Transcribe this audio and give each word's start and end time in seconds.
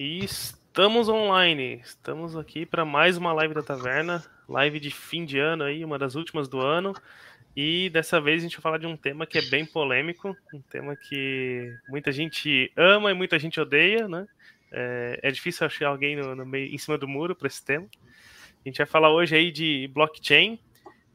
E 0.00 0.24
estamos 0.24 1.08
online. 1.08 1.80
Estamos 1.82 2.36
aqui 2.36 2.64
para 2.64 2.84
mais 2.84 3.16
uma 3.16 3.32
live 3.32 3.52
da 3.52 3.64
taverna, 3.64 4.24
live 4.48 4.78
de 4.78 4.92
fim 4.92 5.24
de 5.24 5.40
ano 5.40 5.64
aí, 5.64 5.84
uma 5.84 5.98
das 5.98 6.14
últimas 6.14 6.46
do 6.46 6.60
ano. 6.60 6.94
E 7.56 7.90
dessa 7.90 8.20
vez 8.20 8.40
a 8.40 8.46
gente 8.46 8.54
vai 8.58 8.62
falar 8.62 8.78
de 8.78 8.86
um 8.86 8.96
tema 8.96 9.26
que 9.26 9.38
é 9.38 9.42
bem 9.42 9.66
polêmico, 9.66 10.36
um 10.54 10.60
tema 10.60 10.94
que 10.94 11.76
muita 11.88 12.12
gente 12.12 12.70
ama 12.76 13.10
e 13.10 13.14
muita 13.14 13.40
gente 13.40 13.58
odeia, 13.60 14.06
né? 14.06 14.28
É, 14.70 15.18
é 15.20 15.30
difícil 15.32 15.66
achar 15.66 15.88
alguém 15.88 16.14
no, 16.14 16.32
no 16.32 16.46
meio, 16.46 16.72
em 16.72 16.78
cima 16.78 16.96
do 16.96 17.08
muro 17.08 17.34
para 17.34 17.48
esse 17.48 17.64
tema. 17.64 17.88
A 18.64 18.68
gente 18.68 18.78
vai 18.78 18.86
falar 18.86 19.10
hoje 19.12 19.34
aí 19.34 19.50
de 19.50 19.90
blockchain. 19.92 20.60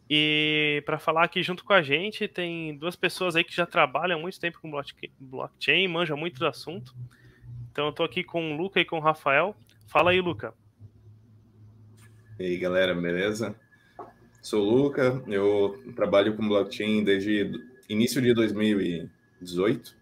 E 0.09 0.84
para 0.86 1.00
falar 1.00 1.23
aqui 1.23 1.41
junto 1.41 1.63
com 1.63 1.71
a 1.71 1.81
gente, 1.81 2.27
tem 2.27 2.77
duas 2.77 2.97
pessoas 2.97 3.38
aí 3.38 3.45
que 3.45 3.55
já 3.55 3.65
trabalham 3.65 4.20
há 4.20 4.21
muito 4.21 4.38
tempo 4.38 4.59
com 4.59 4.70
blockchain, 5.21 5.88
manjam 5.88 6.18
muito 6.18 6.38
do 6.38 6.45
assunto. 6.45 6.93
Então 7.73 7.87
eu 7.87 7.91
tô 7.91 8.03
aqui 8.03 8.23
com 8.23 8.53
o 8.53 8.55
Luca 8.55 8.79
e 8.79 8.85
com 8.85 8.97
o 8.97 9.01
Rafael. 9.01 9.55
Fala 9.88 10.11
aí, 10.11 10.21
Luca. 10.21 10.53
E 12.39 12.45
aí, 12.45 12.57
galera, 12.57 12.93
beleza? 12.93 13.55
Sou 14.43 14.63
o 14.63 14.70
Luca, 14.70 15.23
eu 15.27 15.81
trabalho 15.95 16.38
com 16.38 16.48
blockchain 16.48 17.03
desde 17.03 17.51
início 17.89 18.21
de 18.21 18.31
2018 18.31 19.95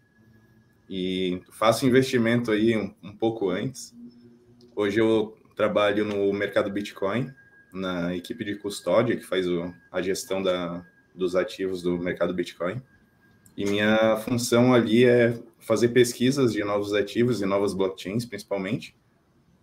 e 0.89 1.41
faço 1.49 1.87
investimento 1.87 2.51
aí 2.51 2.75
um, 2.75 2.93
um 3.01 3.15
pouco 3.15 3.49
antes. 3.49 3.95
Hoje 4.75 4.99
eu 4.99 5.37
trabalho 5.55 6.03
no 6.03 6.33
mercado 6.33 6.69
Bitcoin, 6.69 7.33
na 7.71 8.13
equipe 8.13 8.43
de 8.43 8.55
custódia, 8.55 9.15
que 9.15 9.23
faz 9.23 9.47
o, 9.47 9.73
a 9.89 10.01
gestão 10.01 10.43
da, 10.43 10.85
dos 11.15 11.37
ativos 11.37 11.81
do 11.81 11.97
mercado 11.97 12.33
Bitcoin. 12.33 12.81
E 13.55 13.65
minha 13.65 14.17
função 14.17 14.73
ali 14.73 15.05
é 15.05 15.37
fazer 15.59 15.89
pesquisas 15.89 16.53
de 16.53 16.63
novos 16.63 16.93
ativos 16.93 17.41
e 17.41 17.45
novas 17.45 17.73
blockchains, 17.73 18.25
principalmente, 18.25 18.95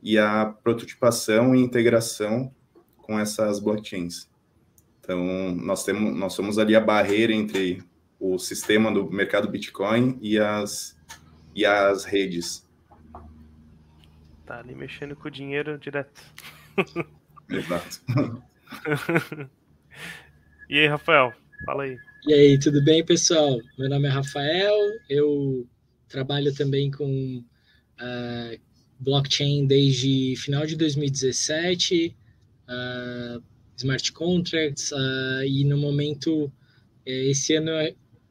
e 0.02 0.18
a 0.18 0.46
prototipação 0.62 1.54
e 1.54 1.60
integração 1.60 2.52
com 2.98 3.18
essas 3.18 3.58
blockchains. 3.58 4.28
Então, 5.00 5.54
nós 5.54 5.84
temos, 5.84 6.14
nós 6.14 6.34
somos 6.34 6.58
ali 6.58 6.76
a 6.76 6.80
barreira 6.80 7.32
entre 7.32 7.82
o 8.20 8.38
sistema 8.38 8.92
do 8.92 9.10
mercado 9.10 9.48
Bitcoin 9.48 10.18
e 10.20 10.38
as 10.38 10.98
e 11.54 11.64
as 11.64 12.04
redes. 12.04 12.68
Tá 14.46 14.60
ali 14.60 14.74
mexendo 14.74 15.16
com 15.16 15.28
o 15.28 15.30
dinheiro 15.30 15.76
direto. 15.78 16.22
Exato. 17.50 18.00
e 20.70 20.78
aí, 20.78 20.86
Rafael, 20.86 21.32
fala 21.64 21.82
aí. 21.84 21.98
E 22.26 22.34
aí, 22.34 22.58
tudo 22.58 22.82
bem, 22.82 23.04
pessoal? 23.04 23.60
Meu 23.78 23.88
nome 23.88 24.08
é 24.08 24.10
Rafael, 24.10 24.74
eu 25.08 25.66
trabalho 26.08 26.52
também 26.52 26.90
com 26.90 27.38
uh, 27.38 28.60
blockchain 28.98 29.66
desde 29.66 30.34
final 30.36 30.66
de 30.66 30.74
2017, 30.76 32.08
uh, 32.08 32.12
ah, 32.68 33.40
smart 33.76 34.12
contracts, 34.12 34.90
uh, 34.90 35.44
e 35.46 35.64
no 35.64 35.78
momento, 35.78 36.52
eh, 37.06 37.30
esse 37.30 37.54
ano 37.54 37.70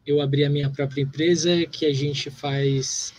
eu 0.06 0.22
abri 0.22 0.44
a 0.44 0.50
minha 0.50 0.70
própria 0.70 1.02
empresa, 1.02 1.66
que 1.66 1.86
a 1.86 1.94
gente 1.94 2.30
faz, 2.30 3.14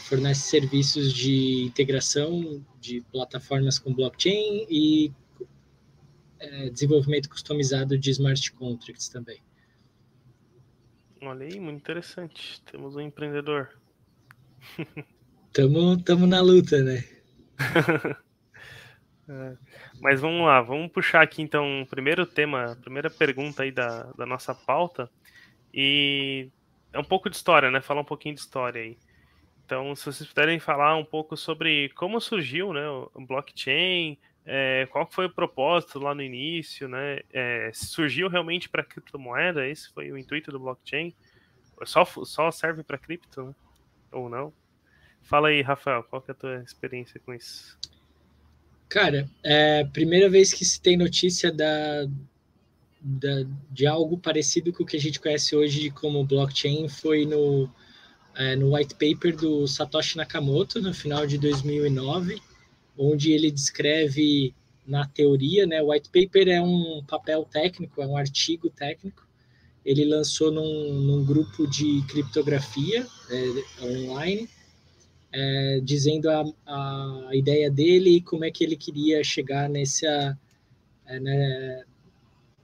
fornece 0.00 0.50
serviços 0.50 1.12
de 1.12 1.64
integração 1.64 2.64
de 2.80 3.00
plataformas 3.10 3.78
com 3.78 3.94
blockchain 3.94 4.66
e 4.70 5.10
uh, 6.42 6.70
desenvolvimento 6.70 7.28
customizado 7.28 7.98
de 7.98 8.10
smart 8.10 8.52
contracts 8.52 9.08
também. 9.08 9.40
Olha 11.26 11.46
aí, 11.46 11.58
muito 11.58 11.78
interessante. 11.78 12.62
Temos 12.62 12.96
um 12.96 13.00
empreendedor. 13.00 13.70
Tamo, 15.52 16.02
tamo 16.02 16.26
na 16.26 16.40
luta, 16.40 16.82
né? 16.82 17.04
é. 19.28 19.56
Mas 20.00 20.20
vamos 20.20 20.44
lá, 20.44 20.60
vamos 20.60 20.90
puxar 20.90 21.22
aqui 21.22 21.42
então 21.42 21.82
o 21.82 21.86
primeiro 21.86 22.26
tema, 22.26 22.76
primeira 22.82 23.08
pergunta 23.08 23.62
aí 23.62 23.70
da, 23.70 24.02
da 24.18 24.26
nossa 24.26 24.52
pauta. 24.52 25.08
E 25.72 26.50
é 26.92 26.98
um 26.98 27.04
pouco 27.04 27.30
de 27.30 27.36
história, 27.36 27.70
né? 27.70 27.80
Falar 27.80 28.00
um 28.00 28.04
pouquinho 28.04 28.34
de 28.34 28.40
história 28.40 28.82
aí. 28.82 28.98
Então, 29.64 29.94
se 29.94 30.04
vocês 30.04 30.28
puderem 30.28 30.58
falar 30.58 30.96
um 30.96 31.04
pouco 31.04 31.36
sobre 31.36 31.88
como 31.90 32.20
surgiu 32.20 32.72
né, 32.72 32.86
o 32.88 33.24
blockchain, 33.26 34.18
é, 34.46 34.86
qual 34.90 35.06
foi 35.10 35.26
o 35.26 35.30
propósito 35.30 35.98
lá 35.98 36.14
no 36.14 36.22
início, 36.22 36.86
né? 36.86 37.20
É, 37.32 37.70
surgiu 37.72 38.28
realmente 38.28 38.68
para 38.68 38.84
criptomoeda? 38.84 39.66
Esse 39.66 39.90
foi 39.92 40.12
o 40.12 40.18
intuito 40.18 40.50
do 40.50 40.58
blockchain? 40.58 41.14
Só, 41.84 42.04
só 42.04 42.50
serve 42.50 42.82
para 42.82 42.98
cripto, 42.98 43.42
né? 43.42 43.54
Ou 44.12 44.28
não? 44.28 44.52
Fala 45.22 45.48
aí, 45.48 45.62
Rafael, 45.62 46.02
qual 46.04 46.20
que 46.20 46.30
é 46.30 46.32
a 46.32 46.36
tua 46.36 46.62
experiência 46.62 47.18
com 47.24 47.32
isso? 47.32 47.78
Cara, 48.88 49.28
é 49.42 49.80
a 49.80 49.86
primeira 49.86 50.28
vez 50.28 50.52
que 50.52 50.64
se 50.64 50.80
tem 50.80 50.96
notícia 50.96 51.50
da, 51.50 52.06
da, 53.00 53.46
de 53.70 53.86
algo 53.86 54.18
parecido 54.18 54.72
com 54.72 54.82
o 54.82 54.86
que 54.86 54.96
a 54.96 55.00
gente 55.00 55.18
conhece 55.18 55.56
hoje 55.56 55.90
como 55.90 56.24
blockchain 56.24 56.86
foi 56.88 57.24
no, 57.24 57.68
é, 58.36 58.54
no 58.54 58.76
white 58.76 58.94
paper 58.94 59.34
do 59.34 59.66
Satoshi 59.66 60.18
Nakamoto, 60.18 60.80
no 60.82 60.92
final 60.92 61.26
de 61.26 61.38
2009, 61.38 62.40
onde 62.96 63.32
ele 63.32 63.50
descreve 63.50 64.54
na 64.86 65.06
teoria, 65.06 65.66
né? 65.66 65.82
O 65.82 65.90
white 65.90 66.10
paper 66.10 66.48
é 66.48 66.60
um 66.60 67.02
papel 67.06 67.44
técnico, 67.44 68.02
é 68.02 68.06
um 68.06 68.16
artigo 68.16 68.68
técnico. 68.70 69.26
Ele 69.84 70.04
lançou 70.04 70.50
num, 70.50 70.94
num 70.94 71.24
grupo 71.24 71.66
de 71.66 72.02
criptografia 72.08 73.06
é, 73.30 73.84
online, 73.84 74.48
é, 75.32 75.80
dizendo 75.82 76.30
a, 76.30 76.44
a 76.66 77.30
ideia 77.32 77.70
dele 77.70 78.16
e 78.16 78.20
como 78.20 78.44
é 78.44 78.50
que 78.50 78.64
ele 78.64 78.76
queria 78.76 79.22
chegar 79.24 79.68
nessa, 79.68 80.38
é, 81.06 81.20
né, 81.20 81.84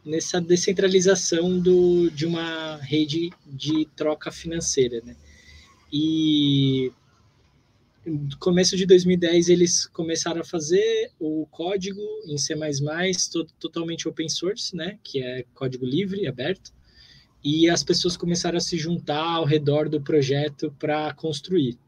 nessa 0.05 0.41
descentralização 0.41 1.59
do, 1.59 2.11
de 2.11 2.25
uma 2.25 2.77
rede 2.77 3.31
de 3.47 3.87
troca 3.97 4.31
financeira, 4.31 5.03
né? 5.05 5.17
E 5.93 6.93
no 8.05 8.39
começo 8.39 8.77
de 8.77 8.87
2010 8.87 9.49
eles 9.49 9.87
começaram 9.87 10.41
a 10.41 10.45
fazer 10.45 11.13
o 11.19 11.47
código 11.51 12.01
em 12.27 12.39
C++, 12.39 12.55
todo, 13.31 13.53
totalmente 13.59 14.09
open 14.09 14.29
source, 14.29 14.75
né, 14.75 14.99
que 15.03 15.23
é 15.23 15.45
código 15.55 15.85
livre, 15.85 16.27
aberto, 16.27 16.73
e 17.43 17.69
as 17.69 17.83
pessoas 17.83 18.17
começaram 18.17 18.57
a 18.57 18.61
se 18.61 18.77
juntar 18.77 19.23
ao 19.23 19.45
redor 19.45 19.89
do 19.89 20.01
projeto 20.01 20.75
para 20.79 21.13
construir. 21.15 21.79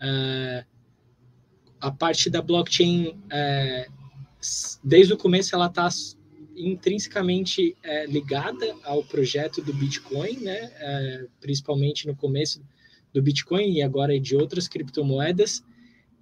Uh, 0.00 0.64
a 1.80 1.90
parte 1.90 2.28
da 2.28 2.42
blockchain, 2.42 3.08
uh, 3.08 3.92
desde 4.82 5.12
o 5.12 5.16
começo, 5.16 5.54
ela 5.54 5.66
está 5.66 5.88
intrinsecamente 6.56 7.76
uh, 7.84 8.10
ligada 8.10 8.74
ao 8.84 9.02
projeto 9.04 9.62
do 9.62 9.72
Bitcoin, 9.74 10.38
né, 10.40 11.26
principalmente 11.40 12.06
no 12.06 12.16
começo 12.16 12.62
do 13.14 13.22
Bitcoin 13.22 13.74
e 13.74 13.82
agora 13.82 14.18
de 14.18 14.36
outras 14.36 14.66
criptomoedas. 14.66 15.62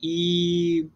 E 0.00 0.86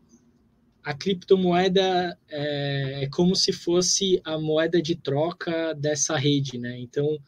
a 0.85 0.93
criptomoeda 0.93 2.17
é, 2.29 3.05
é, 3.05 3.09
como 3.09 3.35
se 3.35 3.53
fosse 3.53 4.21
a 4.23 4.39
moeda 4.39 4.81
de 4.81 4.95
troca 4.95 5.75
dessa 5.75 6.17
rede, 6.17 6.59
né? 6.59 6.79
Então, 6.79 7.19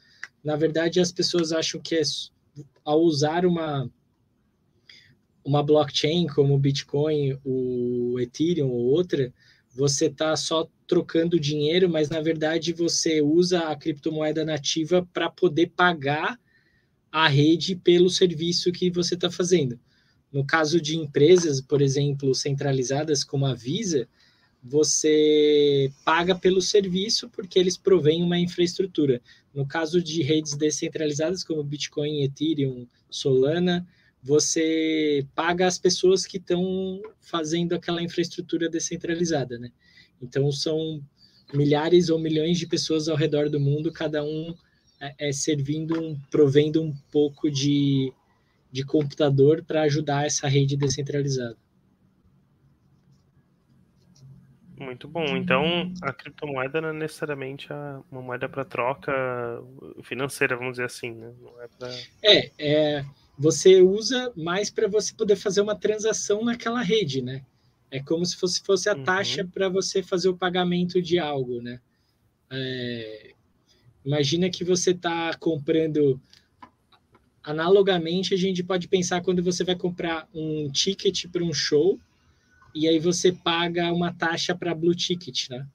na 0.44 0.54
verdade, 0.54 1.00
as 1.00 1.10
pessoas 1.10 1.50
acham 1.50 1.80
que 1.80 1.96
é, 1.96 2.02
ao 2.84 3.00
usar 3.00 3.46
uma 3.46 3.90
uma 5.44 5.62
blockchain 5.62 6.26
como 6.26 6.54
o 6.54 6.58
Bitcoin, 6.58 7.38
o 7.42 8.20
Ethereum 8.20 8.68
ou 8.68 8.84
outra, 8.84 9.32
você 9.74 10.06
está 10.06 10.36
só 10.36 10.68
trocando 10.86 11.40
dinheiro, 11.40 11.88
mas 11.88 12.10
na 12.10 12.20
verdade 12.20 12.72
você 12.74 13.22
usa 13.22 13.60
a 13.60 13.74
criptomoeda 13.74 14.44
nativa 14.44 15.08
para 15.10 15.30
poder 15.30 15.68
pagar 15.74 16.38
a 17.10 17.28
rede 17.28 17.74
pelo 17.76 18.10
serviço 18.10 18.72
que 18.72 18.90
você 18.90 19.14
está 19.14 19.30
fazendo. 19.30 19.78
No 20.32 20.44
caso 20.44 20.80
de 20.80 20.96
empresas, 20.96 21.60
por 21.60 21.80
exemplo, 21.80 22.34
centralizadas 22.34 23.24
como 23.24 23.46
a 23.46 23.54
Visa, 23.54 24.06
você 24.62 25.90
paga 26.04 26.34
pelo 26.34 26.60
serviço 26.60 27.28
porque 27.30 27.58
eles 27.58 27.76
provêm 27.76 28.22
uma 28.22 28.38
infraestrutura. 28.38 29.22
No 29.54 29.66
caso 29.66 30.02
de 30.02 30.22
redes 30.22 30.54
descentralizadas 30.54 31.42
como 31.42 31.62
Bitcoin, 31.62 32.22
Ethereum, 32.22 32.86
Solana, 33.08 33.86
você 34.22 35.26
paga 35.34 35.66
as 35.66 35.78
pessoas 35.78 36.26
que 36.26 36.36
estão 36.36 37.00
fazendo 37.20 37.74
aquela 37.74 38.02
infraestrutura 38.02 38.68
descentralizada, 38.68 39.58
né? 39.58 39.70
Então 40.20 40.50
são 40.50 41.00
milhares 41.54 42.10
ou 42.10 42.18
milhões 42.18 42.58
de 42.58 42.66
pessoas 42.66 43.08
ao 43.08 43.16
redor 43.16 43.48
do 43.48 43.60
mundo, 43.60 43.92
cada 43.92 44.22
um 44.22 44.54
é, 45.00 45.28
é, 45.28 45.32
servindo, 45.32 46.00
um, 46.00 46.18
provendo 46.30 46.82
um 46.82 46.94
pouco 47.10 47.50
de, 47.50 48.12
de 48.70 48.84
computador 48.84 49.64
para 49.64 49.82
ajudar 49.82 50.26
essa 50.26 50.48
rede 50.48 50.76
descentralizada. 50.76 51.56
Muito 54.78 55.08
bom. 55.08 55.36
Então, 55.36 55.92
a 56.02 56.12
criptomoeda 56.12 56.80
não 56.80 56.90
é 56.90 56.92
necessariamente 56.92 57.68
uma 58.10 58.22
moeda 58.22 58.48
para 58.48 58.64
troca 58.64 59.12
financeira, 60.02 60.56
vamos 60.56 60.74
dizer 60.74 60.84
assim, 60.84 61.10
né? 61.10 61.32
É, 61.60 61.68
pra... 61.78 61.94
é, 62.22 62.50
é, 62.58 63.04
você 63.36 63.82
usa 63.82 64.32
mais 64.36 64.70
para 64.70 64.86
você 64.86 65.12
poder 65.14 65.36
fazer 65.36 65.60
uma 65.60 65.74
transação 65.74 66.44
naquela 66.44 66.80
rede, 66.80 67.22
né? 67.22 67.44
É 67.90 68.00
como 68.00 68.24
se 68.24 68.36
fosse, 68.36 68.62
fosse 68.62 68.88
a 68.88 68.94
uhum. 68.94 69.02
taxa 69.02 69.44
para 69.52 69.68
você 69.68 70.02
fazer 70.02 70.28
o 70.28 70.36
pagamento 70.36 71.02
de 71.02 71.18
algo, 71.18 71.60
né? 71.60 71.80
É, 72.50 73.34
imagina 74.08 74.48
que 74.48 74.64
você 74.64 74.92
está 74.92 75.34
comprando. 75.34 76.18
Analogamente, 77.42 78.34
a 78.34 78.36
gente 78.36 78.64
pode 78.64 78.88
pensar 78.88 79.22
quando 79.22 79.42
você 79.42 79.62
vai 79.64 79.76
comprar 79.76 80.26
um 80.34 80.70
ticket 80.70 81.26
para 81.30 81.44
um 81.44 81.52
show 81.52 81.98
e 82.74 82.88
aí 82.88 82.98
você 82.98 83.32
paga 83.32 83.92
uma 83.92 84.12
taxa 84.12 84.54
para 84.54 84.74
Blue 84.74 84.94
Ticket, 84.94 85.48
né? 85.50 85.66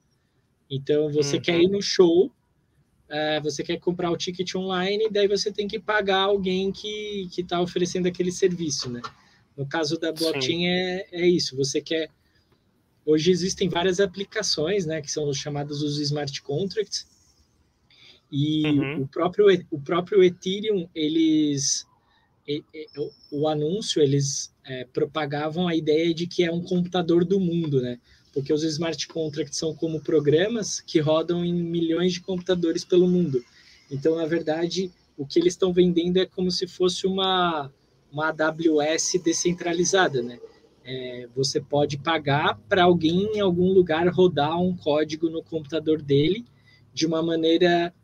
Então, 0.70 1.10
você 1.10 1.36
uhum. 1.36 1.42
quer 1.42 1.60
ir 1.60 1.68
no 1.68 1.82
show, 1.82 2.26
uh, 2.26 3.42
você 3.42 3.62
quer 3.62 3.78
comprar 3.78 4.10
o 4.10 4.16
ticket 4.16 4.54
online, 4.54 5.08
daí 5.10 5.26
você 5.26 5.52
tem 5.52 5.66
que 5.66 5.78
pagar 5.78 6.22
alguém 6.22 6.70
que 6.72 7.28
está 7.36 7.60
oferecendo 7.60 8.06
aquele 8.06 8.30
serviço, 8.32 8.88
né? 8.90 9.00
No 9.56 9.66
caso 9.66 9.98
da 9.98 10.12
blockchain 10.12 10.66
é, 10.66 11.06
é 11.12 11.26
isso, 11.26 11.56
você 11.56 11.80
quer... 11.80 12.10
Hoje 13.06 13.30
existem 13.30 13.68
várias 13.68 14.00
aplicações, 14.00 14.86
né, 14.86 15.02
que 15.02 15.10
são 15.10 15.32
chamadas 15.34 15.82
os 15.82 15.98
smart 15.98 16.40
contracts, 16.40 17.06
e 18.34 18.66
uhum. 18.66 19.02
o, 19.02 19.06
próprio, 19.06 19.46
o 19.70 19.80
próprio 19.80 20.22
Ethereum, 20.22 20.88
eles... 20.94 21.86
O, 23.32 23.48
anúncio, 23.48 24.02
eles 24.02 24.52
é, 24.66 24.84
propagavam 24.84 25.66
a 25.66 25.74
ideia 25.74 26.12
de 26.12 26.26
que 26.26 26.44
é 26.44 26.52
um 26.52 26.60
computador 26.60 27.24
do 27.24 27.40
mundo, 27.40 27.80
né? 27.80 27.98
porque 28.34 28.52
os 28.52 28.64
smart 28.64 29.06
contracts 29.06 29.56
são 29.56 29.74
como 29.74 30.00
programas 30.00 30.80
que 30.80 30.98
rodam 30.98 31.44
em 31.44 31.54
milhões 31.54 32.12
de 32.12 32.20
computadores 32.20 32.84
pelo 32.84 33.06
mundo. 33.06 33.42
Então, 33.88 34.16
na 34.16 34.26
verdade, 34.26 34.90
o 35.16 35.24
que 35.24 35.38
eles 35.38 35.52
estão 35.52 35.72
vendendo 35.72 36.16
é 36.16 36.26
como 36.26 36.50
se 36.50 36.66
fosse 36.66 37.06
uma, 37.06 37.70
uma 38.10 38.30
AWS 38.30 39.20
descentralizada, 39.24 40.20
né? 40.20 40.38
É, 40.84 41.28
você 41.34 41.60
pode 41.60 41.96
pagar 41.96 42.58
para 42.68 42.82
alguém 42.82 43.36
em 43.36 43.40
algum 43.40 43.72
lugar 43.72 44.06
rodar 44.08 44.60
um 44.60 44.76
código 44.76 45.30
no 45.30 45.42
computador 45.42 46.02
dele 46.02 46.44
de 46.92 47.06
uma 47.06 47.22
maneira 47.22 47.94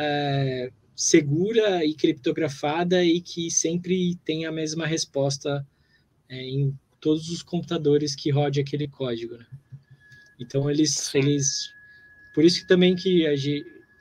é, 0.00 0.72
segura 0.96 1.84
e 1.84 1.94
criptografada 1.94 3.04
e 3.04 3.20
que 3.20 3.50
sempre 3.50 4.16
tem 4.24 4.46
a 4.46 4.52
mesma 4.52 4.86
resposta 4.86 5.66
é, 6.28 6.42
em 6.42 6.74
todos 7.00 7.28
os 7.30 7.42
computadores 7.42 8.14
que 8.14 8.30
rode 8.30 8.60
aquele 8.60 8.88
código. 8.88 9.36
Né? 9.36 9.46
Então 10.38 10.70
eles, 10.70 11.14
eles, 11.14 11.70
por 12.34 12.44
isso 12.44 12.60
que 12.60 12.66
também 12.66 12.96
que 12.96 13.26
a, 13.26 13.32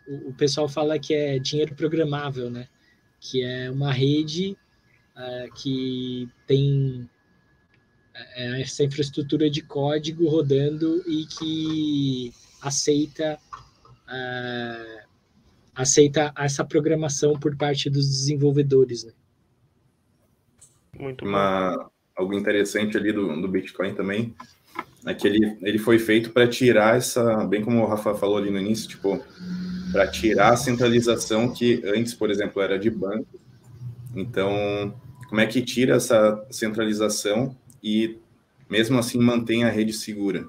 o, 0.09 0.29
o 0.29 0.33
pessoal 0.33 0.69
fala 0.69 0.97
que 0.97 1.13
é 1.13 1.37
dinheiro 1.37 1.75
programável, 1.75 2.49
né? 2.49 2.67
Que 3.19 3.43
é 3.43 3.69
uma 3.69 3.91
rede 3.91 4.57
uh, 5.15 5.53
que 5.55 6.29
tem 6.47 7.09
uh, 8.15 8.55
essa 8.61 8.83
infraestrutura 8.83 9.49
de 9.49 9.61
código 9.61 10.29
rodando 10.29 11.03
e 11.05 11.25
que 11.25 12.33
aceita 12.61 13.37
uh, 14.07 15.08
aceita 15.79 16.33
essa 16.37 16.65
programação 16.65 17.39
por 17.39 17.55
parte 17.55 17.89
dos 17.89 18.07
desenvolvedores, 18.07 19.05
né? 19.05 19.13
Muito 20.99 21.25
Uma, 21.25 21.89
algo 22.15 22.33
interessante 22.33 22.97
ali 22.97 23.13
do, 23.13 23.41
do 23.41 23.47
Bitcoin 23.47 23.95
também 23.95 24.35
é 25.05 25.13
que 25.13 25.25
ele, 25.25 25.57
ele 25.61 25.79
foi 25.79 25.97
feito 25.97 26.31
para 26.31 26.47
tirar 26.47 26.97
essa, 26.97 27.45
bem 27.45 27.63
como 27.63 27.81
o 27.81 27.85
Rafa 27.87 28.13
falou 28.13 28.37
ali 28.37 28.51
no 28.51 28.59
início, 28.59 28.89
tipo, 28.89 29.23
para 29.93 30.07
tirar 30.07 30.51
a 30.53 30.57
centralização 30.57 31.53
que 31.53 31.81
antes, 31.85 32.13
por 32.13 32.29
exemplo, 32.29 32.61
era 32.61 32.77
de 32.77 32.89
banco. 32.89 33.39
Então, 34.13 34.93
como 35.29 35.39
é 35.39 35.45
que 35.45 35.61
tira 35.61 35.95
essa 35.95 36.45
centralização 36.51 37.55
e 37.81 38.19
mesmo 38.69 38.99
assim 38.99 39.19
mantém 39.19 39.63
a 39.63 39.69
rede 39.69 39.93
segura? 39.93 40.45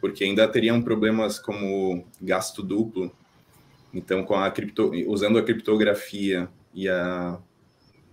Porque 0.00 0.24
ainda 0.24 0.48
teriam 0.48 0.80
problemas 0.80 1.38
como 1.38 2.06
gasto 2.20 2.62
duplo. 2.62 3.14
Então, 3.92 4.24
com 4.24 4.34
a 4.34 4.50
cripto, 4.50 4.92
usando 5.06 5.38
a 5.38 5.42
criptografia 5.42 6.48
e, 6.72 6.88
a, 6.88 7.38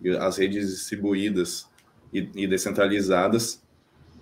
e 0.02 0.10
as 0.10 0.38
redes 0.38 0.70
distribuídas 0.70 1.68
e, 2.12 2.30
e 2.36 2.48
descentralizadas, 2.48 3.64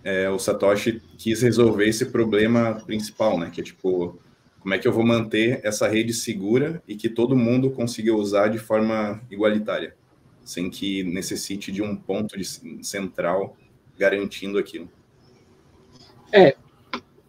é, 0.04 0.30
o 0.30 0.38
Satoshi 0.38 1.02
quis 1.18 1.42
resolver 1.42 1.88
esse 1.88 2.06
problema 2.07 2.75
principal, 2.86 3.40
né? 3.40 3.50
Que 3.52 3.62
é 3.62 3.63
tipo, 3.63 4.19
como 4.60 4.74
é 4.74 4.78
que 4.78 4.88
eu 4.88 4.92
vou 4.92 5.06
manter 5.06 5.62
essa 5.63 5.88
rede 5.88 6.13
segura 6.13 6.81
e 6.88 6.96
que 6.96 7.10
todo 7.10 7.36
mundo 7.36 7.72
consiga 7.72 8.13
usar 8.13 8.50
de 8.50 8.60
forma 8.60 9.22
igualitária, 9.31 9.96
sem 10.44 10.69
que 10.69 11.04
necessite 11.04 11.72
de 11.72 11.81
um 11.81 11.96
ponto 11.96 12.38
de 12.38 12.46
central 12.86 13.57
garantindo 13.98 14.60
aquilo. 14.60 14.90
É, 16.31 16.56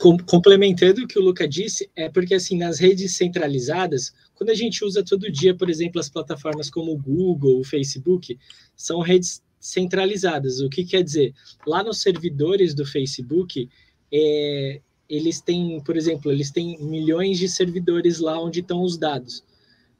com, 0.06 0.16
complementando 0.18 1.02
o 1.02 1.08
que 1.08 1.18
o 1.18 1.22
Luca 1.22 1.48
disse, 1.48 1.90
é 1.96 2.08
porque 2.08 2.34
assim, 2.34 2.56
nas 2.56 2.78
redes 2.78 3.16
centralizadas, 3.16 4.14
quando 4.36 4.50
a 4.50 4.54
gente 4.54 4.84
usa 4.84 5.02
todo 5.02 5.32
dia, 5.32 5.52
por 5.52 5.68
exemplo, 5.68 6.00
as 6.00 6.08
plataformas 6.08 6.70
como 6.70 6.92
o 6.92 6.96
Google, 6.96 7.58
o 7.58 7.64
Facebook, 7.64 8.38
são 8.76 9.00
redes 9.00 9.42
centralizadas. 9.58 10.60
O 10.60 10.68
que 10.68 10.84
quer 10.84 11.02
dizer? 11.02 11.34
Lá 11.66 11.82
nos 11.82 12.00
servidores 12.02 12.72
do 12.72 12.86
Facebook, 12.86 13.68
é, 14.12 14.80
eles 15.08 15.40
têm, 15.40 15.82
por 15.82 15.96
exemplo, 15.96 16.30
eles 16.30 16.52
têm 16.52 16.80
milhões 16.80 17.36
de 17.36 17.48
servidores 17.48 18.20
lá 18.20 18.40
onde 18.40 18.60
estão 18.60 18.82
os 18.82 18.96
dados. 18.96 19.42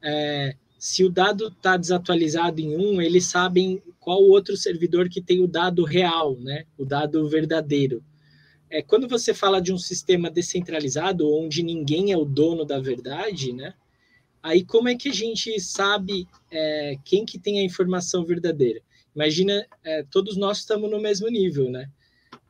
É, 0.01 0.55
se 0.79 1.03
o 1.03 1.11
dado 1.11 1.49
está 1.49 1.77
desatualizado 1.77 2.61
em 2.61 2.77
um, 2.77 3.03
eles 3.03 3.25
sabem 3.25 3.83
qual 3.99 4.23
outro 4.23 4.57
servidor 4.57 5.09
que 5.09 5.21
tem 5.21 5.41
o 5.41 5.49
dado 5.49 5.83
real, 5.83 6.37
né? 6.39 6.65
O 6.79 6.85
dado 6.85 7.29
verdadeiro. 7.29 8.05
É, 8.71 8.83
quando 8.83 9.09
você 9.09 9.33
fala 9.33 9.61
de 9.61 9.73
um 9.73 9.79
sistema 9.79 10.31
descentralizado, 10.31 11.33
onde 11.33 11.63
ninguém 11.63 12.13
é 12.13 12.17
o 12.17 12.25
dono 12.25 12.65
da 12.65 12.81
verdade, 12.81 13.53
né? 13.53 13.75
Aí 14.43 14.65
como 14.65 14.89
é 14.89 14.95
que 14.95 15.09
a 15.09 15.13
gente 15.13 15.59
sabe 15.61 16.27
é, 16.51 16.97
quem 17.05 17.25
que 17.25 17.39
tem 17.39 17.59
a 17.61 17.65
informação 17.65 18.25
verdadeira? 18.25 18.81
Imagina, 19.15 19.67
é, 19.83 20.03
todos 20.05 20.37
nós 20.37 20.59
estamos 20.59 20.91
no 20.91 21.01
mesmo 21.01 21.29
nível, 21.29 21.71
né? 21.71 21.89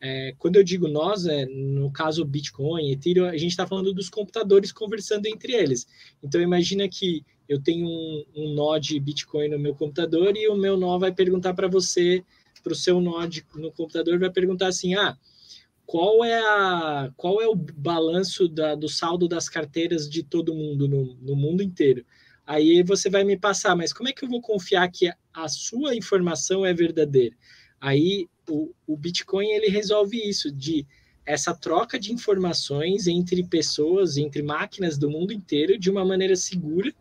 É, 0.00 0.34
quando 0.38 0.56
eu 0.56 0.64
digo 0.64 0.88
nós, 0.88 1.26
é, 1.26 1.46
no 1.46 1.90
caso 1.90 2.24
Bitcoin, 2.24 2.90
Ethereum, 2.90 3.26
a 3.26 3.36
gente 3.36 3.50
está 3.50 3.66
falando 3.66 3.94
dos 3.94 4.10
computadores 4.10 4.72
conversando 4.72 5.26
entre 5.26 5.54
eles. 5.54 5.86
Então 6.22 6.40
imagina 6.40 6.88
que 6.88 7.24
eu 7.48 7.62
tenho 7.62 7.86
um, 7.86 8.24
um 8.34 8.54
nó 8.54 8.78
de 8.78 8.98
Bitcoin 8.98 9.48
no 9.48 9.58
meu 9.58 9.74
computador 9.74 10.36
e 10.36 10.48
o 10.48 10.56
meu 10.56 10.76
nó 10.76 10.98
vai 10.98 11.12
perguntar 11.12 11.54
para 11.54 11.68
você, 11.68 12.22
para 12.62 12.72
o 12.72 12.76
seu 12.76 13.00
nó 13.00 13.24
de, 13.26 13.44
no 13.54 13.70
computador, 13.72 14.18
vai 14.18 14.30
perguntar 14.30 14.66
assim, 14.66 14.94
ah, 14.94 15.16
qual 15.87 16.25
é, 16.25 16.38
a, 16.38 17.11
qual 17.16 17.40
é 17.40 17.47
o 17.47 17.55
balanço 17.55 18.49
da, 18.49 18.75
do 18.75 18.88
saldo 18.88 19.28
das 19.28 19.49
carteiras 19.49 20.11
de 20.11 20.23
todo 20.23 20.55
mundo 20.55 20.88
no, 20.88 21.14
no 21.14 21.37
mundo 21.37 21.62
inteiro? 21.62 22.05
Aí 22.45 22.83
você 22.83 23.09
vai 23.09 23.25
me 23.25 23.37
passar, 23.37 23.76
mas 23.76 23.93
como 23.93 24.09
é 24.09 24.12
que 24.12 24.25
eu 24.25 24.28
vou 24.28 24.40
confiar 24.40 24.90
que 24.90 25.11
a 25.33 25.49
sua 25.49 25.95
informação 25.95 26.66
é 26.66 26.75
verdadeira? 26.75 27.37
Aí 27.81 28.28
o, 28.49 28.73
o 28.87 28.97
Bitcoin 28.97 29.49
ele 29.49 29.69
resolve 29.69 30.16
isso 30.16 30.50
de 30.50 30.87
essa 31.25 31.52
troca 31.55 31.99
de 31.99 32.12
informações 32.12 33.09
entre 33.09 33.45
pessoas, 33.45 34.16
entre 34.16 34.43
máquinas 34.43 34.97
do 34.97 35.11
mundo 35.11 35.33
inteiro 35.33 35.78
de 35.78 35.90
uma 35.90 36.05
maneira 36.05 36.37
segura. 36.37 36.93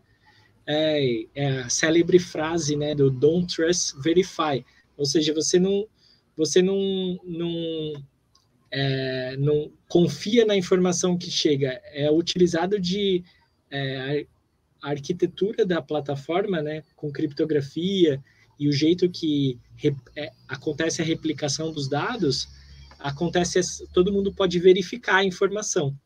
É, 0.66 1.26
é 1.32 1.48
a 1.60 1.68
célebre 1.68 2.18
frase 2.18 2.74
né, 2.74 2.92
do 2.92 3.08
Don't 3.08 3.54
Trust, 3.54 3.94
Verify. 4.00 4.64
Ou 4.96 5.06
seja, 5.06 5.32
você 5.32 5.60
não, 5.60 5.86
você 6.36 6.60
não, 6.60 6.76
não, 7.24 7.92
é, 8.78 9.38
não 9.38 9.72
confia 9.88 10.44
na 10.44 10.54
informação 10.54 11.16
que 11.16 11.30
chega. 11.30 11.80
É 11.94 12.10
utilizado 12.10 12.78
de 12.78 13.24
é, 13.70 14.26
a 14.82 14.90
arquitetura 14.90 15.64
da 15.64 15.80
plataforma, 15.80 16.60
né, 16.60 16.82
com 16.94 17.10
criptografia 17.10 18.22
e 18.60 18.68
o 18.68 18.72
jeito 18.72 19.08
que 19.08 19.58
é, 20.14 20.30
acontece 20.46 21.00
a 21.00 21.04
replicação 21.06 21.72
dos 21.72 21.88
dados, 21.88 22.48
acontece 22.98 23.60
todo 23.94 24.12
mundo 24.12 24.30
pode 24.30 24.58
verificar 24.58 25.16
a 25.16 25.24
informação. 25.24 25.98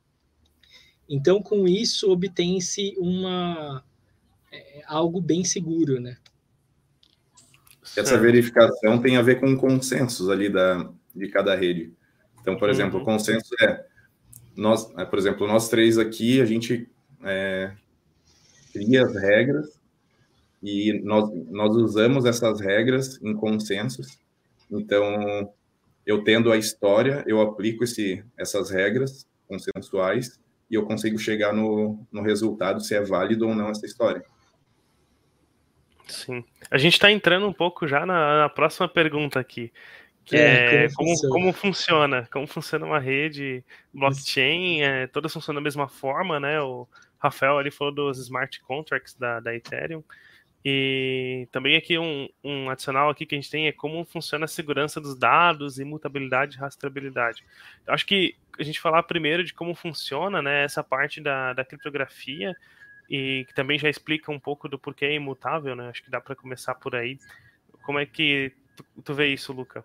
Então, 1.09 1.43
com 1.43 1.67
isso 1.67 2.09
obtém-se 2.13 2.95
uma 2.99 3.85
é, 4.53 4.83
algo 4.87 5.21
bem 5.21 5.43
seguro, 5.43 5.99
né? 5.99 6.17
Essa 7.97 8.17
verificação 8.17 9.03
tem 9.03 9.17
a 9.17 9.23
ver 9.23 9.41
com 9.41 9.57
consensos 9.57 10.29
ali 10.29 10.49
da 10.49 10.89
de 11.13 11.27
cada 11.27 11.57
rede. 11.57 11.93
Então, 12.41 12.57
por 12.57 12.69
exemplo, 12.69 12.97
o 12.97 12.99
uhum. 13.01 13.05
consenso 13.05 13.55
é 13.63 13.85
nós, 14.57 14.93
é, 14.99 15.05
por 15.05 15.19
exemplo, 15.19 15.47
nós 15.47 15.69
três 15.69 15.99
aqui, 15.99 16.41
a 16.41 16.45
gente 16.45 16.89
é, 17.23 17.73
cria 18.73 19.05
as 19.05 19.15
regras 19.15 19.81
e 20.63 21.01
nós, 21.05 21.31
nós 21.49 21.75
usamos 21.77 22.25
essas 22.25 22.61
regras 22.61 23.21
em 23.23 23.35
consensos. 23.35 24.19
Então, 24.71 25.51
eu 26.05 26.23
tendo 26.23 26.53
a 26.53 26.57
história, 26.57 27.25
eu 27.27 27.41
aplico 27.41 27.85
esse, 27.85 28.25
essas 28.37 28.71
regras 28.71 29.27
consensuais 29.49 30.39
e 30.71 30.75
eu 30.75 30.85
consigo 30.85 31.19
chegar 31.19 31.53
no, 31.53 32.07
no 32.13 32.23
resultado 32.23 32.81
se 32.81 32.95
é 32.95 33.01
válido 33.01 33.49
ou 33.49 33.55
não 33.55 33.71
essa 33.71 33.87
história. 33.87 34.23
Sim. 36.07 36.45
A 36.71 36.79
gente 36.79 36.95
está 36.95 37.11
entrando 37.11 37.47
um 37.47 37.53
pouco 37.53 37.87
já 37.87 38.05
na, 38.05 38.43
na, 38.43 38.49
próxima 38.49 38.89
pergunta 38.89 39.39
aqui, 39.39 39.73
é, 40.37 40.85
é 40.85 40.89
como, 40.95 41.09
como, 41.09 41.17
funciona? 41.17 41.33
como, 41.33 41.53
funciona? 41.53 42.29
como 42.33 42.47
funciona 42.47 42.87
uma 42.87 42.99
rede 42.99 43.65
blockchain, 43.93 44.83
é, 44.83 45.07
todas 45.07 45.33
funcionam 45.33 45.61
da 45.61 45.65
mesma 45.65 45.89
forma, 45.89 46.39
né? 46.39 46.61
O 46.61 46.87
Rafael 47.19 47.59
ali 47.59 47.71
falou 47.71 47.95
dos 47.95 48.19
smart 48.19 48.61
contracts 48.61 49.15
da, 49.15 49.41
da 49.41 49.55
Ethereum. 49.55 50.03
E 50.65 51.49
também 51.51 51.77
aqui 51.77 51.99
um, 51.99 52.29
um, 52.45 52.69
adicional 52.69 53.09
aqui 53.09 53.25
que 53.25 53.35
a 53.35 53.39
gente 53.39 53.51
tem 53.51 53.67
é 53.67 53.73
como 53.73 54.05
funciona 54.05 54.45
a 54.45 54.49
segurança 54.49 55.01
dos 55.01 55.19
dados, 55.19 55.79
imutabilidade 55.79 56.57
e 56.57 56.61
rastreabilidade. 56.61 57.43
Eu 57.87 57.95
acho 57.95 58.05
que 58.05 58.37
a 58.59 58.63
gente 58.63 58.81
falar 58.81 59.03
primeiro 59.05 59.43
de 59.43 59.55
como 59.55 59.75
funciona 59.75 60.43
né, 60.43 60.65
essa 60.65 60.85
parte 60.85 61.21
da, 61.21 61.55
da 61.55 61.65
criptografia 61.65 62.55
e 63.09 63.45
que 63.49 63.55
também 63.55 63.79
já 63.79 63.89
explica 63.89 64.31
um 64.31 64.39
pouco 64.39 64.69
do 64.69 64.79
porquê 64.79 65.07
é 65.07 65.15
imutável, 65.15 65.75
né? 65.75 65.89
Acho 65.89 66.05
que 66.05 66.11
dá 66.11 66.21
para 66.21 66.37
começar 66.37 66.75
por 66.75 66.95
aí. 66.95 67.19
Como 67.83 67.99
é 67.99 68.05
que 68.05 68.53
tu, 68.77 68.85
tu 69.03 69.15
vê 69.15 69.29
isso, 69.29 69.53
Luca? 69.53 69.83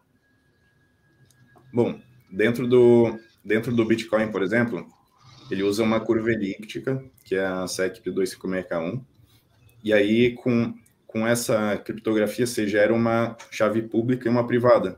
Bom, 1.75 1.99
dentro 2.31 2.65
do, 2.65 3.19
dentro 3.43 3.75
do 3.75 3.83
Bitcoin, 3.83 4.31
por 4.31 4.41
exemplo, 4.41 4.87
ele 5.51 5.61
usa 5.61 5.83
uma 5.83 5.99
curva 5.99 6.31
elíptica, 6.31 7.03
que 7.25 7.35
é 7.35 7.45
a 7.45 7.67
SEC 7.67 8.01
256K1, 8.01 9.03
e 9.83 9.91
aí, 9.91 10.31
com, 10.31 10.73
com 11.05 11.27
essa 11.27 11.75
criptografia, 11.79 12.47
você 12.47 12.65
gera 12.65 12.93
uma 12.93 13.35
chave 13.51 13.81
pública 13.81 14.25
e 14.25 14.31
uma 14.31 14.47
privada. 14.47 14.97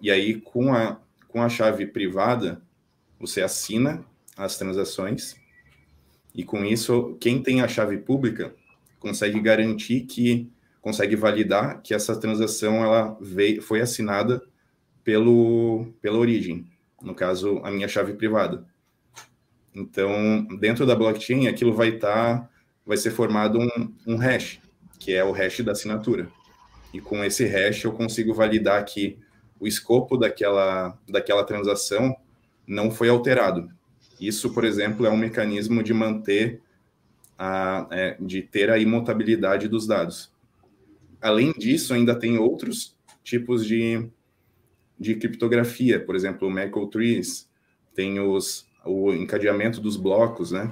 E 0.00 0.10
aí, 0.10 0.40
com 0.40 0.72
a, 0.72 0.98
com 1.28 1.42
a 1.42 1.50
chave 1.50 1.86
privada, 1.86 2.62
você 3.20 3.42
assina 3.42 4.02
as 4.38 4.56
transações. 4.56 5.36
E 6.34 6.44
com 6.44 6.64
isso, 6.64 7.14
quem 7.20 7.42
tem 7.42 7.60
a 7.60 7.68
chave 7.68 7.98
pública 7.98 8.54
consegue 8.98 9.38
garantir 9.38 10.06
que 10.06 10.50
consegue 10.80 11.14
validar 11.14 11.82
que 11.82 11.92
essa 11.92 12.18
transação 12.18 12.82
ela 12.82 13.18
veio, 13.20 13.60
foi 13.60 13.82
assinada 13.82 14.42
pelo 15.04 15.86
pela 16.00 16.18
origem, 16.18 16.66
no 17.02 17.14
caso 17.14 17.60
a 17.62 17.70
minha 17.70 17.86
chave 17.86 18.14
privada. 18.14 18.66
Então, 19.74 20.46
dentro 20.58 20.86
da 20.86 20.96
blockchain, 20.96 21.46
aquilo 21.46 21.72
vai 21.72 21.90
estar 21.90 22.40
tá 22.40 22.50
vai 22.86 22.96
ser 22.96 23.10
formado 23.10 23.58
um, 23.58 23.94
um 24.06 24.16
hash, 24.16 24.60
que 24.98 25.12
é 25.12 25.24
o 25.24 25.32
hash 25.32 25.60
da 25.60 25.72
assinatura. 25.72 26.28
E 26.92 27.00
com 27.00 27.24
esse 27.24 27.44
hash 27.44 27.84
eu 27.84 27.92
consigo 27.92 28.34
validar 28.34 28.84
que 28.84 29.18
o 29.58 29.66
escopo 29.66 30.16
daquela, 30.16 30.98
daquela 31.08 31.44
transação 31.44 32.14
não 32.66 32.90
foi 32.90 33.08
alterado. 33.08 33.70
Isso, 34.20 34.52
por 34.52 34.64
exemplo, 34.64 35.06
é 35.06 35.10
um 35.10 35.16
mecanismo 35.16 35.82
de 35.82 35.92
manter 35.92 36.60
a, 37.38 37.86
é, 37.90 38.16
de 38.20 38.42
ter 38.42 38.70
a 38.70 38.78
imutabilidade 38.78 39.68
dos 39.68 39.86
dados. 39.86 40.32
Além 41.20 41.52
disso, 41.52 41.94
ainda 41.94 42.14
tem 42.14 42.38
outros 42.38 42.96
tipos 43.22 43.66
de, 43.66 44.08
de 44.98 45.14
criptografia, 45.16 45.98
por 45.98 46.14
exemplo, 46.14 46.48
o 46.48 46.50
Merkle 46.50 46.88
Trees, 46.88 47.48
tem 47.94 48.20
os, 48.20 48.66
o 48.84 49.12
encadeamento 49.12 49.80
dos 49.80 49.96
blocos, 49.96 50.52
né? 50.52 50.70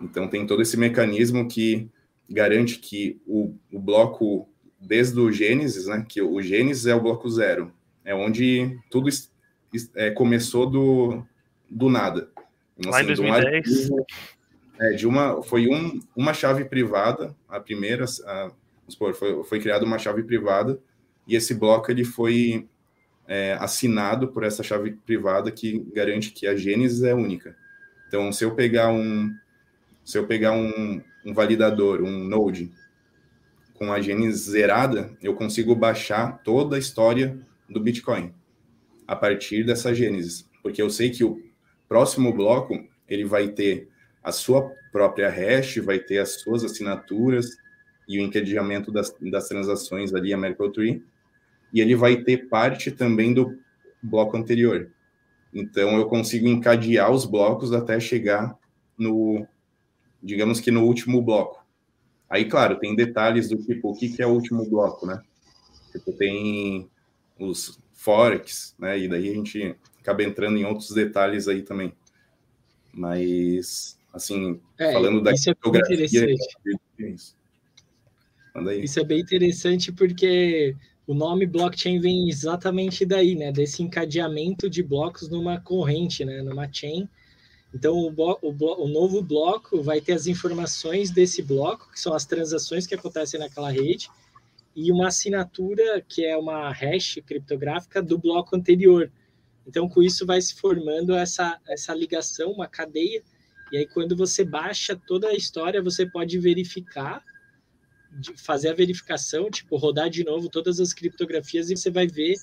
Então, 0.00 0.28
tem 0.28 0.46
todo 0.46 0.62
esse 0.62 0.76
mecanismo 0.76 1.46
que 1.48 1.88
garante 2.28 2.78
que 2.78 3.20
o, 3.26 3.54
o 3.72 3.78
bloco, 3.78 4.48
desde 4.80 5.18
o 5.20 5.30
Gênesis, 5.30 5.86
né, 5.86 6.04
que 6.08 6.20
o 6.20 6.40
Gênesis 6.42 6.86
é 6.86 6.94
o 6.94 7.00
bloco 7.00 7.28
zero, 7.28 7.72
é 8.04 8.14
onde 8.14 8.78
tudo 8.90 9.08
é, 9.94 10.10
começou 10.10 10.68
do, 10.68 11.24
do 11.70 11.88
nada. 11.88 12.30
Então, 12.76 12.90
Lá 12.90 12.98
assim, 12.98 13.12
em 13.12 13.14
2010. 13.14 13.90
Um 13.90 14.04
é, 14.80 14.90
de 14.92 15.06
uma, 15.06 15.42
foi 15.42 15.68
um, 15.68 16.00
uma 16.16 16.34
chave 16.34 16.64
privada, 16.64 17.34
a 17.48 17.60
primeira, 17.60 18.04
a, 18.26 18.50
foi, 18.98 19.14
foi 19.14 19.60
criada 19.60 19.84
uma 19.84 19.98
chave 19.98 20.22
privada, 20.22 20.80
e 21.26 21.36
esse 21.36 21.54
bloco 21.54 21.90
ele 21.90 22.04
foi 22.04 22.68
é, 23.26 23.56
assinado 23.60 24.28
por 24.28 24.44
essa 24.44 24.62
chave 24.62 24.92
privada 24.92 25.50
que 25.50 25.78
garante 25.94 26.30
que 26.30 26.46
a 26.46 26.54
Gênesis 26.54 27.02
é 27.02 27.14
única. 27.14 27.56
Então, 28.08 28.30
se 28.32 28.44
eu 28.44 28.54
pegar 28.54 28.90
um, 28.90 29.34
se 30.04 30.18
eu 30.18 30.26
pegar 30.26 30.52
um, 30.52 31.00
um 31.24 31.32
validador, 31.32 32.02
um 32.02 32.24
node, 32.24 32.70
com 33.72 33.92
a 33.92 34.00
Gênesis 34.00 34.42
zerada, 34.42 35.16
eu 35.22 35.34
consigo 35.34 35.74
baixar 35.74 36.42
toda 36.44 36.76
a 36.76 36.78
história 36.78 37.38
do 37.68 37.80
Bitcoin 37.80 38.32
a 39.06 39.16
partir 39.16 39.64
dessa 39.64 39.94
Gênesis, 39.94 40.48
porque 40.62 40.80
eu 40.80 40.88
sei 40.88 41.10
que 41.10 41.24
o 41.24 41.42
próximo 41.88 42.32
bloco 42.32 42.82
ele 43.08 43.24
vai 43.24 43.48
ter 43.48 43.88
a 44.22 44.32
sua 44.32 44.70
própria 44.92 45.28
hash, 45.28 45.76
vai 45.78 45.98
ter 45.98 46.18
as 46.18 46.40
suas 46.40 46.64
assinaturas 46.64 47.56
e 48.08 48.18
o 48.18 48.22
encadeamento 48.22 48.92
das, 48.92 49.14
das 49.20 49.48
transações 49.48 50.14
ali, 50.14 50.32
a 50.32 50.38
Merkle 50.38 50.72
Tree, 50.72 51.04
e 51.74 51.80
ele 51.80 51.96
vai 51.96 52.22
ter 52.22 52.48
parte 52.48 52.92
também 52.92 53.34
do 53.34 53.58
bloco 54.00 54.36
anterior. 54.36 54.92
Então, 55.52 55.96
eu 55.98 56.06
consigo 56.06 56.46
encadear 56.46 57.10
os 57.10 57.24
blocos 57.24 57.72
até 57.72 57.98
chegar 57.98 58.56
no, 58.96 59.44
digamos 60.22 60.60
que 60.60 60.70
no 60.70 60.84
último 60.84 61.20
bloco. 61.20 61.64
Aí, 62.30 62.44
claro, 62.44 62.78
tem 62.78 62.94
detalhes 62.94 63.48
do 63.48 63.56
tipo, 63.56 63.90
o 63.90 63.96
que, 63.96 64.08
que 64.08 64.22
é 64.22 64.26
o 64.26 64.30
último 64.30 64.68
bloco, 64.70 65.04
né? 65.04 65.20
Tipo, 65.90 66.12
tem 66.12 66.88
os 67.38 67.80
forex, 67.92 68.76
né? 68.78 68.96
E 68.98 69.08
daí 69.08 69.30
a 69.30 69.34
gente 69.34 69.76
acaba 70.00 70.22
entrando 70.22 70.56
em 70.56 70.64
outros 70.64 70.90
detalhes 70.90 71.48
aí 71.48 71.62
também. 71.62 71.92
Mas, 72.92 73.98
assim, 74.12 74.60
é, 74.78 74.92
falando 74.92 75.20
da 75.20 75.32
isso 75.32 75.50
é 75.50 75.52
interessante. 75.52 76.36
Isso. 76.98 77.36
isso 78.80 79.00
é 79.00 79.04
bem 79.04 79.20
interessante 79.20 79.90
porque 79.90 80.76
o 81.06 81.14
nome 81.14 81.46
blockchain 81.46 82.00
vem 82.00 82.28
exatamente 82.28 83.04
daí, 83.04 83.34
né? 83.34 83.52
Desse 83.52 83.82
encadeamento 83.82 84.70
de 84.70 84.82
blocos 84.82 85.28
numa 85.28 85.60
corrente, 85.60 86.24
né? 86.24 86.42
Numa 86.42 86.70
chain 86.72 87.08
então, 87.74 87.92
o, 87.96 88.14
o, 88.40 88.84
o, 88.84 88.88
novo 88.88 89.20
bloco 89.20 89.82
vai 89.82 90.00
ter 90.00 90.12
as 90.12 90.28
informações 90.28 91.10
desse 91.10 91.42
bloco, 91.42 91.90
que 91.90 91.98
são 91.98 92.14
as 92.14 92.24
transações 92.24 92.86
que 92.86 92.94
acontecem 92.94 93.40
naquela 93.40 93.68
rede, 93.68 94.08
e 94.76 94.92
uma 94.92 95.08
assinatura, 95.08 96.00
que 96.08 96.24
é 96.24 96.36
uma 96.36 96.70
hash 96.70 97.18
criptográfica 97.26 98.00
do 98.00 98.16
bloco 98.16 98.54
anterior. 98.54 99.10
Então, 99.66 99.88
com 99.88 100.00
isso, 100.00 100.24
vai 100.24 100.40
se 100.40 100.54
formando 100.54 101.16
essa, 101.16 101.58
essa 101.66 101.92
ligação, 101.92 102.52
uma 102.52 102.68
cadeia, 102.68 103.24
e 103.72 103.78
aí, 103.78 103.86
quando 103.86 104.14
você 104.14 104.44
baixa 104.44 104.94
toda 104.94 105.26
a 105.28 105.34
história, 105.34 105.82
você 105.82 106.06
pode 106.06 106.38
verificar, 106.38 107.24
fazer 108.36 108.68
a 108.68 108.74
verificação, 108.74 109.50
tipo, 109.50 109.76
rodar 109.76 110.08
de 110.10 110.24
novo 110.24 110.48
todas 110.48 110.80
as 110.80 110.92
criptografias, 110.92 111.70
e 111.70 111.76
você 111.76 111.90
vai 111.90 112.06
ver 112.06 112.34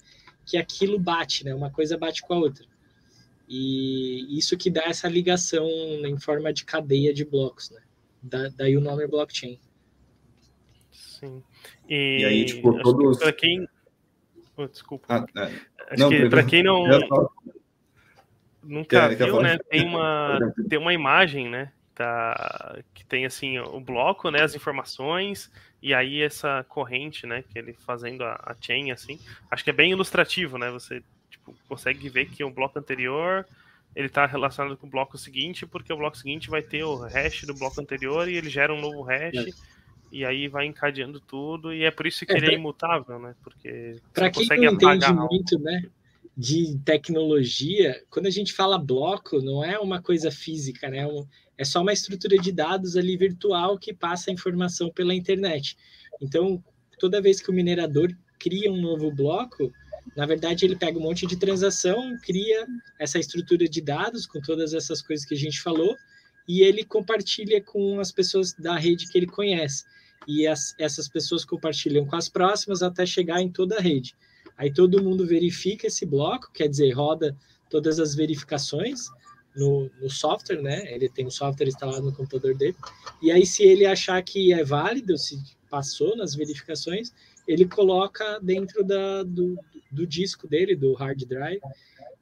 que 0.45 0.57
aquilo 0.57 0.99
bate, 0.99 1.45
né? 1.45 1.53
Uma 1.53 1.71
coisa 1.71 1.97
bate 1.97 2.21
com 2.21 2.33
a 2.33 2.37
outra. 2.37 2.65
E 3.47 4.37
isso 4.37 4.57
que 4.57 4.69
dá 4.69 4.83
essa 4.85 5.07
ligação 5.09 5.67
em 6.05 6.17
forma 6.17 6.53
de 6.53 6.63
cadeia 6.63 7.13
de 7.13 7.25
blocos, 7.25 7.69
né? 7.69 7.81
Da, 8.21 8.49
daí 8.49 8.77
o 8.77 8.81
nome 8.81 9.03
é 9.03 9.07
blockchain. 9.07 9.59
Sim. 10.91 11.43
E, 11.89 12.19
e 12.21 12.25
aí, 12.25 12.45
tipo, 12.45 12.81
todos. 12.81 13.19
Para 13.19 13.33
quem. 13.33 13.67
Oh, 14.55 14.67
desculpa. 14.67 15.05
Ah, 15.09 15.25
é. 15.37 15.43
Acho 15.91 16.03
não, 16.03 16.09
que 16.09 16.29
para 16.29 16.43
quem 16.43 16.63
não. 16.63 16.85
Nunca 18.63 19.09
viu, 19.09 19.41
né? 19.41 19.57
Tem 19.69 19.85
uma, 19.85 20.53
tem 20.69 20.79
uma 20.79 20.93
imagem, 20.93 21.49
né? 21.49 21.71
Tá, 21.93 22.79
que 22.93 23.05
tem 23.05 23.25
assim 23.25 23.59
o 23.59 23.79
bloco, 23.79 24.31
né? 24.31 24.41
As 24.41 24.55
informações 24.55 25.51
e 25.81 25.93
aí 25.93 26.21
essa 26.21 26.65
corrente, 26.69 27.27
né? 27.27 27.43
Que 27.43 27.59
ele 27.59 27.73
fazendo 27.73 28.23
a, 28.23 28.33
a 28.33 28.55
chain, 28.59 28.91
assim. 28.91 29.19
Acho 29.49 29.63
que 29.63 29.69
é 29.69 29.73
bem 29.73 29.91
ilustrativo, 29.91 30.57
né? 30.57 30.71
Você 30.71 31.03
tipo, 31.29 31.55
consegue 31.67 32.07
ver 32.09 32.27
que 32.27 32.43
o 32.43 32.49
bloco 32.49 32.79
anterior 32.79 33.45
ele 33.95 34.07
está 34.07 34.25
relacionado 34.25 34.77
com 34.77 34.87
o 34.87 34.89
bloco 34.89 35.17
seguinte, 35.17 35.65
porque 35.65 35.91
o 35.91 35.97
bloco 35.97 36.17
seguinte 36.17 36.49
vai 36.49 36.61
ter 36.61 36.83
o 36.83 36.95
hash 36.95 37.43
do 37.43 37.53
bloco 37.53 37.81
anterior 37.81 38.27
e 38.27 38.35
ele 38.35 38.49
gera 38.49 38.73
um 38.73 38.79
novo 38.79 39.01
hash. 39.01 39.35
É. 39.35 39.71
E 40.11 40.25
aí 40.25 40.47
vai 40.49 40.65
encadeando 40.65 41.21
tudo, 41.21 41.73
e 41.73 41.85
é 41.85 41.91
por 41.91 42.05
isso 42.05 42.25
que 42.25 42.33
é, 42.33 42.37
ele 42.37 42.51
é 42.51 42.53
imutável, 42.55 43.17
né? 43.17 43.33
Porque 43.41 43.95
para 44.13 44.29
quem 44.29 44.45
não 44.45 44.73
entende 44.73 45.13
muito, 45.13 45.57
né, 45.59 45.85
de 46.35 46.79
tecnologia, 46.85 48.01
quando 48.09 48.27
a 48.27 48.31
gente 48.31 48.53
fala 48.53 48.77
bloco, 48.77 49.41
não 49.41 49.63
é 49.63 49.77
uma 49.77 50.01
coisa 50.01 50.31
física, 50.31 50.89
né? 50.89 51.05
É 51.57 51.65
só 51.65 51.81
uma 51.81 51.93
estrutura 51.93 52.37
de 52.37 52.51
dados 52.51 52.95
ali 52.95 53.17
virtual 53.17 53.77
que 53.77 53.93
passa 53.93 54.31
a 54.31 54.33
informação 54.33 54.89
pela 54.89 55.13
internet. 55.13 55.77
Então, 56.21 56.63
toda 56.99 57.21
vez 57.21 57.41
que 57.41 57.49
o 57.49 57.53
minerador 57.53 58.09
cria 58.39 58.71
um 58.71 58.81
novo 58.81 59.11
bloco, 59.11 59.71
na 60.15 60.25
verdade, 60.25 60.65
ele 60.65 60.75
pega 60.75 60.97
um 60.97 61.01
monte 61.01 61.27
de 61.27 61.37
transação, 61.37 62.17
cria 62.23 62.65
essa 62.99 63.19
estrutura 63.19 63.67
de 63.67 63.81
dados 63.81 64.25
com 64.25 64.41
todas 64.41 64.73
essas 64.73 65.01
coisas 65.01 65.25
que 65.25 65.35
a 65.35 65.37
gente 65.37 65.61
falou, 65.61 65.95
e 66.47 66.61
ele 66.61 66.83
compartilha 66.83 67.61
com 67.61 67.99
as 67.99 68.11
pessoas 68.11 68.53
da 68.53 68.75
rede 68.75 69.07
que 69.07 69.17
ele 69.17 69.27
conhece. 69.27 69.83
E 70.27 70.47
as, 70.47 70.75
essas 70.79 71.07
pessoas 71.07 71.45
compartilham 71.45 72.05
com 72.05 72.15
as 72.15 72.29
próximas 72.29 72.81
até 72.81 73.05
chegar 73.05 73.41
em 73.41 73.49
toda 73.49 73.77
a 73.77 73.81
rede. 73.81 74.15
Aí 74.61 74.71
todo 74.71 75.01
mundo 75.01 75.25
verifica 75.25 75.87
esse 75.87 76.05
bloco, 76.05 76.51
quer 76.53 76.67
dizer, 76.67 76.91
roda 76.91 77.35
todas 77.67 77.99
as 77.99 78.13
verificações 78.13 79.07
no, 79.55 79.89
no 79.99 80.07
software, 80.07 80.61
né? 80.61 80.83
Ele 80.93 81.09
tem 81.09 81.25
o 81.25 81.31
software 81.31 81.67
instalado 81.67 82.03
no 82.03 82.13
computador 82.13 82.55
dele. 82.55 82.75
E 83.23 83.31
aí, 83.31 83.43
se 83.43 83.63
ele 83.63 83.87
achar 83.87 84.21
que 84.21 84.53
é 84.53 84.63
válido, 84.63 85.17
se 85.17 85.41
passou 85.67 86.15
nas 86.15 86.35
verificações, 86.35 87.11
ele 87.47 87.65
coloca 87.65 88.39
dentro 88.39 88.83
da, 88.83 89.23
do, 89.23 89.57
do 89.89 90.05
disco 90.05 90.47
dele, 90.47 90.75
do 90.75 90.93
hard 90.93 91.25
drive, 91.25 91.59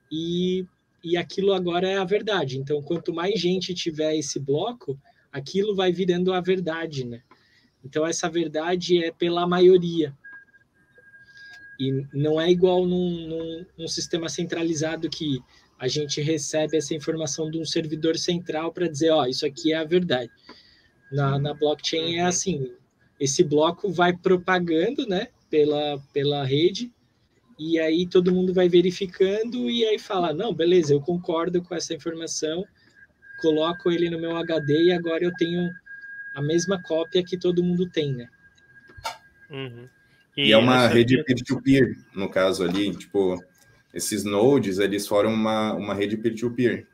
e, 0.09 0.65
e 1.03 1.17
aquilo 1.17 1.51
agora 1.51 1.89
é 1.89 1.97
a 1.97 2.05
verdade. 2.05 2.57
Então, 2.57 2.81
quanto 2.81 3.13
mais 3.13 3.37
gente 3.37 3.73
tiver 3.73 4.15
esse 4.15 4.39
bloco, 4.39 4.97
aquilo 5.29 5.75
vai 5.75 5.91
virando 5.91 6.31
a 6.31 6.39
verdade, 6.39 7.03
né? 7.03 7.21
Então, 7.83 8.07
essa 8.07 8.29
verdade 8.29 9.03
é 9.03 9.11
pela 9.11 9.45
maioria. 9.45 10.15
E 11.79 12.05
não 12.13 12.39
é 12.39 12.51
igual 12.51 12.85
num, 12.85 13.27
num, 13.27 13.65
num 13.77 13.87
sistema 13.87 14.27
centralizado 14.27 15.09
que 15.09 15.39
a 15.79 15.87
gente 15.87 16.21
recebe 16.21 16.75
essa 16.75 16.93
informação 16.93 17.49
de 17.49 17.57
um 17.57 17.65
servidor 17.65 18.17
central 18.17 18.73
para 18.73 18.89
dizer, 18.89 19.11
ó, 19.11 19.21
oh, 19.21 19.25
isso 19.25 19.45
aqui 19.45 19.71
é 19.71 19.77
a 19.77 19.85
verdade. 19.85 20.29
Na, 21.09 21.39
na 21.39 21.53
blockchain 21.53 22.17
é 22.17 22.23
uhum. 22.23 22.27
assim, 22.27 22.73
esse 23.17 23.43
bloco 23.43 23.89
vai 23.89 24.15
propagando, 24.15 25.07
né, 25.07 25.29
pela, 25.49 25.97
pela 26.13 26.43
rede, 26.43 26.91
e 27.57 27.79
aí 27.79 28.05
todo 28.05 28.33
mundo 28.33 28.53
vai 28.53 28.67
verificando 28.67 29.69
e 29.69 29.85
aí 29.85 29.97
fala, 29.97 30.33
não, 30.33 30.53
beleza, 30.53 30.93
eu 30.93 31.01
concordo 31.01 31.61
com 31.61 31.73
essa 31.73 31.93
informação, 31.93 32.65
coloco 33.41 33.89
ele 33.89 34.09
no 34.09 34.19
meu 34.19 34.35
HD 34.35 34.85
e 34.85 34.91
agora 34.91 35.23
eu 35.23 35.33
tenho 35.37 35.69
a 36.35 36.41
mesma 36.41 36.81
cópia 36.83 37.23
que 37.23 37.37
todo 37.37 37.63
mundo 37.63 37.89
tem, 37.89 38.13
né? 38.13 38.27
Uhum. 39.49 39.87
E, 40.39 40.47
e, 40.47 40.51
é 40.53 40.57
uma 40.57 40.87
rede 40.87 41.21
peer-to-peer, 41.21 41.97
no 42.15 42.29
caso 42.29 42.63
ali, 42.63 42.95
tipo, 42.95 43.37
esses 43.93 44.23
nodes, 44.23 44.79
eles 44.79 45.05
formam 45.05 45.33
uma, 45.33 45.73
uma 45.73 45.93
rede 45.93 46.15
peer-to-peer. 46.15 46.87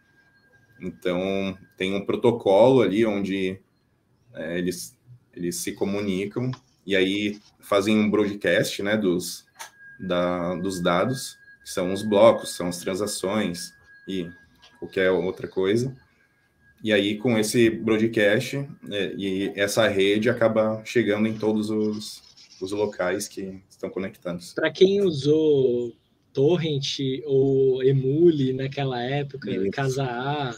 Então, 0.81 1.55
tem 1.77 1.93
um 1.93 2.03
protocolo 2.03 2.81
ali 2.81 3.05
onde 3.05 3.61
é, 4.33 4.57
eles, 4.57 4.97
eles 5.31 5.57
se 5.57 5.73
comunicam 5.73 6.49
e 6.87 6.95
aí 6.95 7.39
fazem 7.59 7.95
um 7.95 8.09
broadcast, 8.09 8.81
né, 8.81 8.97
dos, 8.97 9.45
da, 9.99 10.55
dos 10.55 10.81
dados, 10.81 11.37
que 11.63 11.69
são 11.69 11.93
os 11.93 12.01
blocos, 12.01 12.55
são 12.55 12.69
as 12.69 12.79
transações 12.79 13.71
e 14.07 14.27
qualquer 14.79 15.11
outra 15.11 15.47
coisa. 15.47 15.95
E 16.83 16.91
aí, 16.91 17.19
com 17.19 17.37
esse 17.37 17.69
broadcast, 17.69 18.67
é, 18.89 19.13
e 19.15 19.53
essa 19.55 19.87
rede 19.87 20.31
acaba 20.31 20.81
chegando 20.83 21.27
em 21.27 21.37
todos 21.37 21.69
os, 21.69 22.24
os 22.65 22.71
locais 22.71 23.27
que 23.27 23.61
estão 23.69 23.89
conectados. 23.89 24.53
Para 24.53 24.71
quem 24.71 25.01
usou 25.01 25.95
Torrent 26.33 26.99
ou 27.25 27.81
Emule 27.83 28.51
naquela 28.51 29.01
época, 29.01 29.49
isso. 29.51 29.71
Casa 29.71 30.03
A, 30.03 30.55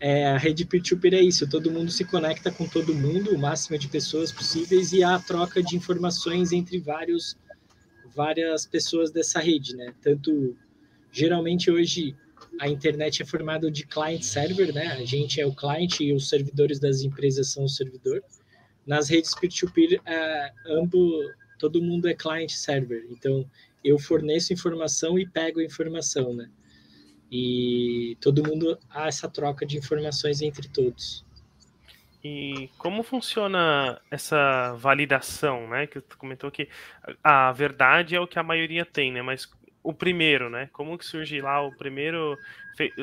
é, 0.00 0.26
a 0.26 0.38
rede 0.38 0.64
peer-to-peer 0.64 1.14
é 1.14 1.20
isso, 1.20 1.48
todo 1.48 1.70
mundo 1.70 1.90
se 1.90 2.04
conecta 2.04 2.50
com 2.50 2.66
todo 2.66 2.94
mundo, 2.94 3.34
o 3.34 3.38
máximo 3.38 3.78
de 3.78 3.88
pessoas 3.88 4.32
possíveis, 4.32 4.92
e 4.92 5.02
há 5.04 5.14
a 5.14 5.20
troca 5.20 5.62
de 5.62 5.76
informações 5.76 6.50
entre 6.50 6.80
vários, 6.80 7.36
várias 8.14 8.66
pessoas 8.66 9.12
dessa 9.12 9.38
rede, 9.38 9.76
né? 9.76 9.94
Tanto, 10.02 10.56
geralmente 11.12 11.70
hoje, 11.70 12.16
a 12.58 12.68
internet 12.68 13.22
é 13.22 13.24
formada 13.24 13.70
de 13.70 13.86
client-server, 13.86 14.74
né? 14.74 14.88
A 14.88 15.04
gente 15.04 15.40
é 15.40 15.46
o 15.46 15.54
client 15.54 16.00
e 16.00 16.12
os 16.12 16.28
servidores 16.28 16.80
das 16.80 17.02
empresas 17.02 17.52
são 17.52 17.64
o 17.64 17.68
servidor 17.68 18.22
nas 18.86 19.08
redes 19.08 19.34
peer-to-peer, 19.34 20.00
é, 20.04 20.52
ambos, 20.66 21.32
todo 21.58 21.82
mundo 21.82 22.08
é 22.08 22.14
client-server. 22.14 23.06
Então, 23.10 23.48
eu 23.84 23.98
forneço 23.98 24.52
informação 24.52 25.18
e 25.18 25.26
pego 25.26 25.60
informação, 25.60 26.32
né? 26.34 26.48
E 27.30 28.16
todo 28.20 28.46
mundo 28.46 28.78
há 28.90 29.08
essa 29.08 29.28
troca 29.28 29.64
de 29.64 29.78
informações 29.78 30.42
entre 30.42 30.68
todos. 30.68 31.24
E 32.22 32.70
como 32.78 33.02
funciona 33.02 34.00
essa 34.10 34.74
validação, 34.74 35.66
né? 35.68 35.86
Que 35.86 36.00
tu 36.00 36.16
comentou 36.16 36.50
que 36.50 36.68
a 37.22 37.50
verdade 37.52 38.14
é 38.14 38.20
o 38.20 38.28
que 38.28 38.38
a 38.38 38.42
maioria 38.42 38.84
tem, 38.84 39.10
né? 39.10 39.22
Mas 39.22 39.50
o 39.82 39.92
primeiro, 39.92 40.48
né? 40.48 40.68
Como 40.72 40.96
que 40.96 41.04
surge 41.04 41.40
lá 41.40 41.60
o 41.60 41.74
primeiro? 41.74 42.38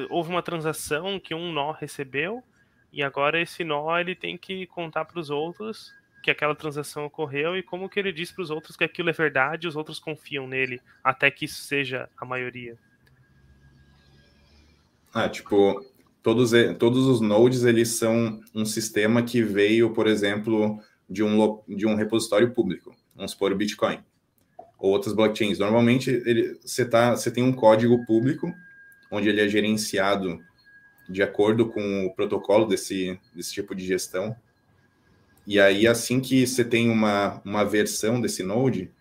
Houve 0.10 0.30
uma 0.30 0.42
transação 0.42 1.20
que 1.20 1.36
um 1.36 1.52
nó 1.52 1.72
recebeu 1.72 2.44
e 2.91 3.04
agora 3.04 3.41
esse 3.41 3.63
nó 3.63 3.97
ele 3.97 4.15
tem 4.15 4.38
que 4.38 4.65
contar 4.67 5.06
para 5.06 5.19
os 5.19 5.30
outros 5.30 5.93
que 6.21 6.32
aquela 6.32 6.56
transação 6.56 7.06
ocorreu 7.06 7.56
e 7.56 7.63
como 7.63 7.88
que 7.89 7.99
ele 7.99 8.12
diz 8.12 8.32
para 8.32 8.43
os 8.43 8.49
outros 8.49 8.75
que 8.75 8.84
aquilo 8.84 9.10
é 9.10 9.13
verdade, 9.13 9.67
os 9.67 9.75
outros 9.75 9.99
confiam 9.99 10.47
nele 10.47 10.82
até 11.04 11.32
que 11.32 11.45
isso 11.45 11.62
seja 11.62 12.10
a 12.17 12.25
maioria. 12.25 12.78
Ah, 15.13 15.30
tipo, 15.30 15.84
todos, 16.21 16.52
todos 16.78 17.06
os 17.08 17.21
nodes 17.21 17.63
eles 17.63 17.89
são 17.89 18.41
um 18.54 18.65
sistema 18.65 19.23
que 19.23 19.41
veio, 19.41 19.91
por 19.91 20.08
exemplo, 20.08 20.80
de 21.10 21.23
um, 21.23 21.62
de 21.67 21.88
um 21.88 21.95
repositório 21.95 22.52
público, 22.54 22.95
vamos 23.15 23.32
supor 23.32 23.52
o 23.52 23.56
Bitcoin, 23.56 24.04
ou 24.78 24.91
outras 24.91 25.13
blockchains. 25.13 25.58
Normalmente 25.58 26.10
ele, 26.10 26.60
você, 26.62 26.86
tá, 26.86 27.15
você 27.15 27.32
tem 27.32 27.43
um 27.43 27.54
código 27.54 28.06
público, 28.06 28.54
onde 29.10 29.30
ele 29.30 29.41
é 29.41 29.47
gerenciado 29.47 30.39
de 31.10 31.24
acordo 31.24 31.69
com 31.69 32.06
o 32.06 32.13
protocolo 32.13 32.65
desse, 32.65 33.19
desse 33.34 33.54
tipo 33.54 33.74
de 33.74 33.86
gestão. 33.86 34.36
E 35.48 35.60
aí, 35.60 35.88
assim 35.88 36.19
que 36.19 36.45
você 36.45 36.63
tem 36.63 36.89
uma, 36.89 37.41
uma 37.43 37.65
versão 37.65 38.22
desse 38.22 38.43
node, 38.43 38.91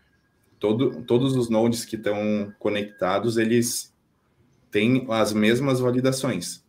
todo, 0.59 1.03
todos 1.03 1.37
os 1.37 1.51
nodes 1.51 1.85
que 1.85 1.97
estão 1.97 2.53
conectados, 2.59 3.37
eles 3.37 3.95
têm 4.71 5.07
as 5.11 5.33
mesmas 5.33 5.81
validações. 5.81 6.65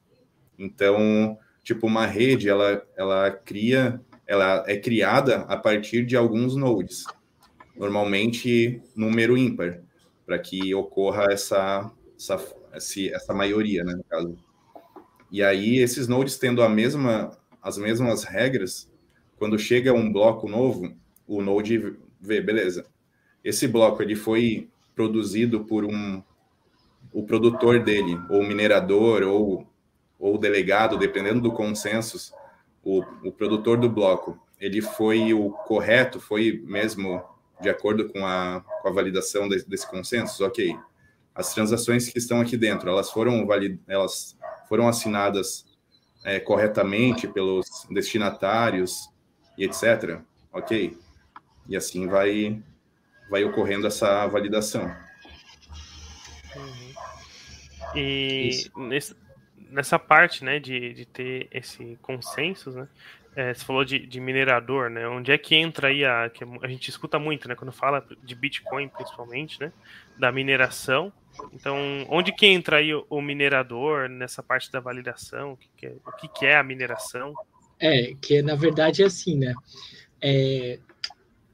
Então, 0.57 1.37
tipo, 1.63 1.87
uma 1.87 2.05
rede, 2.05 2.49
ela, 2.49 2.85
ela 2.97 3.31
cria, 3.31 4.01
ela 4.27 4.63
é 4.67 4.77
criada 4.77 5.37
a 5.47 5.55
partir 5.55 6.05
de 6.05 6.17
alguns 6.17 6.55
nodes, 6.55 7.05
normalmente 7.77 8.81
número 8.93 9.37
ímpar, 9.37 9.81
para 10.25 10.37
que 10.37 10.75
ocorra 10.75 11.27
essa, 11.31 11.89
essa, 12.17 12.37
essa 12.73 13.33
maioria, 13.33 13.83
né, 13.85 13.93
no 13.93 14.03
caso. 14.03 14.37
E 15.31 15.43
aí, 15.43 15.77
esses 15.77 16.07
nodes 16.07 16.37
tendo 16.37 16.63
a 16.63 16.69
mesma, 16.69 17.31
as 17.61 17.77
mesmas 17.77 18.23
regras, 18.23 18.91
quando 19.37 19.57
chega 19.59 19.93
um 19.93 20.11
bloco 20.11 20.47
novo, 20.49 20.93
o 21.27 21.41
node 21.41 21.95
vê, 22.19 22.41
beleza, 22.41 22.85
esse 23.43 23.67
bloco 23.67 24.01
ele 24.01 24.15
foi 24.15 24.69
produzido 24.95 25.63
por 25.65 25.85
um 25.85 26.21
o 27.11 27.23
produtor 27.23 27.83
dele, 27.83 28.19
ou 28.29 28.43
minerador, 28.43 29.23
ou, 29.23 29.67
ou 30.19 30.37
delegado, 30.37 30.97
dependendo 30.97 31.41
do 31.41 31.51
consenso, 31.51 32.33
o, 32.83 32.99
o 33.23 33.31
produtor 33.31 33.77
do 33.77 33.89
bloco, 33.89 34.39
ele 34.59 34.81
foi 34.81 35.33
o 35.33 35.49
correto, 35.49 36.19
foi 36.19 36.61
mesmo 36.65 37.23
de 37.61 37.69
acordo 37.69 38.07
com 38.09 38.25
a, 38.25 38.63
com 38.81 38.87
a 38.87 38.91
validação 38.91 39.47
desse, 39.47 39.67
desse 39.67 39.89
consenso? 39.89 40.45
Ok. 40.45 40.77
As 41.33 41.53
transações 41.53 42.09
que 42.09 42.17
estão 42.17 42.41
aqui 42.41 42.57
dentro, 42.57 42.89
elas 42.89 43.09
foram 43.09 43.45
valid, 43.45 43.79
elas 43.87 44.37
foram 44.69 44.87
assinadas 44.87 45.65
é, 46.23 46.39
corretamente 46.39 47.27
pelos 47.27 47.65
destinatários 47.89 49.09
e 49.57 49.65
etc. 49.65 50.21
Ok? 50.53 50.97
E 51.67 51.75
assim 51.75 52.07
vai, 52.07 52.61
vai 53.29 53.43
ocorrendo 53.43 53.87
essa 53.87 54.25
validação. 54.27 54.85
Uhum. 56.55 56.93
E 57.95 58.69
nesse, 58.77 59.15
nessa 59.55 59.97
parte 59.97 60.43
né, 60.45 60.59
de, 60.59 60.93
de 60.93 61.05
ter 61.05 61.47
esse 61.51 61.97
consenso, 62.01 62.71
né, 62.71 62.87
é, 63.35 63.53
você 63.53 63.63
falou 63.63 63.85
de, 63.85 63.99
de, 63.99 64.19
minerador, 64.19 64.89
né? 64.89 65.07
Onde 65.07 65.31
é 65.31 65.37
que 65.37 65.55
entra 65.55 65.87
aí 65.87 66.03
a 66.03 66.29
que 66.29 66.43
a 66.61 66.67
gente 66.67 66.89
escuta 66.89 67.19
muito, 67.19 67.47
né? 67.47 67.55
Quando 67.55 67.71
fala 67.71 68.05
de 68.23 68.35
Bitcoin, 68.35 68.89
principalmente, 68.89 69.59
né? 69.61 69.71
Da 70.17 70.31
mineração. 70.31 71.13
Então, 71.53 71.77
onde 72.09 72.31
que 72.31 72.45
entra 72.45 72.77
aí 72.77 72.93
o, 72.93 73.21
minerador 73.21 74.09
nessa 74.09 74.41
parte 74.41 74.71
da 74.71 74.79
validação? 74.79 75.53
O 75.53 75.57
que, 75.57 75.69
que, 75.77 75.85
é, 75.87 75.95
o 76.05 76.11
que, 76.13 76.27
que 76.27 76.45
é 76.45 76.57
a 76.57 76.63
mineração? 76.63 77.33
É, 77.79 78.13
que 78.21 78.41
na 78.41 78.55
verdade 78.55 79.03
é 79.03 79.05
assim, 79.05 79.37
né? 79.37 79.53
É, 80.21 80.79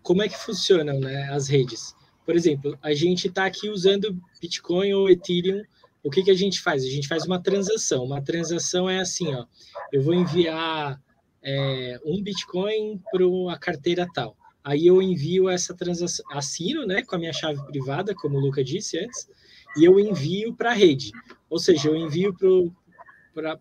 como 0.02 0.22
é 0.22 0.30
que 0.30 0.38
funcionam 0.38 1.00
né, 1.00 1.30
as 1.32 1.48
redes? 1.48 1.96
Por 2.26 2.36
exemplo, 2.36 2.78
a 2.82 2.94
gente 2.94 3.28
está 3.28 3.46
aqui 3.46 3.70
usando 3.70 4.20
Bitcoin 4.42 4.94
ou 4.94 5.10
Ethereum. 5.10 5.64
O 6.04 6.10
que, 6.10 6.24
que 6.24 6.32
a 6.32 6.36
gente 6.36 6.60
faz? 6.62 6.84
A 6.84 6.90
gente 6.90 7.08
faz 7.08 7.26
uma 7.26 7.42
transação. 7.42 8.04
Uma 8.04 8.22
transação 8.22 8.90
é 8.90 9.00
assim, 9.00 9.34
ó. 9.34 9.46
Eu 9.92 10.02
vou 10.02 10.14
enviar 10.14 11.00
é, 11.44 12.00
um 12.04 12.22
Bitcoin 12.22 13.00
para 13.12 13.28
uma 13.28 13.58
carteira 13.58 14.08
tal. 14.14 14.36
Aí 14.64 14.88
eu 14.88 15.00
envio 15.00 15.48
essa 15.48 15.76
transação, 15.76 16.26
assino, 16.32 16.88
né, 16.88 17.04
com 17.04 17.16
a 17.16 17.20
minha 17.20 17.32
chave 17.32 17.64
privada, 17.68 18.16
como 18.16 18.38
o 18.38 18.42
Luca 18.42 18.64
disse 18.64 18.98
antes, 18.98 19.30
e 19.76 19.84
eu 19.84 20.00
envio 20.00 20.54
para 20.54 20.72
a 20.72 20.74
rede. 20.74 21.12
Ou 21.50 21.60
seja, 21.60 21.90
eu 21.90 21.96
envio 21.96 22.36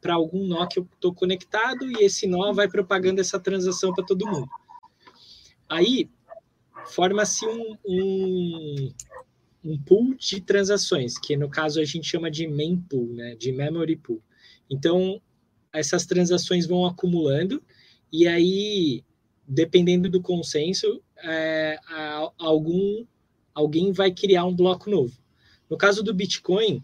para 0.01 0.15
algum 0.15 0.47
nó 0.47 0.67
que 0.67 0.79
eu 0.79 0.89
estou 0.95 1.15
conectado 1.15 1.91
e 1.91 2.05
esse 2.05 2.27
nó 2.27 2.53
vai 2.53 2.69
propagando 2.69 3.21
essa 3.21 3.39
transação 3.39 3.93
para 3.93 4.05
todo 4.05 4.27
mundo. 4.27 4.49
Aí 5.69 6.09
forma-se 6.87 7.47
um, 7.47 7.77
um, 7.85 8.93
um, 9.65 9.79
pool 9.79 10.15
de 10.15 10.41
transações, 10.41 11.19
que 11.19 11.37
no 11.37 11.49
caso 11.49 11.81
a 11.81 11.85
gente 11.85 12.07
chama 12.07 12.31
de 12.31 12.47
mempool, 12.47 13.07
né, 13.15 13.35
de 13.35 13.51
memory 13.53 13.97
pool. 13.97 14.23
Então, 14.71 15.21
essas 15.73 16.07
transações 16.07 16.67
vão 16.67 16.87
acumulando 16.87 17.63
e 18.13 18.27
aí 18.29 19.05
dependendo 19.47 20.09
do 20.09 20.23
consenso, 20.23 21.03
é, 21.23 21.79
algum 22.39 23.05
alguém 23.55 23.93
vai 23.93 24.11
criar 24.11 24.45
um 24.45 24.55
bloco 24.55 24.91
novo. 24.91 25.13
No 25.69 25.77
caso 25.77 26.03
do 26.03 26.15
Bitcoin, 26.15 26.83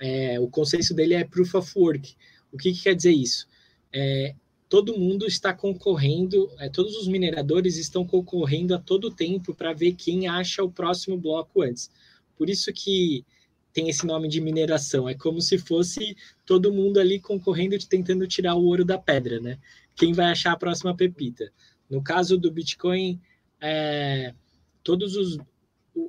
é, 0.00 0.38
o 0.38 0.48
consenso 0.48 0.94
dele 0.94 1.14
é 1.14 1.24
Proof 1.24 1.54
of 1.54 1.72
Work. 1.76 2.14
O 2.52 2.56
que, 2.56 2.72
que 2.72 2.82
quer 2.82 2.94
dizer 2.94 3.12
isso? 3.12 3.46
É, 3.92 4.34
todo 4.68 4.98
mundo 4.98 5.26
está 5.26 5.52
concorrendo, 5.52 6.50
é, 6.58 6.68
todos 6.68 6.96
os 6.96 7.08
mineradores 7.08 7.76
estão 7.76 8.04
concorrendo 8.04 8.74
a 8.74 8.78
todo 8.78 9.10
tempo 9.10 9.54
para 9.54 9.72
ver 9.72 9.94
quem 9.94 10.28
acha 10.28 10.62
o 10.62 10.70
próximo 10.70 11.16
bloco 11.16 11.62
antes. 11.62 11.90
Por 12.36 12.48
isso 12.48 12.72
que 12.72 13.24
tem 13.72 13.88
esse 13.88 14.06
nome 14.06 14.28
de 14.28 14.40
mineração. 14.40 15.08
É 15.08 15.14
como 15.14 15.40
se 15.40 15.58
fosse 15.58 16.16
todo 16.44 16.72
mundo 16.72 16.98
ali 16.98 17.18
concorrendo 17.20 17.76
tentando 17.86 18.26
tirar 18.26 18.54
o 18.54 18.64
ouro 18.64 18.84
da 18.84 18.98
pedra, 18.98 19.40
né? 19.40 19.58
Quem 19.94 20.12
vai 20.12 20.26
achar 20.26 20.52
a 20.52 20.56
próxima 20.56 20.96
pepita? 20.96 21.50
No 21.88 22.02
caso 22.02 22.36
do 22.36 22.50
Bitcoin, 22.50 23.20
é, 23.60 24.34
todos 24.82 25.16
os, 25.16 25.38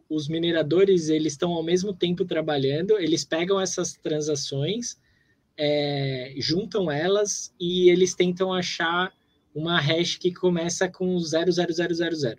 os 0.10 0.28
mineradores 0.28 1.10
eles 1.10 1.34
estão 1.34 1.54
ao 1.54 1.63
mesmo 1.63 1.93
tempo 1.93 2.25
trabalhando, 2.25 2.97
eles 2.99 3.23
pegam 3.23 3.60
essas 3.60 3.93
transações, 3.93 4.97
é, 5.58 6.34
juntam 6.38 6.91
elas 6.91 7.54
e 7.60 7.89
eles 7.89 8.13
tentam 8.15 8.54
achar 8.54 9.13
uma 9.54 9.80
hash 9.80 10.17
que 10.17 10.32
começa 10.32 10.88
com 10.88 11.17
00000. 11.17 12.38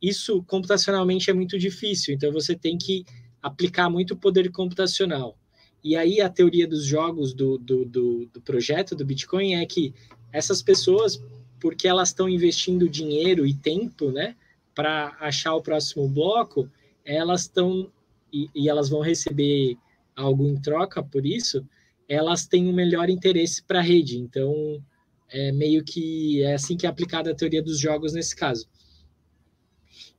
Isso 0.00 0.42
computacionalmente 0.44 1.30
é 1.30 1.34
muito 1.34 1.58
difícil, 1.58 2.14
então 2.14 2.32
você 2.32 2.56
tem 2.56 2.78
que 2.78 3.04
aplicar 3.42 3.90
muito 3.90 4.16
poder 4.16 4.50
computacional. 4.50 5.36
E 5.82 5.96
aí 5.96 6.20
a 6.20 6.28
teoria 6.28 6.66
dos 6.66 6.84
jogos 6.84 7.32
do, 7.32 7.58
do, 7.58 7.84
do, 7.84 8.26
do 8.26 8.40
projeto 8.40 8.94
do 8.94 9.04
Bitcoin 9.04 9.54
é 9.54 9.66
que 9.66 9.94
essas 10.32 10.62
pessoas, 10.62 11.22
porque 11.58 11.88
elas 11.88 12.10
estão 12.10 12.28
investindo 12.28 12.88
dinheiro 12.88 13.46
e 13.46 13.54
tempo, 13.54 14.10
né, 14.10 14.36
para 14.74 15.16
achar 15.20 15.54
o 15.54 15.62
próximo 15.62 16.08
bloco, 16.08 16.70
elas 17.04 17.42
estão 17.42 17.90
e, 18.32 18.48
e, 18.54 18.68
elas 18.68 18.88
vão 18.88 19.00
receber 19.00 19.76
algo 20.14 20.46
em 20.46 20.60
troca 20.60 21.02
por 21.02 21.26
isso, 21.26 21.66
elas 22.08 22.46
têm 22.46 22.68
um 22.68 22.72
melhor 22.72 23.08
interesse 23.08 23.62
para 23.62 23.80
a 23.80 23.82
rede. 23.82 24.18
Então, 24.18 24.82
é 25.28 25.52
meio 25.52 25.84
que 25.84 26.42
é 26.42 26.54
assim 26.54 26.76
que 26.76 26.86
é 26.86 26.88
aplicada 26.88 27.30
a 27.30 27.34
teoria 27.34 27.62
dos 27.62 27.78
jogos 27.78 28.12
nesse 28.12 28.34
caso. 28.34 28.68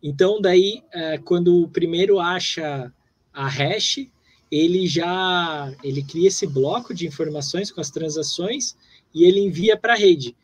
Então, 0.01 0.41
daí, 0.41 0.83
é, 0.91 1.17
quando 1.17 1.61
o 1.61 1.69
primeiro 1.69 2.19
acha 2.19 2.91
a 3.31 3.47
hash, 3.47 4.07
ele 4.49 4.87
já 4.87 5.73
ele 5.83 6.03
cria 6.03 6.27
esse 6.27 6.45
bloco 6.45 6.93
de 6.93 7.07
informações 7.07 7.71
com 7.71 7.79
as 7.79 7.89
transações 7.89 8.75
e 9.13 9.23
ele 9.23 9.39
envia 9.39 9.77
para 9.77 9.93
a 9.93 9.97
rede. 9.97 10.35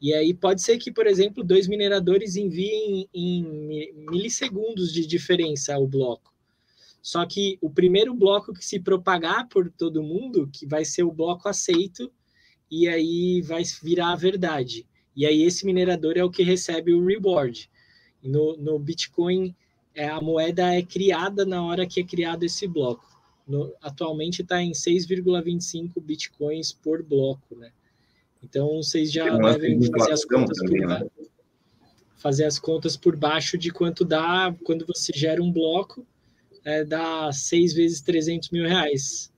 E 0.00 0.12
aí 0.12 0.34
pode 0.34 0.62
ser 0.62 0.78
que, 0.78 0.92
por 0.92 1.06
exemplo, 1.06 1.42
dois 1.42 1.66
mineradores 1.66 2.36
enviem 2.36 3.08
em 3.14 3.42
milissegundos 4.10 4.92
de 4.92 5.06
diferença 5.06 5.78
o 5.78 5.86
bloco. 5.86 6.32
Só 7.00 7.26
que 7.26 7.58
o 7.60 7.68
primeiro 7.68 8.14
bloco 8.14 8.52
que 8.52 8.64
se 8.64 8.80
propagar 8.80 9.48
por 9.48 9.70
todo 9.70 10.02
mundo, 10.02 10.48
que 10.52 10.66
vai 10.66 10.84
ser 10.84 11.02
o 11.02 11.12
bloco 11.12 11.48
aceito, 11.48 12.10
e 12.70 12.88
aí 12.88 13.42
vai 13.42 13.62
virar 13.82 14.12
a 14.12 14.16
verdade. 14.16 14.86
E 15.14 15.26
aí 15.26 15.42
esse 15.42 15.64
minerador 15.66 16.16
é 16.16 16.24
o 16.24 16.30
que 16.30 16.42
recebe 16.42 16.92
o 16.92 17.04
reward. 17.04 17.70
No, 18.22 18.56
no 18.56 18.78
Bitcoin, 18.78 19.54
é, 19.94 20.08
a 20.08 20.20
moeda 20.20 20.74
é 20.74 20.82
criada 20.82 21.44
na 21.44 21.62
hora 21.62 21.86
que 21.86 22.00
é 22.00 22.04
criado 22.04 22.42
esse 22.42 22.66
bloco. 22.66 23.06
No, 23.46 23.72
atualmente 23.82 24.42
está 24.42 24.62
em 24.62 24.72
6,25 24.72 26.00
bitcoins 26.00 26.72
por 26.72 27.02
bloco, 27.02 27.54
né? 27.54 27.70
Então 28.44 28.82
vocês 28.82 29.10
já 29.10 29.36
devem 29.36 29.80
fazer 29.90 30.12
as 30.12 30.24
contas 30.24 30.58
também, 30.58 30.82
por 30.82 30.88
né? 30.88 31.06
fazer 32.16 32.44
as 32.44 32.58
contas 32.58 32.96
por 32.96 33.16
baixo 33.16 33.56
de 33.56 33.70
quanto 33.70 34.04
dá 34.04 34.54
quando 34.64 34.86
você 34.86 35.12
gera 35.14 35.42
um 35.42 35.50
bloco, 35.50 36.06
é, 36.64 36.84
dá 36.84 37.32
6 37.32 37.72
vezes 37.72 38.00
300 38.02 38.50
mil 38.50 38.66
reais, 38.66 39.32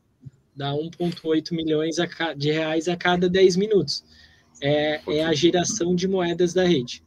dá 0.54 0.72
1,8 0.72 1.52
milhões 1.52 1.96
de 2.36 2.50
reais 2.50 2.88
a 2.88 2.96
cada 2.96 3.28
10 3.28 3.56
minutos. 3.56 4.04
É, 4.60 5.00
é 5.08 5.24
a 5.24 5.34
geração 5.34 5.94
de 5.94 6.08
moedas 6.08 6.52
da 6.54 6.64
rede. 6.64 7.02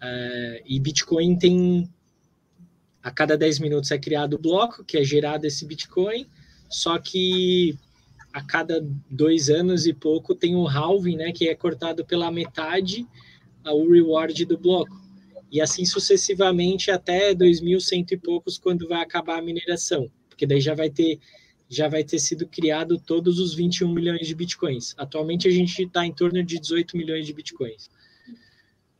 É, 0.00 0.62
e 0.64 0.78
Bitcoin 0.78 1.36
tem 1.38 1.90
a 3.02 3.10
cada 3.10 3.36
10 3.36 3.58
minutos 3.58 3.90
é 3.90 3.98
criado 3.98 4.34
o 4.34 4.38
bloco, 4.38 4.84
que 4.84 4.98
é 4.98 5.04
gerado 5.04 5.46
esse 5.46 5.66
Bitcoin, 5.66 6.26
só 6.68 6.98
que 6.98 7.78
a 8.32 8.42
cada 8.42 8.84
dois 9.10 9.48
anos 9.48 9.86
e 9.86 9.92
pouco 9.92 10.34
tem 10.34 10.54
o 10.54 10.68
halving, 10.68 11.16
né, 11.16 11.32
que 11.32 11.48
é 11.48 11.54
cortado 11.54 12.04
pela 12.04 12.30
metade 12.30 13.06
o 13.64 13.90
reward 13.90 14.44
do 14.44 14.58
bloco. 14.58 14.98
E 15.50 15.60
assim 15.60 15.84
sucessivamente 15.84 16.90
até 16.90 17.34
2100 17.34 18.06
e 18.10 18.16
poucos, 18.16 18.58
quando 18.58 18.88
vai 18.88 19.02
acabar 19.02 19.38
a 19.38 19.42
mineração, 19.42 20.10
porque 20.28 20.46
daí 20.46 20.60
já 20.60 20.74
vai 20.74 20.90
ter 20.90 21.18
já 21.72 21.86
vai 21.86 22.02
ter 22.02 22.18
sido 22.18 22.48
criado 22.48 22.98
todos 22.98 23.38
os 23.38 23.54
21 23.54 23.94
milhões 23.94 24.26
de 24.26 24.34
bitcoins. 24.34 24.92
Atualmente 24.98 25.46
a 25.46 25.52
gente 25.52 25.80
está 25.80 26.04
em 26.04 26.12
torno 26.12 26.42
de 26.42 26.58
18 26.58 26.96
milhões 26.96 27.24
de 27.24 27.32
bitcoins. 27.32 27.88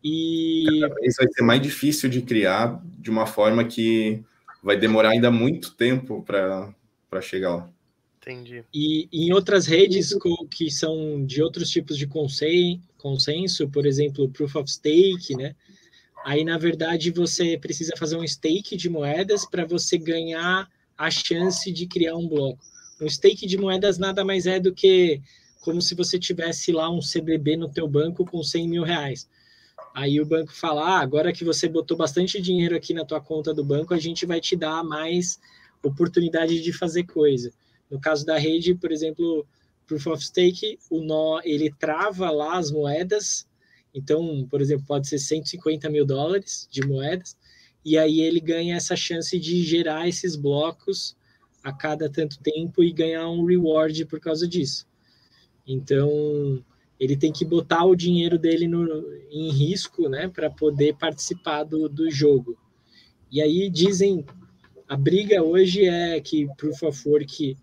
E 0.04 0.64
isso 1.02 1.16
vai 1.18 1.28
ser 1.32 1.42
mais 1.42 1.60
difícil 1.60 2.08
de 2.08 2.22
criar 2.22 2.80
de 2.96 3.10
uma 3.10 3.26
forma 3.26 3.64
que 3.64 4.22
vai 4.62 4.76
demorar 4.76 5.10
ainda 5.10 5.32
muito 5.32 5.74
tempo 5.74 6.22
para 6.22 7.20
chegar 7.20 7.56
lá. 7.56 7.70
Entendi. 8.20 8.64
E 8.72 9.08
em 9.12 9.32
outras 9.32 9.66
redes 9.66 10.14
que 10.50 10.70
são 10.70 11.24
de 11.24 11.42
outros 11.42 11.70
tipos 11.70 11.96
de 11.96 12.06
consenso, 12.06 13.68
por 13.68 13.86
exemplo, 13.86 14.28
Proof 14.28 14.56
of 14.56 14.70
Stake, 14.70 15.34
né? 15.34 15.54
Aí, 16.22 16.44
na 16.44 16.58
verdade, 16.58 17.10
você 17.10 17.56
precisa 17.56 17.94
fazer 17.96 18.16
um 18.16 18.26
stake 18.26 18.76
de 18.76 18.90
moedas 18.90 19.46
para 19.46 19.64
você 19.64 19.96
ganhar 19.96 20.68
a 20.96 21.10
chance 21.10 21.72
de 21.72 21.86
criar 21.86 22.14
um 22.14 22.28
bloco. 22.28 22.62
Um 23.00 23.08
stake 23.08 23.46
de 23.46 23.56
moedas 23.56 23.96
nada 23.96 24.22
mais 24.22 24.46
é 24.46 24.60
do 24.60 24.74
que 24.74 25.22
como 25.62 25.80
se 25.80 25.94
você 25.94 26.18
tivesse 26.18 26.72
lá 26.72 26.90
um 26.90 27.00
CDB 27.00 27.56
no 27.56 27.70
teu 27.70 27.88
banco 27.88 28.26
com 28.26 28.42
100 28.42 28.68
mil 28.68 28.82
reais. 28.82 29.28
Aí 29.94 30.20
o 30.20 30.26
banco 30.26 30.52
fala, 30.52 30.96
ah, 30.96 31.00
agora 31.00 31.32
que 31.32 31.44
você 31.44 31.66
botou 31.68 31.96
bastante 31.96 32.40
dinheiro 32.40 32.76
aqui 32.76 32.92
na 32.92 33.04
tua 33.04 33.20
conta 33.20 33.54
do 33.54 33.64
banco, 33.64 33.94
a 33.94 33.98
gente 33.98 34.26
vai 34.26 34.40
te 34.40 34.54
dar 34.54 34.84
mais 34.84 35.40
oportunidade 35.82 36.60
de 36.60 36.72
fazer 36.72 37.04
coisa. 37.04 37.50
No 37.90 38.00
caso 38.00 38.24
da 38.24 38.38
rede, 38.38 38.74
por 38.74 38.92
exemplo, 38.92 39.46
Proof 39.86 40.06
of 40.06 40.24
Stake, 40.24 40.78
o 40.88 41.02
nó 41.02 41.40
ele 41.42 41.72
trava 41.78 42.30
lá 42.30 42.56
as 42.58 42.70
moedas. 42.70 43.46
Então, 43.92 44.46
por 44.48 44.60
exemplo, 44.60 44.86
pode 44.86 45.08
ser 45.08 45.18
150 45.18 45.90
mil 45.90 46.06
dólares 46.06 46.68
de 46.70 46.86
moedas, 46.86 47.36
e 47.84 47.98
aí 47.98 48.20
ele 48.20 48.38
ganha 48.38 48.76
essa 48.76 48.94
chance 48.94 49.36
de 49.38 49.62
gerar 49.64 50.08
esses 50.08 50.36
blocos 50.36 51.16
a 51.62 51.72
cada 51.72 52.08
tanto 52.08 52.38
tempo 52.40 52.84
e 52.84 52.92
ganhar 52.92 53.28
um 53.28 53.44
reward 53.44 54.04
por 54.06 54.20
causa 54.20 54.46
disso. 54.46 54.86
Então, 55.66 56.62
ele 56.98 57.16
tem 57.16 57.32
que 57.32 57.44
botar 57.44 57.84
o 57.84 57.96
dinheiro 57.96 58.38
dele 58.38 58.68
no, 58.68 58.86
em 59.30 59.50
risco, 59.50 60.08
né, 60.08 60.28
para 60.28 60.50
poder 60.50 60.96
participar 60.96 61.64
do, 61.64 61.88
do 61.88 62.10
jogo. 62.10 62.56
E 63.30 63.40
aí 63.40 63.70
dizem, 63.70 64.24
a 64.86 64.96
briga 64.96 65.42
hoje 65.42 65.84
é 65.86 66.20
que 66.20 66.46
Proof 66.56 66.82
of 66.82 67.08
Work 67.08 67.56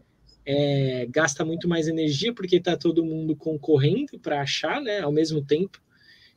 é, 0.50 1.06
gasta 1.10 1.44
muito 1.44 1.68
mais 1.68 1.90
energia 1.90 2.34
porque 2.34 2.56
está 2.56 2.78
todo 2.78 3.04
mundo 3.04 3.36
concorrendo 3.36 4.18
para 4.18 4.42
achar, 4.42 4.82
né, 4.82 5.02
ao 5.02 5.12
mesmo 5.12 5.42
tempo. 5.42 5.82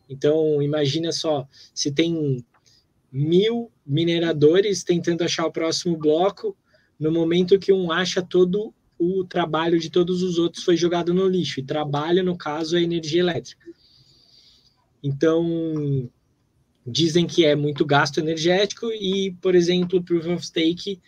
Então, 0.09 0.61
imagina 0.61 1.13
só, 1.13 1.47
se 1.73 1.93
tem 1.93 2.45
mil 3.13 3.71
mineradores 3.87 4.83
tentando 4.83 5.23
achar 5.23 5.47
o 5.47 5.53
próximo 5.53 5.97
bloco, 5.97 6.57
no 6.99 7.13
momento 7.13 7.59
que 7.59 7.73
um 7.73 7.93
acha 7.93 8.21
todo 8.21 8.75
o 8.99 9.25
trabalho 9.25 9.79
de 9.79 9.89
todos 9.89 10.25
os 10.25 10.39
outros 10.39 10.65
foi 10.65 10.77
jogado 10.77 11.15
no 11.15 11.29
lixo. 11.29 11.61
E 11.61 11.65
trabalho, 11.65 12.25
no 12.25 12.37
caso, 12.37 12.77
é 12.77 12.83
energia 12.83 13.21
elétrica. 13.21 13.65
Então, 15.03 16.11
dizem 16.85 17.29
que 17.29 17.45
é 17.45 17.55
muito 17.55 17.87
gasto 17.87 18.19
energético 18.19 18.87
e, 18.93 19.37
por 19.41 19.55
exemplo, 19.55 20.03
Proof 20.03 20.27
of 20.27 20.45
Stake 20.45 21.01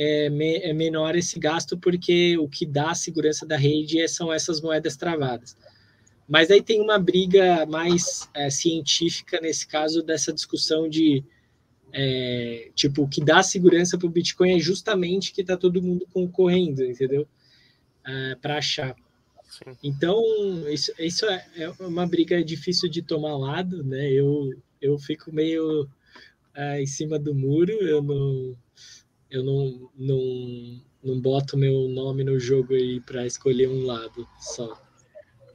é, 0.00 0.30
me, 0.30 0.56
é 0.56 0.72
menor 0.72 1.14
esse 1.14 1.38
gasto 1.38 1.76
porque 1.76 2.38
o 2.38 2.48
que 2.48 2.64
dá 2.64 2.92
a 2.92 2.94
segurança 2.94 3.44
da 3.44 3.58
rede 3.58 4.00
é, 4.00 4.08
são 4.08 4.32
essas 4.32 4.58
moedas 4.58 4.96
travadas. 4.96 5.54
Mas 6.26 6.50
aí 6.50 6.62
tem 6.62 6.80
uma 6.80 6.98
briga 6.98 7.66
mais 7.66 8.26
é, 8.32 8.48
científica 8.48 9.38
nesse 9.42 9.66
caso 9.66 10.02
dessa 10.02 10.32
discussão 10.32 10.88
de 10.88 11.22
é, 11.92 12.70
tipo 12.74 13.02
o 13.02 13.08
que 13.08 13.22
dá 13.22 13.42
segurança 13.42 13.98
para 13.98 14.06
o 14.06 14.10
Bitcoin 14.10 14.56
é 14.56 14.58
justamente 14.58 15.34
que 15.34 15.42
está 15.42 15.54
todo 15.54 15.82
mundo 15.82 16.06
concorrendo, 16.10 16.82
entendeu? 16.82 17.28
É, 18.06 18.36
para 18.36 18.56
achar. 18.56 18.96
Sim. 19.50 19.76
Então 19.82 20.22
isso, 20.70 20.92
isso 20.98 21.26
é, 21.26 21.46
é, 21.56 21.70
uma 21.80 22.06
briga 22.06 22.42
difícil 22.42 22.88
de 22.88 23.02
tomar 23.02 23.36
lado, 23.36 23.84
né? 23.84 24.10
Eu 24.10 24.50
eu 24.80 24.98
fico 24.98 25.30
meio 25.30 25.86
é, 26.54 26.80
em 26.80 26.86
cima 26.86 27.18
do 27.18 27.34
muro, 27.34 27.72
eu 27.72 28.00
não 28.00 28.56
eu 29.30 29.44
não, 29.44 29.90
não, 29.96 30.80
não 31.02 31.20
boto 31.20 31.56
meu 31.56 31.88
nome 31.88 32.24
no 32.24 32.38
jogo 32.38 32.74
aí 32.74 33.00
para 33.00 33.26
escolher 33.26 33.68
um 33.68 33.86
lado 33.86 34.26
só. 34.38 34.80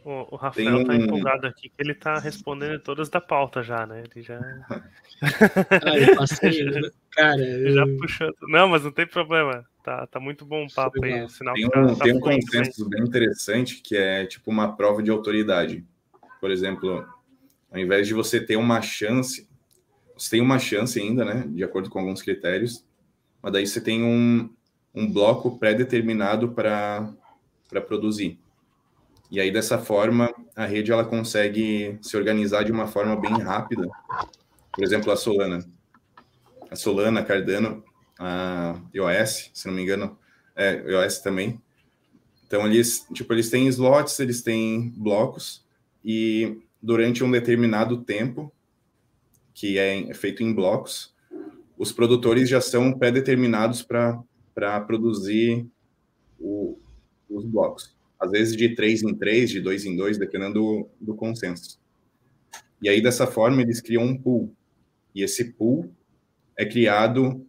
O, 0.05 0.35
o 0.35 0.35
Rafael 0.35 0.77
um... 0.77 0.83
tá 0.83 0.95
empolgado 0.95 1.47
aqui, 1.47 1.67
que 1.67 1.81
ele 1.81 1.95
tá 1.95 2.19
respondendo 2.19 2.79
todas 2.79 3.09
da 3.09 3.19
pauta 3.19 3.63
já, 3.63 3.87
né? 3.87 4.03
Ele 4.13 4.23
já. 4.23 4.39
ah, 5.83 5.97
eu 5.97 6.15
passei, 6.15 6.63
cara. 7.09 7.41
Eu... 7.41 7.73
Já 7.73 7.85
puxou. 7.99 8.31
Não, 8.43 8.67
mas 8.69 8.83
não 8.83 8.91
tem 8.91 9.07
problema. 9.07 9.65
Tá, 9.83 10.05
tá 10.05 10.19
muito 10.19 10.45
bom 10.45 10.65
o 10.65 10.73
papo 10.73 11.03
aí. 11.03 11.27
Sinal 11.27 11.55
tem 11.55 11.65
um, 11.65 11.95
tá, 11.95 12.03
tem 12.03 12.15
um 12.15 12.19
consenso 12.19 12.87
bem 12.87 13.01
interessante 13.01 13.81
que 13.81 13.97
é 13.97 14.27
tipo 14.27 14.51
uma 14.51 14.75
prova 14.75 15.01
de 15.01 15.09
autoridade. 15.09 15.83
Por 16.39 16.51
exemplo, 16.51 17.03
ao 17.71 17.79
invés 17.79 18.07
de 18.07 18.13
você 18.13 18.39
ter 18.39 18.57
uma 18.57 18.83
chance, 18.83 19.49
você 20.15 20.31
tem 20.31 20.41
uma 20.41 20.59
chance 20.59 20.99
ainda, 20.99 21.25
né? 21.25 21.45
De 21.47 21.63
acordo 21.63 21.89
com 21.89 21.97
alguns 21.97 22.21
critérios, 22.21 22.84
mas 23.45 23.53
daí 23.53 23.67
você 23.67 23.79
tem 23.79 24.03
um, 24.03 24.49
um 24.91 25.07
bloco 25.07 25.59
pré-determinado 25.59 26.53
para 26.53 27.13
produzir. 27.85 28.39
E 29.29 29.39
aí, 29.39 29.51
dessa 29.51 29.77
forma, 29.77 30.33
a 30.55 30.65
rede 30.65 30.91
ela 30.91 31.05
consegue 31.05 31.95
se 32.01 32.17
organizar 32.17 32.63
de 32.63 32.71
uma 32.71 32.87
forma 32.87 33.15
bem 33.15 33.33
rápida. 33.33 33.87
Por 34.73 34.83
exemplo, 34.83 35.11
a 35.11 35.15
Solana. 35.15 35.63
A 36.71 36.75
Solana, 36.75 37.23
Cardano, 37.23 37.83
a 38.17 38.81
iOS, 38.91 39.51
se 39.53 39.67
não 39.67 39.75
me 39.75 39.83
engano, 39.83 40.17
é, 40.55 40.83
iOS 40.91 41.19
também. 41.19 41.61
Então, 42.47 42.65
eles, 42.65 43.05
tipo, 43.13 43.31
eles 43.31 43.51
têm 43.51 43.67
slots, 43.67 44.19
eles 44.19 44.41
têm 44.41 44.89
blocos, 44.97 45.63
e 46.03 46.63
durante 46.81 47.23
um 47.23 47.29
determinado 47.29 48.01
tempo, 48.01 48.51
que 49.53 49.77
é 49.77 50.11
feito 50.15 50.41
em 50.41 50.51
blocos, 50.51 51.14
os 51.77 51.91
produtores 51.91 52.49
já 52.49 52.61
são 52.61 52.97
pré-determinados 52.97 53.81
para 53.81 54.81
produzir 54.81 55.67
o, 56.39 56.77
os 57.29 57.45
blocos 57.45 57.95
às 58.19 58.31
vezes 58.31 58.55
de 58.55 58.75
três 58.75 59.03
em 59.03 59.13
três, 59.13 59.49
de 59.49 59.61
dois 59.61 59.85
em 59.85 59.95
dois, 59.95 60.17
dependendo 60.17 60.53
do, 60.53 60.89
do 60.99 61.15
consenso. 61.15 61.79
E 62.81 62.89
aí, 62.89 63.01
dessa 63.01 63.27
forma, 63.27 63.61
eles 63.61 63.81
criam 63.81 64.03
um 64.03 64.17
pool. 64.17 64.53
E 65.13 65.23
esse 65.23 65.53
pool 65.53 65.89
é 66.57 66.65
criado 66.65 67.45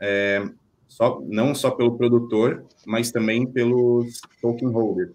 é, 0.00 0.44
só, 0.88 1.20
não 1.26 1.54
só 1.54 1.70
pelo 1.70 1.96
produtor, 1.96 2.64
mas 2.86 3.10
também 3.10 3.46
pelos 3.46 4.20
token 4.40 4.68
holders, 4.68 5.14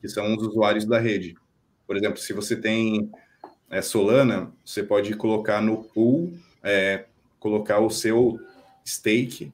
que 0.00 0.08
são 0.08 0.34
os 0.36 0.46
usuários 0.46 0.84
da 0.84 0.98
rede. 0.98 1.34
Por 1.86 1.96
exemplo, 1.96 2.18
se 2.18 2.32
você 2.32 2.56
tem 2.56 3.10
é, 3.70 3.82
Solana, 3.82 4.52
você 4.64 4.82
pode 4.82 5.14
colocar 5.16 5.60
no 5.60 5.84
pool, 5.84 6.32
é, 6.62 7.06
colocar 7.38 7.80
o 7.80 7.90
seu 7.90 8.38
stake 8.86 9.52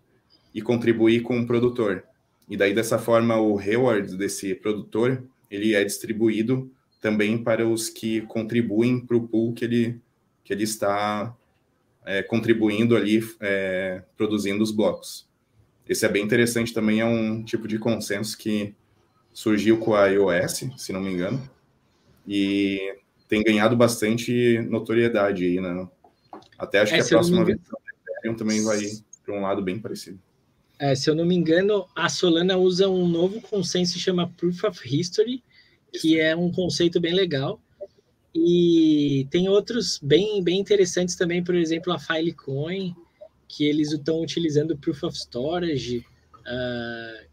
e 0.54 0.62
contribuir 0.62 1.22
com 1.22 1.40
o 1.40 1.46
produtor. 1.46 2.04
E 2.48 2.56
daí, 2.56 2.74
dessa 2.74 2.98
forma, 2.98 3.36
o 3.36 3.56
reward 3.56 4.16
desse 4.16 4.54
produtor, 4.54 5.24
ele 5.50 5.74
é 5.74 5.82
distribuído 5.84 6.70
também 7.00 7.36
para 7.42 7.66
os 7.66 7.88
que 7.88 8.22
contribuem 8.22 9.00
para 9.00 9.16
o 9.16 9.26
pool 9.26 9.52
que 9.52 9.64
ele, 9.64 10.00
que 10.42 10.52
ele 10.52 10.64
está 10.64 11.34
é, 12.04 12.22
contribuindo 12.22 12.96
ali, 12.96 13.20
é, 13.40 14.02
produzindo 14.16 14.62
os 14.62 14.70
blocos. 14.70 15.26
Esse 15.88 16.06
é 16.06 16.08
bem 16.08 16.24
interessante 16.24 16.72
também, 16.72 17.00
é 17.00 17.04
um 17.04 17.42
tipo 17.44 17.68
de 17.68 17.78
consenso 17.78 18.38
que 18.38 18.74
surgiu 19.32 19.78
com 19.78 19.94
a 19.94 20.06
iOS, 20.06 20.70
se 20.76 20.92
não 20.92 21.00
me 21.00 21.12
engano, 21.12 21.42
e 22.26 22.96
tem 23.28 23.42
ganhado 23.42 23.76
bastante 23.76 24.60
notoriedade 24.70 25.44
aí, 25.44 25.60
né? 25.60 25.88
Até 26.58 26.80
acho 26.80 26.94
que 26.94 27.00
a 27.00 27.04
próxima 27.04 27.44
versão 27.44 27.78
do 27.78 28.12
Ethereum 28.12 28.36
também 28.36 28.62
vai 28.62 28.80
para 29.24 29.34
um 29.34 29.42
lado 29.42 29.62
bem 29.62 29.78
parecido. 29.78 30.18
É, 30.78 30.94
se 30.94 31.08
eu 31.08 31.14
não 31.14 31.24
me 31.24 31.34
engano, 31.34 31.86
a 31.94 32.08
Solana 32.08 32.56
usa 32.56 32.88
um 32.88 33.08
novo 33.08 33.40
consenso 33.40 33.94
que 33.94 34.00
chama 34.00 34.28
Proof 34.36 34.64
of 34.64 34.80
History, 34.84 35.42
que 35.92 36.18
é 36.18 36.34
um 36.34 36.50
conceito 36.50 37.00
bem 37.00 37.14
legal. 37.14 37.60
E 38.34 39.28
tem 39.30 39.48
outros 39.48 40.00
bem, 40.02 40.42
bem 40.42 40.58
interessantes 40.58 41.14
também, 41.14 41.42
por 41.42 41.54
exemplo, 41.54 41.92
a 41.92 41.98
Filecoin, 41.98 42.94
que 43.46 43.64
eles 43.64 43.92
estão 43.92 44.20
utilizando 44.20 44.76
Proof 44.76 45.04
of 45.04 45.16
Storage. 45.16 46.04
Uh, 46.40 47.28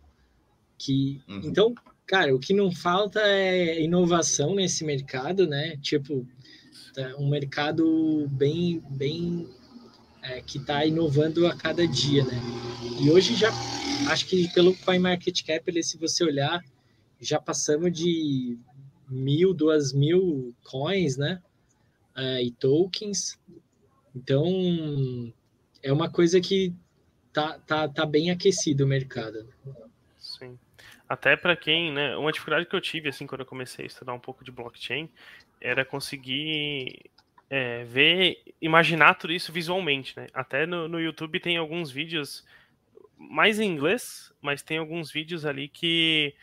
que, 0.78 1.20
uhum. 1.28 1.42
Então, 1.44 1.76
cara, 2.06 2.36
o 2.36 2.40
que 2.40 2.54
não 2.54 2.72
falta 2.72 3.20
é 3.20 3.82
inovação 3.82 4.54
nesse 4.54 4.84
mercado, 4.84 5.48
né? 5.48 5.78
Tipo, 5.78 6.28
um 7.18 7.30
mercado 7.30 8.28
bem, 8.30 8.82
bem 8.90 9.48
é, 10.22 10.42
que 10.42 10.58
está 10.58 10.86
inovando 10.86 11.48
a 11.48 11.56
cada 11.56 11.88
dia, 11.88 12.24
né? 12.24 12.40
E 13.00 13.10
hoje 13.10 13.36
já, 13.36 13.50
acho 14.10 14.28
que 14.28 14.52
pelo 14.54 14.76
CoinMarketCap, 14.78 15.64
ele, 15.68 15.82
se 15.84 15.98
você 15.98 16.24
olhar, 16.24 16.64
já 17.20 17.40
passamos 17.40 17.92
de 17.92 18.58
mil, 19.10 19.54
duas 19.54 19.94
mil 19.94 20.56
coins, 20.64 21.18
né? 21.18 21.42
É, 22.16 22.44
e 22.44 22.52
tokens. 22.52 23.40
Então, 24.16 25.34
é 25.82 25.92
uma 25.92 26.10
coisa 26.10 26.40
que 26.42 26.74
tá, 27.32 27.58
tá, 27.60 27.88
tá 27.88 28.06
bem 28.06 28.30
aquecido 28.32 28.84
o 28.84 28.88
mercado. 28.88 29.48
Sim. 30.18 30.58
Até 31.08 31.36
para 31.36 31.56
quem, 31.56 31.92
né? 31.92 32.16
Uma 32.16 32.32
dificuldade 32.32 32.66
que 32.66 32.76
eu 32.76 32.82
tive, 32.82 33.10
assim, 33.10 33.28
quando 33.28 33.42
eu 33.42 33.46
comecei 33.46 33.86
a 33.86 33.88
estudar 33.88 34.14
um 34.14 34.20
pouco 34.20 34.44
de 34.44 34.52
blockchain, 34.52 35.10
era 35.62 35.86
conseguir 35.86 37.12
é, 37.50 37.84
ver, 37.84 38.42
imaginar 38.62 39.16
tudo 39.16 39.34
isso 39.34 39.52
visualmente, 39.52 40.18
né? 40.18 40.28
Até 40.34 40.66
no, 40.66 40.88
no 40.88 41.00
YouTube 41.00 41.40
tem 41.40 41.58
alguns 41.58 41.92
vídeos 41.92 42.46
mais 43.18 43.60
em 43.60 43.70
inglês, 43.70 44.34
mas 44.42 44.62
tem 44.62 44.78
alguns 44.78 45.12
vídeos 45.12 45.46
ali 45.46 45.68
que 45.68 46.34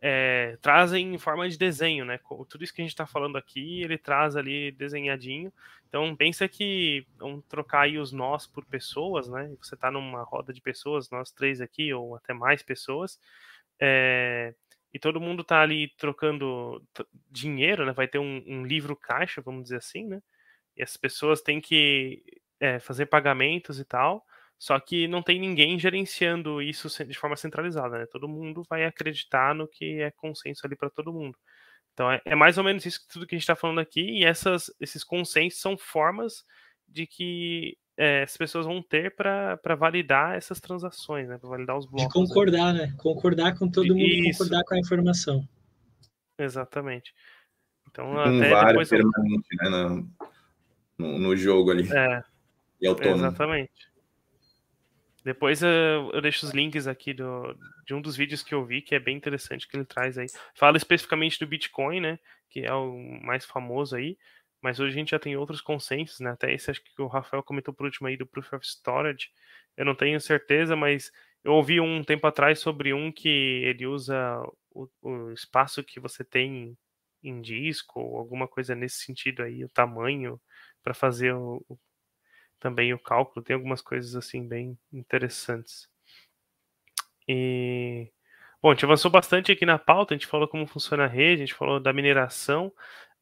é, 0.00 0.56
trazem 0.62 1.14
em 1.14 1.18
forma 1.18 1.48
de 1.48 1.58
desenho, 1.58 2.04
né? 2.04 2.20
Tudo 2.48 2.62
isso 2.62 2.72
que 2.72 2.80
a 2.80 2.84
gente 2.84 2.92
está 2.92 3.06
falando 3.06 3.36
aqui, 3.36 3.82
ele 3.82 3.98
traz 3.98 4.36
ali 4.36 4.70
desenhadinho. 4.72 5.52
Então 5.88 6.14
pensa 6.14 6.46
que 6.46 7.06
vamos 7.16 7.44
trocar 7.48 7.82
aí 7.82 7.98
os 7.98 8.12
nós 8.12 8.46
por 8.46 8.64
pessoas, 8.64 9.26
né? 9.28 9.50
Você 9.60 9.74
está 9.74 9.90
numa 9.90 10.22
roda 10.22 10.52
de 10.52 10.60
pessoas, 10.60 11.10
nós 11.10 11.30
três 11.30 11.60
aqui 11.60 11.92
ou 11.92 12.14
até 12.14 12.32
mais 12.34 12.62
pessoas, 12.62 13.18
é, 13.80 14.54
e 14.92 14.98
todo 14.98 15.20
mundo 15.20 15.42
está 15.42 15.60
ali 15.60 15.88
trocando 15.96 16.82
dinheiro, 17.30 17.84
né? 17.84 17.92
Vai 17.92 18.08
ter 18.08 18.18
um, 18.18 18.42
um 18.46 18.64
livro 18.64 18.96
caixa, 18.96 19.42
vamos 19.42 19.64
dizer 19.64 19.76
assim, 19.76 20.06
né? 20.06 20.20
e 20.78 20.82
as 20.82 20.96
pessoas 20.96 21.42
têm 21.42 21.60
que 21.60 22.22
é, 22.60 22.78
fazer 22.78 23.06
pagamentos 23.06 23.80
e 23.80 23.84
tal, 23.84 24.24
só 24.56 24.78
que 24.78 25.08
não 25.08 25.22
tem 25.22 25.38
ninguém 25.40 25.78
gerenciando 25.78 26.62
isso 26.62 26.88
de 27.04 27.18
forma 27.18 27.36
centralizada, 27.36 27.98
né? 27.98 28.06
Todo 28.06 28.28
mundo 28.28 28.62
vai 28.68 28.84
acreditar 28.84 29.54
no 29.54 29.68
que 29.68 30.00
é 30.00 30.10
consenso 30.12 30.66
ali 30.66 30.76
para 30.76 30.88
todo 30.88 31.12
mundo. 31.12 31.36
Então 31.92 32.10
é, 32.10 32.22
é, 32.24 32.34
mais 32.34 32.58
ou 32.58 32.64
menos 32.64 32.86
isso 32.86 33.06
tudo 33.08 33.26
que 33.26 33.34
a 33.34 33.38
gente 33.38 33.42
está 33.42 33.56
falando 33.56 33.80
aqui, 33.80 34.00
e 34.20 34.24
essas, 34.24 34.72
esses 34.80 35.02
consensos 35.02 35.60
são 35.60 35.76
formas 35.76 36.44
de 36.86 37.06
que 37.06 37.76
é, 37.98 38.22
as 38.22 38.36
pessoas 38.36 38.64
vão 38.64 38.80
ter 38.80 39.14
para 39.14 39.74
validar 39.76 40.36
essas 40.36 40.60
transações, 40.60 41.28
né? 41.28 41.36
Para 41.36 41.50
validar 41.50 41.76
os 41.76 41.84
blocos. 41.84 42.06
De 42.06 42.12
concordar, 42.12 42.72
né? 42.72 42.94
Concordar 42.96 43.58
com 43.58 43.68
todo 43.68 43.88
mundo, 43.88 44.00
isso. 44.00 44.38
concordar 44.38 44.64
com 44.64 44.74
a 44.74 44.78
informação. 44.78 45.48
Exatamente. 46.38 47.12
Então, 47.90 48.12
um 48.12 48.18
até 48.18 48.66
depois. 48.66 48.88
Permanente, 48.88 49.48
né? 49.60 49.68
Não 49.68 50.08
no, 50.98 51.18
no 51.18 51.36
jogo 51.36 51.70
ali. 51.70 51.88
É. 51.90 52.22
E 52.80 52.86
autônomo. 52.86 53.26
Exatamente. 53.26 53.88
Depois 55.24 55.62
eu, 55.62 56.10
eu, 56.12 56.20
deixo 56.20 56.46
os 56.46 56.52
links 56.52 56.86
aqui 56.86 57.12
do, 57.12 57.56
de 57.86 57.94
um 57.94 58.00
dos 58.00 58.16
vídeos 58.16 58.42
que 58.42 58.54
eu 58.54 58.64
vi, 58.64 58.80
que 58.80 58.94
é 58.94 58.98
bem 58.98 59.16
interessante 59.16 59.68
que 59.68 59.76
ele 59.76 59.84
traz 59.84 60.16
aí. 60.16 60.26
Fala 60.54 60.76
especificamente 60.76 61.38
do 61.38 61.46
Bitcoin, 61.46 62.00
né? 62.00 62.18
Que 62.48 62.60
é 62.60 62.72
o 62.72 62.96
mais 63.22 63.44
famoso 63.44 63.96
aí. 63.96 64.16
Mas 64.62 64.80
hoje 64.80 64.92
a 64.92 64.98
gente 64.98 65.10
já 65.10 65.18
tem 65.18 65.36
outros 65.36 65.60
consensos, 65.60 66.20
né? 66.20 66.30
Até 66.30 66.52
esse 66.52 66.70
acho 66.70 66.82
que 66.82 67.00
o 67.00 67.06
Rafael 67.06 67.42
comentou 67.42 67.72
por 67.72 67.86
último 67.86 68.08
aí 68.08 68.16
do 68.16 68.26
Proof 68.26 68.52
of 68.52 68.66
Storage. 68.66 69.30
Eu 69.76 69.84
não 69.84 69.94
tenho 69.94 70.20
certeza, 70.20 70.74
mas 70.74 71.12
eu 71.44 71.52
ouvi 71.52 71.80
um 71.80 72.02
tempo 72.02 72.26
atrás 72.26 72.58
sobre 72.58 72.92
um 72.92 73.12
que 73.12 73.28
ele 73.64 73.86
usa 73.86 74.42
o, 74.70 74.88
o 75.02 75.32
espaço 75.32 75.84
que 75.84 76.00
você 76.00 76.24
tem 76.24 76.76
em 77.22 77.40
disco, 77.40 78.00
ou 78.00 78.16
alguma 78.18 78.48
coisa 78.48 78.74
nesse 78.74 79.04
sentido 79.04 79.42
aí, 79.42 79.64
o 79.64 79.68
tamanho 79.68 80.40
para 80.82 80.94
fazer 80.94 81.32
o, 81.34 81.64
também 82.58 82.92
o 82.92 82.98
cálculo. 82.98 83.44
Tem 83.44 83.54
algumas 83.54 83.80
coisas 83.82 84.14
assim 84.16 84.46
bem 84.46 84.78
interessantes. 84.92 85.88
E 87.26 88.10
bom, 88.62 88.70
a 88.70 88.74
gente 88.74 88.84
avançou 88.84 89.10
bastante 89.10 89.52
aqui 89.52 89.66
na 89.66 89.78
pauta. 89.78 90.14
A 90.14 90.16
gente 90.16 90.26
falou 90.26 90.48
como 90.48 90.66
funciona 90.66 91.04
a 91.04 91.08
rede, 91.08 91.42
a 91.42 91.46
gente 91.46 91.54
falou 91.54 91.80
da 91.80 91.92
mineração. 91.92 92.72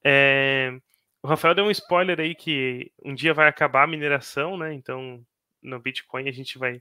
É... 0.05 0.79
O 1.27 1.29
Rafael 1.29 1.57
deu 1.57 1.65
um 1.65 1.73
spoiler 1.73 2.21
aí 2.21 2.37
que 2.37 2.93
um 3.05 3.13
dia 3.13 3.35
vai 3.35 3.49
acabar 3.49 3.83
a 3.83 3.87
mineração, 3.89 4.57
né? 4.57 4.73
Então 4.73 5.27
no 5.61 5.81
Bitcoin 5.81 6.29
a 6.29 6.33
gente 6.33 6.57
vai 6.57 6.79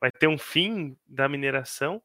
vai 0.00 0.10
ter 0.10 0.28
um 0.28 0.38
fim 0.38 0.96
da 1.06 1.28
mineração. 1.28 2.02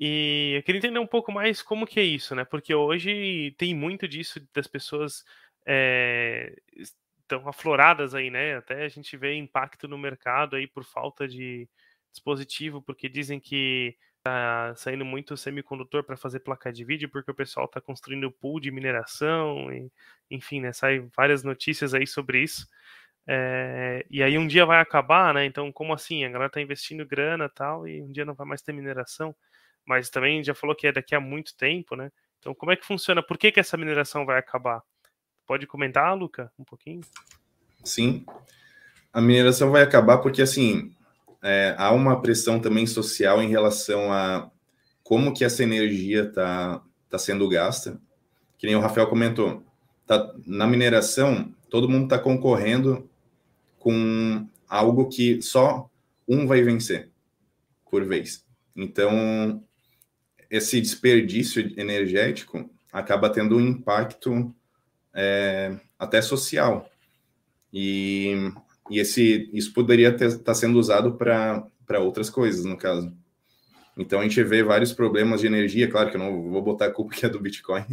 E 0.00 0.54
eu 0.56 0.64
queria 0.64 0.80
entender 0.80 0.98
um 0.98 1.06
pouco 1.06 1.30
mais 1.30 1.62
como 1.62 1.86
que 1.86 2.00
é 2.00 2.02
isso, 2.02 2.34
né? 2.34 2.44
Porque 2.44 2.74
hoje 2.74 3.54
tem 3.56 3.72
muito 3.72 4.08
disso 4.08 4.44
das 4.52 4.66
pessoas 4.66 5.24
é, 5.64 6.56
estão 6.76 7.48
afloradas 7.48 8.16
aí, 8.16 8.28
né? 8.28 8.56
Até 8.56 8.82
a 8.84 8.88
gente 8.88 9.16
vê 9.16 9.36
impacto 9.36 9.86
no 9.86 9.96
mercado 9.96 10.56
aí 10.56 10.66
por 10.66 10.82
falta 10.82 11.28
de 11.28 11.68
dispositivo, 12.10 12.82
porque 12.82 13.08
dizem 13.08 13.38
que 13.38 13.96
tá 14.22 14.74
saindo 14.76 15.04
muito 15.04 15.36
semicondutor 15.36 16.04
para 16.04 16.16
fazer 16.16 16.40
placa 16.40 16.72
de 16.72 16.84
vídeo, 16.84 17.08
porque 17.08 17.30
o 17.30 17.34
pessoal 17.34 17.66
está 17.66 17.80
construindo 17.80 18.30
pool 18.30 18.60
de 18.60 18.70
mineração, 18.70 19.72
e, 19.72 19.90
enfim, 20.30 20.60
né, 20.60 20.72
sai 20.72 21.00
várias 21.16 21.42
notícias 21.42 21.94
aí 21.94 22.06
sobre 22.06 22.42
isso. 22.42 22.66
É, 23.26 24.04
e 24.10 24.22
aí 24.22 24.36
um 24.38 24.46
dia 24.46 24.66
vai 24.66 24.80
acabar, 24.80 25.32
né? 25.34 25.44
Então, 25.44 25.70
como 25.70 25.92
assim? 25.92 26.24
A 26.24 26.28
galera 26.28 26.50
tá 26.50 26.60
investindo 26.60 27.06
grana 27.06 27.48
tal, 27.48 27.86
e 27.86 28.02
um 28.02 28.10
dia 28.10 28.24
não 28.24 28.34
vai 28.34 28.46
mais 28.46 28.62
ter 28.62 28.72
mineração. 28.72 29.34
Mas 29.84 30.10
também 30.10 30.42
já 30.44 30.54
falou 30.54 30.76
que 30.76 30.86
é 30.86 30.92
daqui 30.92 31.14
a 31.14 31.20
muito 31.20 31.56
tempo, 31.56 31.96
né? 31.96 32.10
Então, 32.38 32.54
como 32.54 32.72
é 32.72 32.76
que 32.76 32.84
funciona? 32.84 33.22
Por 33.22 33.38
que, 33.38 33.52
que 33.52 33.60
essa 33.60 33.76
mineração 33.76 34.24
vai 34.24 34.38
acabar? 34.38 34.82
Pode 35.46 35.66
comentar, 35.66 36.16
Luca, 36.16 36.52
um 36.58 36.64
pouquinho? 36.64 37.00
Sim. 37.84 38.24
A 39.12 39.20
mineração 39.20 39.70
vai 39.70 39.82
acabar 39.82 40.18
porque, 40.18 40.42
assim, 40.42 40.94
é, 41.42 41.74
há 41.76 41.90
uma 41.92 42.20
pressão 42.20 42.60
também 42.60 42.86
social 42.86 43.42
em 43.42 43.48
relação 43.48 44.12
a 44.12 44.50
como 45.02 45.34
que 45.34 45.44
essa 45.44 45.62
energia 45.62 46.24
está 46.24 46.82
tá 47.10 47.18
sendo 47.18 47.48
gasta. 47.48 48.00
Que 48.56 48.66
nem 48.66 48.76
o 48.76 48.80
Rafael 48.80 49.08
comentou, 49.08 49.64
tá, 50.06 50.32
na 50.46 50.66
mineração, 50.66 51.52
todo 51.68 51.88
mundo 51.88 52.04
está 52.04 52.18
concorrendo 52.18 53.10
com 53.78 54.46
algo 54.68 55.08
que 55.08 55.42
só 55.42 55.90
um 56.28 56.46
vai 56.46 56.62
vencer 56.62 57.10
por 57.90 58.04
vez. 58.04 58.46
Então, 58.74 59.62
esse 60.48 60.80
desperdício 60.80 61.74
energético 61.78 62.70
acaba 62.92 63.28
tendo 63.28 63.56
um 63.56 63.60
impacto 63.60 64.54
é, 65.12 65.76
até 65.98 66.22
social. 66.22 66.88
E, 67.72 68.50
e 68.92 68.98
esse, 68.98 69.48
isso 69.54 69.72
poderia 69.72 70.10
estar 70.10 70.38
tá 70.38 70.52
sendo 70.52 70.78
usado 70.78 71.14
para 71.16 71.98
outras 71.98 72.28
coisas, 72.28 72.62
no 72.66 72.76
caso. 72.76 73.10
Então, 73.96 74.20
a 74.20 74.22
gente 74.22 74.42
vê 74.44 74.62
vários 74.62 74.92
problemas 74.92 75.40
de 75.40 75.46
energia. 75.46 75.90
Claro 75.90 76.10
que 76.10 76.16
eu 76.16 76.20
não 76.20 76.50
vou 76.50 76.60
botar 76.60 76.86
a 76.86 76.90
culpa 76.90 77.14
que 77.14 77.24
é 77.24 77.28
do 77.28 77.40
Bitcoin, 77.40 77.86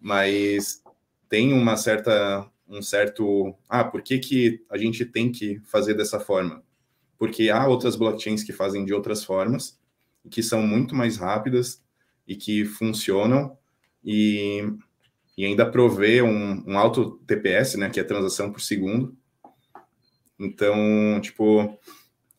mas 0.00 0.82
tem 1.28 1.52
uma 1.52 1.76
certa 1.76 2.50
um 2.66 2.82
certo 2.82 3.54
ah 3.68 3.84
por 3.84 4.00
que, 4.02 4.18
que 4.18 4.64
a 4.70 4.78
gente 4.78 5.04
tem 5.04 5.30
que 5.30 5.60
fazer 5.66 5.92
dessa 5.92 6.18
forma 6.18 6.62
porque 7.18 7.50
há 7.50 7.66
outras 7.66 7.94
blockchains 7.94 8.42
que 8.42 8.54
fazem 8.54 8.86
de 8.86 8.94
outras 8.94 9.22
formas 9.22 9.78
que 10.30 10.42
são 10.42 10.62
muito 10.62 10.94
mais 10.94 11.18
rápidas 11.18 11.82
e 12.26 12.34
que 12.34 12.64
funcionam 12.64 13.54
e, 14.02 14.66
e 15.36 15.44
ainda 15.44 15.70
provê 15.70 16.22
um, 16.22 16.64
um 16.66 16.78
alto 16.78 17.18
TPS 17.26 17.74
né 17.74 17.90
que 17.90 18.00
é 18.00 18.04
transação 18.04 18.50
por 18.50 18.62
segundo 18.62 19.14
então 20.38 21.20
tipo 21.20 21.78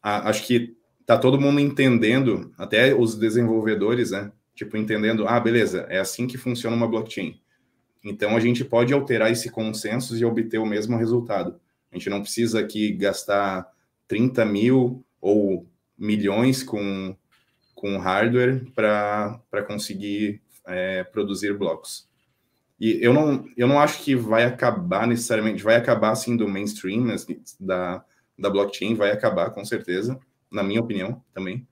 a, 0.02 0.30
acho 0.30 0.46
que 0.46 0.76
tá 1.06 1.18
todo 1.18 1.40
mundo 1.40 1.60
entendendo 1.60 2.52
até 2.58 2.94
os 2.94 3.16
desenvolvedores 3.16 4.12
né 4.12 4.32
tipo 4.56 4.78
entendendo 4.78 5.28
ah 5.28 5.40
beleza 5.40 5.86
é 5.90 6.00
assim 6.00 6.28
que 6.28 6.38
funciona 6.38 6.76
uma 6.76 6.88
blockchain 6.88 7.40
então, 8.06 8.38
a 8.38 8.40
gente 8.40 8.64
pode 8.64 8.94
alterar 8.94 9.32
esse 9.32 9.50
consenso 9.50 10.16
e 10.16 10.24
obter 10.24 10.60
o 10.60 10.66
mesmo 10.66 10.96
resultado. 10.96 11.60
A 11.92 11.96
gente 11.98 12.08
não 12.08 12.22
precisa 12.22 12.60
aqui 12.60 12.92
gastar 12.92 13.68
30 14.08 14.46
mil 14.46 15.04
ou 15.20 15.68
milhões 15.98 16.62
com, 16.62 17.16
com 17.74 17.98
hardware 17.98 18.64
para 18.76 19.64
conseguir 19.68 20.40
é, 20.68 21.04
produzir 21.04 21.58
blocos. 21.58 22.08
E 22.80 23.00
eu 23.02 23.14
não, 23.14 23.46
eu 23.56 23.68
não 23.68 23.80
acho 23.80 24.04
que 24.04 24.16
vai 24.16 24.44
acabar 24.44 25.08
necessariamente, 25.08 25.64
vai 25.64 25.76
acabar 25.76 26.12
assim 26.12 26.36
do 26.36 26.48
mainstream 26.48 27.08
da, 27.60 28.04
da 28.38 28.50
blockchain, 28.50 28.96
vai 28.96 29.12
acabar 29.12 29.50
com 29.52 29.64
certeza, 29.64 30.20
na 30.52 30.62
minha 30.62 30.82
opinião 30.82 31.24
também. 31.34 31.66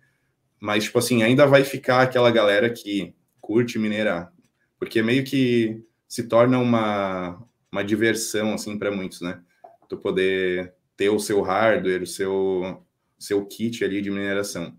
Mas, 0.59 0.85
tipo 0.85 0.97
assim, 0.97 1.23
ainda 1.23 1.45
vai 1.45 1.63
ficar 1.63 2.01
aquela 2.01 2.31
galera 2.31 2.69
que 2.69 3.13
curte 3.41 3.77
minerar. 3.77 4.31
Porque 4.79 5.01
meio 5.01 5.25
que 5.25 5.83
se 6.07 6.23
torna 6.23 6.57
uma, 6.57 7.43
uma 7.69 7.83
diversão 7.83 8.53
assim 8.53 8.77
para 8.77 8.91
muitos, 8.91 9.19
né? 9.19 9.41
Tu 9.89 9.97
poder 9.97 10.73
ter 10.95 11.09
o 11.09 11.19
seu 11.19 11.41
hardware, 11.41 12.03
o 12.03 12.07
seu 12.07 12.81
seu 13.23 13.45
kit 13.45 13.83
ali 13.83 14.01
de 14.01 14.11
mineração. 14.11 14.77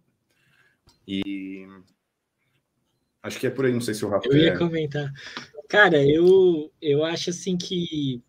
E 1.06 1.66
acho 3.22 3.38
que 3.38 3.46
é 3.46 3.50
por 3.50 3.64
aí, 3.64 3.72
não 3.72 3.80
sei 3.80 3.94
se 3.94 4.04
o 4.04 4.08
Rafa 4.08 4.26
Eu 4.26 4.36
ia 4.36 4.56
comentar. 4.56 5.12
Cara, 5.68 6.02
eu 6.04 6.70
eu 6.80 7.04
acho 7.04 7.30
assim 7.30 7.56
que 7.56 8.22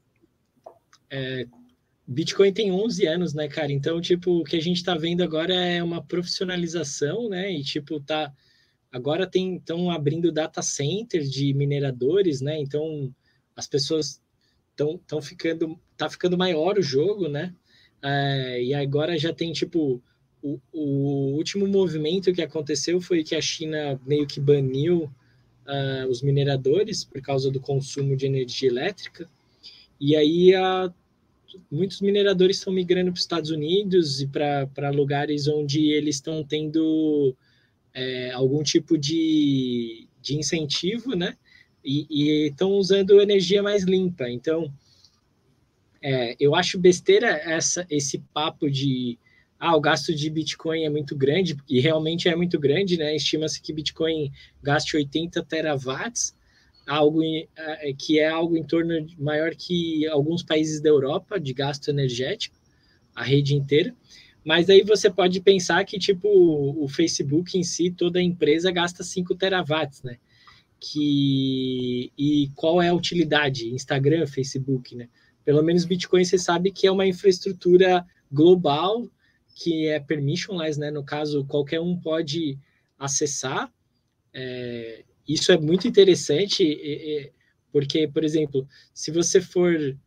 é, 1.09 1.45
Bitcoin 2.07 2.53
tem 2.53 2.71
11 2.71 3.05
anos, 3.07 3.33
né, 3.33 3.47
cara? 3.47 3.71
Então, 3.71 3.99
tipo, 4.01 4.39
o 4.41 4.43
que 4.43 4.55
a 4.55 4.61
gente 4.61 4.77
está 4.77 4.95
vendo 4.95 5.23
agora 5.23 5.53
é 5.53 5.83
uma 5.83 6.03
profissionalização, 6.03 7.29
né? 7.29 7.51
E 7.51 7.63
tipo, 7.63 7.99
tá 7.99 8.33
Agora 8.95 9.27
tem 9.27 9.57
estão 9.57 9.91
abrindo 9.91 10.31
data 10.31 10.61
centers 10.61 11.29
de 11.29 11.53
mineradores, 11.53 12.39
né? 12.39 12.57
Então 12.57 13.13
as 13.53 13.67
pessoas 13.67 14.21
estão 14.71 14.95
estão 14.95 15.21
ficando 15.21 15.77
tá 15.97 16.09
ficando 16.09 16.37
maior 16.37 16.77
o 16.77 16.81
jogo, 16.81 17.27
né? 17.27 17.53
É, 18.01 18.63
e 18.63 18.73
agora 18.73 19.19
já 19.19 19.33
tem 19.33 19.51
tipo 19.51 20.01
o, 20.41 20.61
o, 20.71 21.35
último 21.35 21.67
movimento 21.67 22.31
que 22.31 22.41
aconteceu 22.41 23.01
foi 23.01 23.21
que 23.21 23.35
a 23.35 23.41
China 23.41 23.99
meio 24.05 24.25
que 24.25 24.39
baniu 24.39 25.11
uh, 25.67 26.09
os 26.09 26.21
mineradores 26.21 27.03
por 27.03 27.21
causa 27.21 27.51
do 27.51 27.59
consumo 27.59 28.15
de 28.15 28.25
energia 28.25 28.69
elétrica. 28.69 29.29
E 29.99 30.15
aí 30.15 30.53
muitos 31.71 32.01
mineradores 32.01 32.57
estão 32.57 32.73
migrando 32.73 33.11
para 33.11 33.17
os 33.17 33.21
Estados 33.21 33.49
Unidos 33.49 34.21
e 34.21 34.27
para 34.27 34.89
lugares 34.89 35.47
onde 35.47 35.87
eles 35.87 36.15
estão 36.15 36.43
tendo 36.43 37.35
é, 37.93 38.31
algum 38.31 38.61
tipo 38.61 38.97
de, 38.97 40.07
de 40.21 40.37
incentivo, 40.37 41.15
né? 41.15 41.37
E 41.83 42.47
estão 42.47 42.71
usando 42.71 43.21
energia 43.21 43.61
mais 43.61 43.83
limpa. 43.83 44.27
Então, 44.27 44.73
é, 46.01 46.35
eu 46.39 46.55
acho 46.55 46.79
besteira 46.79 47.27
essa, 47.27 47.85
esse 47.89 48.19
papo 48.33 48.69
de 48.69 49.19
ah, 49.59 49.75
o 49.75 49.81
gasto 49.81 50.13
de 50.13 50.29
Bitcoin 50.29 50.83
é 50.83 50.89
muito 50.89 51.15
grande, 51.15 51.57
e 51.69 51.79
realmente 51.79 52.27
é 52.27 52.35
muito 52.35 52.59
grande, 52.59 52.97
né? 52.97 53.15
Estima-se 53.15 53.61
que 53.61 53.73
Bitcoin 53.73 54.31
gaste 54.61 54.97
80 54.97 55.41
terawatts, 55.43 56.35
algo 56.85 57.23
é, 57.23 57.93
que 57.97 58.19
é 58.19 58.27
algo 58.27 58.57
em 58.57 58.63
torno 58.63 59.01
de, 59.01 59.19
maior 59.19 59.55
que 59.55 60.07
alguns 60.07 60.43
países 60.43 60.81
da 60.81 60.89
Europa 60.89 61.39
de 61.39 61.53
gasto 61.53 61.89
energético, 61.89 62.55
a 63.15 63.23
rede 63.23 63.55
inteira. 63.55 63.95
Mas 64.43 64.69
aí 64.69 64.83
você 64.83 65.09
pode 65.09 65.41
pensar 65.41 65.83
que, 65.85 65.97
tipo, 65.97 66.27
o 66.27 66.87
Facebook 66.87 67.57
em 67.57 67.63
si, 67.63 67.89
toda 67.89 68.21
empresa 68.21 68.71
gasta 68.71 69.03
5 69.03 69.33
terawatts, 69.35 70.03
né? 70.03 70.17
Que... 70.79 72.11
E 72.15 72.51
qual 72.53 72.79
é 72.79 72.89
a 72.89 72.93
utilidade? 72.93 73.73
Instagram, 73.73 74.27
Facebook, 74.27 74.95
né? 74.95 75.09
Pelo 75.43 75.63
menos 75.63 75.85
Bitcoin 75.85 76.23
você 76.23 76.37
sabe 76.37 76.71
que 76.71 76.85
é 76.85 76.91
uma 76.91 77.07
infraestrutura 77.07 78.05
global, 78.31 79.07
que 79.55 79.87
é 79.87 79.99
permissionless, 79.99 80.79
né? 80.79 80.91
No 80.91 81.03
caso, 81.03 81.45
qualquer 81.45 81.81
um 81.81 81.99
pode 81.99 82.59
acessar. 82.99 83.71
É... 84.31 85.03
Isso 85.27 85.51
é 85.51 85.57
muito 85.57 85.87
interessante, 85.87 87.33
porque, 87.71 88.07
por 88.07 88.23
exemplo, 88.23 88.67
se 88.93 89.09
você 89.09 89.41
for... 89.41 89.97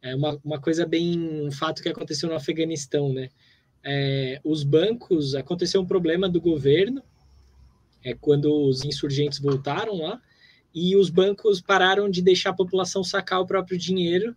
É 0.00 0.14
uma, 0.14 0.38
uma 0.44 0.60
coisa 0.60 0.86
bem... 0.86 1.18
Um 1.44 1.50
fato 1.50 1.82
que 1.82 1.88
aconteceu 1.88 2.28
no 2.28 2.36
Afeganistão, 2.36 3.12
né? 3.12 3.30
é, 3.84 4.40
os 4.44 4.64
bancos, 4.64 5.34
aconteceu 5.34 5.80
um 5.80 5.86
problema 5.86 6.28
do 6.28 6.40
governo, 6.40 7.02
é, 8.04 8.14
quando 8.14 8.52
os 8.66 8.84
insurgentes 8.84 9.38
voltaram 9.38 9.96
lá, 9.96 10.20
e 10.74 10.96
os 10.96 11.10
bancos 11.10 11.60
pararam 11.60 12.10
de 12.10 12.22
deixar 12.22 12.50
a 12.50 12.54
população 12.56 13.02
sacar 13.02 13.40
o 13.40 13.46
próprio 13.46 13.78
dinheiro, 13.78 14.36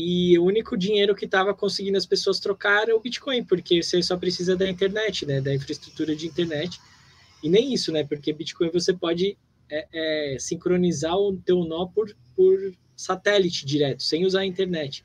e 0.00 0.38
o 0.38 0.44
único 0.44 0.76
dinheiro 0.76 1.12
que 1.12 1.24
estava 1.24 1.52
conseguindo 1.52 1.98
as 1.98 2.06
pessoas 2.06 2.38
trocar 2.38 2.82
era 2.82 2.94
o 2.94 3.00
Bitcoin, 3.00 3.42
porque 3.42 3.82
você 3.82 4.00
só 4.00 4.16
precisa 4.16 4.54
da 4.54 4.70
internet, 4.70 5.26
né, 5.26 5.40
da 5.40 5.52
infraestrutura 5.52 6.14
de 6.14 6.24
internet, 6.24 6.80
e 7.42 7.48
nem 7.48 7.74
isso, 7.74 7.90
né, 7.90 8.04
porque 8.04 8.32
Bitcoin 8.32 8.70
você 8.70 8.94
pode 8.94 9.36
é, 9.68 9.88
é, 9.92 10.38
sincronizar 10.38 11.16
o 11.16 11.36
teu 11.38 11.64
nó 11.64 11.86
por, 11.86 12.14
por 12.36 12.72
satélite 12.94 13.66
direto, 13.66 14.04
sem 14.04 14.24
usar 14.24 14.42
a 14.42 14.46
internet. 14.46 15.04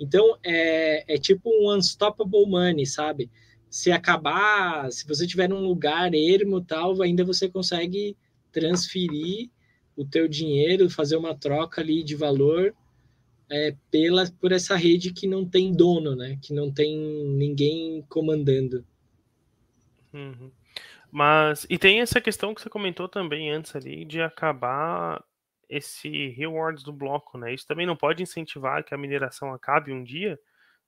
Então, 0.00 0.38
é, 0.42 1.04
é 1.14 1.18
tipo 1.18 1.50
um 1.50 1.70
unstoppable 1.70 2.46
money, 2.46 2.86
sabe? 2.86 3.30
Se 3.68 3.92
acabar, 3.92 4.90
se 4.90 5.06
você 5.06 5.26
tiver 5.26 5.50
num 5.50 5.60
lugar 5.60 6.14
ermo 6.14 6.62
tal, 6.62 7.02
ainda 7.02 7.26
você 7.26 7.46
consegue 7.46 8.16
transferir 8.50 9.50
o 9.94 10.02
teu 10.02 10.26
dinheiro, 10.26 10.88
fazer 10.88 11.16
uma 11.16 11.34
troca 11.34 11.82
ali 11.82 12.02
de 12.02 12.16
valor 12.16 12.74
é, 13.50 13.76
pela, 13.90 14.30
por 14.40 14.52
essa 14.52 14.76
rede 14.76 15.12
que 15.12 15.26
não 15.26 15.44
tem 15.44 15.72
dono, 15.72 16.16
né? 16.16 16.38
Que 16.42 16.52
não 16.52 16.72
tem 16.72 16.96
ninguém 17.36 18.02
comandando. 18.08 18.84
Uhum. 20.12 20.50
Mas, 21.10 21.66
e 21.70 21.78
tem 21.78 22.00
essa 22.00 22.20
questão 22.20 22.54
que 22.54 22.60
você 22.60 22.68
comentou 22.68 23.08
também 23.08 23.50
antes 23.50 23.76
ali, 23.76 24.04
de 24.04 24.20
acabar 24.20 25.22
esse 25.68 26.28
rewards 26.30 26.82
do 26.82 26.92
bloco, 26.92 27.38
né? 27.38 27.54
Isso 27.54 27.66
também 27.66 27.86
não 27.86 27.96
pode 27.96 28.22
incentivar 28.22 28.84
que 28.84 28.94
a 28.94 28.98
mineração 28.98 29.52
acabe 29.52 29.92
um 29.92 30.02
dia, 30.02 30.38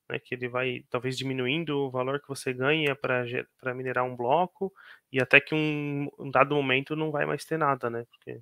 né, 0.08 0.18
que 0.18 0.34
ele 0.34 0.48
vai 0.48 0.84
talvez 0.90 1.16
diminuindo 1.16 1.78
o 1.78 1.90
valor 1.90 2.20
que 2.20 2.28
você 2.28 2.52
ganha 2.52 2.94
para 2.94 3.74
minerar 3.74 4.04
um 4.04 4.16
bloco 4.16 4.72
e 5.12 5.20
até 5.20 5.40
que 5.40 5.54
um, 5.54 6.08
um, 6.18 6.30
dado 6.30 6.54
momento 6.54 6.94
não 6.94 7.10
vai 7.10 7.26
mais 7.26 7.44
ter 7.44 7.58
nada, 7.58 7.90
né? 7.90 8.04
Porque... 8.10 8.40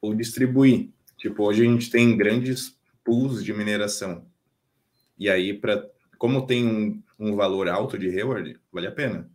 Ou 0.00 0.14
distribuir. 0.14 0.88
Tipo, 1.18 1.44
hoje 1.44 1.66
a 1.66 1.70
gente 1.70 1.90
tem 1.90 2.16
grandes 2.16 2.79
pools 3.10 3.42
de 3.42 3.52
mineração. 3.52 4.24
E 5.18 5.28
aí, 5.28 5.52
para 5.52 5.84
como 6.16 6.46
tem 6.46 6.64
um, 6.64 7.02
um 7.18 7.34
valor 7.34 7.68
alto 7.68 7.98
de 7.98 8.08
reward, 8.08 8.56
vale 8.70 8.86
a 8.86 8.92
pena. 8.92 9.28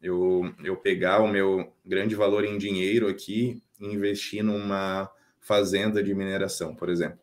Eu, 0.00 0.50
eu 0.64 0.74
pegar 0.74 1.20
o 1.20 1.28
meu 1.28 1.70
grande 1.84 2.14
valor 2.14 2.46
em 2.46 2.56
dinheiro 2.56 3.06
aqui 3.06 3.62
e 3.78 3.86
investir 3.86 4.42
numa 4.42 5.10
fazenda 5.38 6.02
de 6.02 6.14
mineração, 6.14 6.74
por 6.74 6.88
exemplo. 6.88 7.18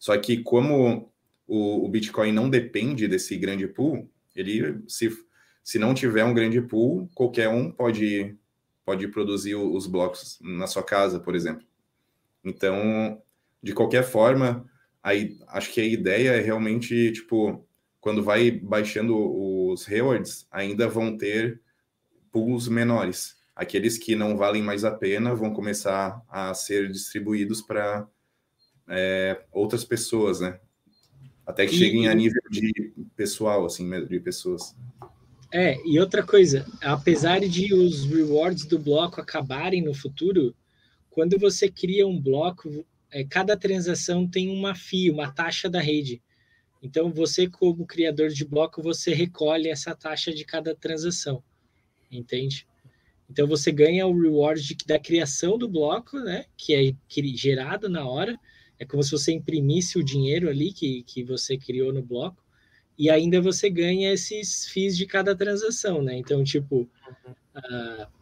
Só 0.00 0.16
que 0.18 0.42
como 0.42 1.12
o, 1.46 1.84
o 1.84 1.88
Bitcoin 1.88 2.32
não 2.32 2.50
depende 2.50 3.06
desse 3.06 3.36
grande 3.36 3.68
pool, 3.68 4.10
ele 4.34 4.82
se, 4.88 5.10
se 5.62 5.78
não 5.78 5.94
tiver 5.94 6.24
um 6.24 6.34
grande 6.34 6.60
pool, 6.60 7.08
qualquer 7.14 7.48
um 7.48 7.70
pode 7.70 8.36
pode 8.84 9.06
produzir 9.06 9.54
os 9.54 9.86
blocos 9.86 10.38
na 10.40 10.66
sua 10.66 10.82
casa, 10.82 11.20
por 11.20 11.36
exemplo. 11.36 11.64
Então, 12.42 13.22
de 13.62 13.74
qualquer 13.74 14.02
forma, 14.02 14.66
aí 15.02 15.38
acho 15.48 15.72
que 15.72 15.80
a 15.80 15.84
ideia 15.84 16.30
é 16.30 16.40
realmente 16.40 17.12
tipo 17.12 17.64
quando 18.00 18.22
vai 18.22 18.50
baixando 18.50 19.16
os 19.70 19.84
rewards, 19.84 20.46
ainda 20.50 20.88
vão 20.88 21.16
ter 21.16 21.60
pools 22.30 22.68
menores. 22.68 23.36
Aqueles 23.54 23.98
que 23.98 24.14
não 24.14 24.36
valem 24.36 24.62
mais 24.62 24.84
a 24.84 24.90
pena 24.90 25.34
vão 25.34 25.52
começar 25.52 26.22
a 26.28 26.54
ser 26.54 26.90
distribuídos 26.90 27.60
para 27.60 28.08
é, 28.88 29.42
outras 29.52 29.84
pessoas, 29.84 30.40
né? 30.40 30.60
Até 31.44 31.66
que 31.66 31.74
e, 31.74 31.78
cheguem 31.78 32.08
a 32.08 32.14
nível 32.14 32.40
de 32.50 32.92
pessoal, 33.16 33.66
assim, 33.66 33.88
de 34.06 34.20
pessoas. 34.20 34.76
É, 35.52 35.76
e 35.84 35.98
outra 35.98 36.22
coisa, 36.22 36.66
apesar 36.80 37.40
de 37.40 37.74
os 37.74 38.04
rewards 38.04 38.66
do 38.66 38.78
bloco 38.78 39.20
acabarem 39.20 39.82
no 39.82 39.94
futuro, 39.94 40.54
quando 41.10 41.38
você 41.38 41.68
cria 41.68 42.06
um 42.06 42.20
bloco, 42.20 42.86
é, 43.10 43.24
cada 43.24 43.56
transação 43.56 44.26
tem 44.26 44.48
uma 44.50 44.74
FII, 44.74 45.10
uma 45.10 45.32
taxa 45.32 45.68
da 45.68 45.80
rede. 45.80 46.22
Então, 46.82 47.10
você, 47.10 47.48
como 47.48 47.86
criador 47.86 48.28
de 48.28 48.44
bloco, 48.44 48.82
você 48.82 49.12
recolhe 49.12 49.68
essa 49.68 49.94
taxa 49.94 50.32
de 50.32 50.44
cada 50.44 50.74
transação, 50.74 51.42
entende? 52.10 52.66
Então, 53.28 53.46
você 53.46 53.72
ganha 53.72 54.06
o 54.06 54.20
reward 54.20 54.76
da 54.86 54.98
criação 54.98 55.58
do 55.58 55.68
bloco, 55.68 56.18
né, 56.20 56.44
que 56.56 56.74
é 56.74 56.94
gerado 57.34 57.88
na 57.88 58.06
hora, 58.08 58.38
é 58.78 58.84
como 58.84 59.02
se 59.02 59.10
você 59.10 59.32
imprimisse 59.32 59.98
o 59.98 60.04
dinheiro 60.04 60.48
ali 60.48 60.72
que, 60.72 61.02
que 61.02 61.24
você 61.24 61.58
criou 61.58 61.92
no 61.92 62.02
bloco, 62.02 62.42
e 62.96 63.10
ainda 63.10 63.40
você 63.40 63.68
ganha 63.68 64.12
esses 64.12 64.66
FIIs 64.66 64.96
de 64.96 65.06
cada 65.06 65.34
transação, 65.34 66.02
né? 66.02 66.16
Então, 66.16 66.42
tipo, 66.42 66.88
uh, 67.56 68.17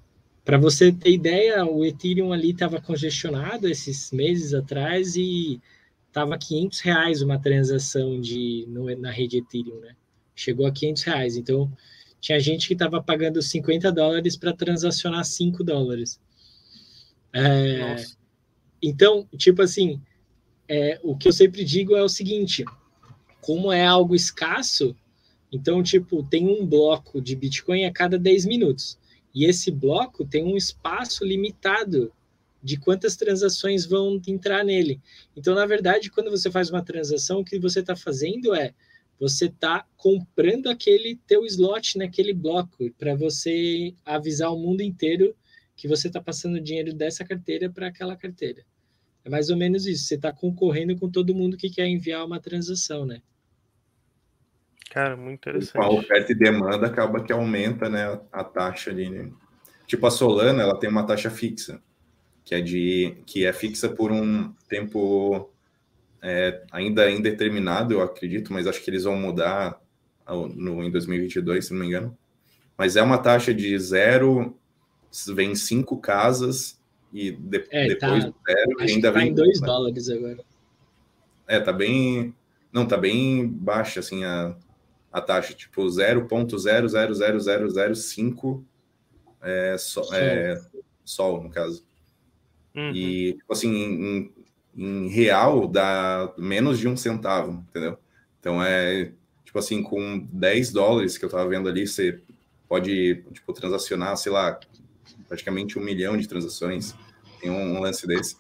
para 0.47 0.59
você 0.59 0.93
ter 0.93 1.11
ideia, 1.11 1.67
o 1.67 1.85
Ethereum 1.85 2.33
ali 2.33 2.53
estava 2.53 2.81
congestionado 2.81 3.67
esses 3.67 4.13
meses 4.13 4.55
atrás 4.55 5.17
e 5.17 5.61
estava 6.07 6.39
500 6.39 6.81
reais 6.81 7.21
uma 7.21 7.37
transação 7.37 8.21
de, 8.21 8.65
no, 8.69 8.85
na 8.97 9.11
rede 9.11 9.39
Ethereum, 9.39 9.81
né? 9.81 9.97
Chegou 10.37 10.65
a 10.65 10.71
500 10.71 11.03
reais. 11.03 11.37
Então, 11.37 11.69
tinha 12.21 12.39
gente 12.39 12.69
que 12.69 12.75
estava 12.75 13.03
pagando 13.03 13.43
50 13.43 13.91
dólares 13.91 14.37
para 14.37 14.53
transacionar 14.53 15.25
5 15.25 15.65
dólares. 15.65 16.21
É, 17.33 17.97
então, 18.81 19.27
tipo 19.37 19.63
assim, 19.63 20.01
é, 20.69 21.01
o 21.03 21.17
que 21.17 21.27
eu 21.27 21.33
sempre 21.33 21.65
digo 21.65 21.97
é 21.97 22.05
o 22.05 22.09
seguinte: 22.09 22.65
como 23.41 23.73
é 23.73 23.85
algo 23.85 24.15
escasso, 24.15 24.95
então, 25.51 25.83
tipo, 25.83 26.23
tem 26.23 26.47
um 26.47 26.65
bloco 26.65 27.21
de 27.21 27.35
Bitcoin 27.35 27.85
a 27.85 27.93
cada 27.93 28.17
10 28.17 28.47
minutos. 28.47 28.97
E 29.37 29.45
esse 29.45 29.71
bloco 29.71 30.25
tem 30.25 30.43
um 30.43 30.57
espaço 30.57 31.23
limitado 31.23 32.11
de 32.63 32.79
quantas 32.79 33.17
transações 33.17 33.85
vão 33.85 34.19
entrar 34.27 34.65
nele. 34.65 34.99
Então, 35.37 35.55
na 35.55 35.67
verdade, 35.67 36.11
quando 36.11 36.31
você 36.31 36.51
faz 36.51 36.71
uma 36.71 36.83
transação, 36.83 37.41
o 37.41 37.45
que 37.45 37.59
você 37.59 37.81
está 37.81 37.95
fazendo 37.95 38.55
é 38.55 38.73
você 39.21 39.45
está 39.45 39.87
comprando 39.95 40.69
aquele 40.69 41.17
teu 41.27 41.45
slot 41.45 41.99
naquele 41.99 42.33
bloco 42.33 42.91
para 42.99 43.15
você 43.15 43.95
avisar 44.07 44.51
o 44.51 44.59
mundo 44.59 44.81
inteiro 44.81 45.37
que 45.77 45.87
você 45.87 46.07
está 46.09 46.21
passando 46.21 46.59
dinheiro 46.59 46.95
dessa 46.95 47.23
carteira 47.23 47.69
para 47.69 47.89
aquela 47.89 48.17
carteira. 48.17 48.65
É 49.23 49.29
mais 49.29 49.51
ou 49.51 49.57
menos 49.57 49.87
isso. 49.87 50.05
Você 50.05 50.15
está 50.15 50.33
concorrendo 50.33 50.97
com 50.97 51.11
todo 51.11 51.35
mundo 51.35 51.59
que 51.59 51.69
quer 51.69 51.87
enviar 51.87 52.25
uma 52.25 52.41
transação, 52.41 53.05
né? 53.05 53.21
Cara, 54.97 55.15
muito 55.15 55.47
interessante. 55.47 55.85
A 55.85 55.91
oferta 55.91 56.33
e 56.33 56.35
demanda 56.35 56.87
acaba 56.87 57.23
que 57.23 57.31
aumenta, 57.31 57.87
né, 57.87 58.19
a, 58.33 58.43
taxa 58.43 58.91
ali, 58.91 59.11
né? 59.11 59.31
Tipo 59.87 60.07
a 60.07 60.11
Solana, 60.11 60.63
ela 60.63 60.81
tem 60.81 60.89
uma 60.89 61.05
taxa 61.05 61.29
fixa, 61.29 61.83
que 62.43 62.55
é 62.55 62.63
de 62.63 63.15
que 63.27 63.45
é 63.45 63.53
fixa 63.53 63.91
por 63.91 64.11
um 64.11 64.55
tempo 64.67 65.51
é, 66.23 66.63
ainda 66.73 67.11
indeterminado, 67.11 67.93
eu 67.93 68.01
acredito, 68.01 68.55
mas 68.55 68.67
acho 68.67 68.83
que 68.83 68.89
eles 68.89 69.05
vão 69.05 69.17
mudar 69.17 69.79
no, 70.55 70.83
em 70.83 70.91
2022, 70.91 71.67
se 71.67 71.75
não 71.75 71.81
me 71.81 71.89
engano. 71.89 72.17
Mas 72.75 72.97
é 72.97 73.03
uma 73.03 73.19
taxa 73.19 73.53
de 73.53 73.79
zero, 73.79 74.57
vem 75.29 75.55
cinco 75.55 75.99
casas 75.99 76.81
e 77.13 77.33
de, 77.33 77.67
é, 77.71 77.89
depois 77.89 78.25
tá, 78.25 78.33
zero 78.49 78.81
ainda 78.81 79.13
tá 79.13 79.19
vem. 79.19 79.29
em 79.29 79.35
2 79.35 79.61
dólares 79.61 80.09
agora. 80.09 80.43
É, 81.47 81.61
tá 81.61 81.71
bem. 81.71 82.35
Não, 82.73 82.87
tá 82.87 82.97
bem 82.97 83.47
baixa 83.47 84.01
assim 84.01 84.25
a, 84.25 84.57
a 85.17 85.21
taxa, 85.23 85.55
tipo 85.55 85.83
0.000005 85.83 88.63
é, 89.41 89.79
so, 89.79 90.03
é, 90.13 90.61
sol, 91.03 91.43
no 91.43 91.49
caso. 91.49 91.87
Uhum. 92.75 92.93
E, 92.93 93.33
tipo 93.33 93.51
assim, 93.51 93.73
em, 93.73 94.31
em 94.77 95.09
real 95.09 95.67
dá 95.67 96.31
menos 96.37 96.79
de 96.79 96.87
um 96.87 96.99
centavo, 96.99 97.65
entendeu? 97.71 97.97
Então 98.39 98.63
é 98.63 99.11
tipo 99.43 99.59
assim, 99.59 99.83
com 99.83 100.19
10 100.31 100.73
dólares 100.73 101.17
que 101.17 101.25
eu 101.25 101.31
tava 101.31 101.49
vendo 101.49 101.67
ali, 101.67 101.87
você 101.87 102.21
pode 102.69 103.25
tipo, 103.33 103.55
transacionar, 103.55 104.19
sei 104.19 104.31
lá, 104.31 104.61
praticamente 105.27 105.79
um 105.79 105.83
milhão 105.83 106.15
de 106.15 106.29
transações. 106.29 106.95
Tem 107.41 107.49
um, 107.49 107.77
um 107.77 107.81
lance 107.81 108.07
desse. 108.07 108.37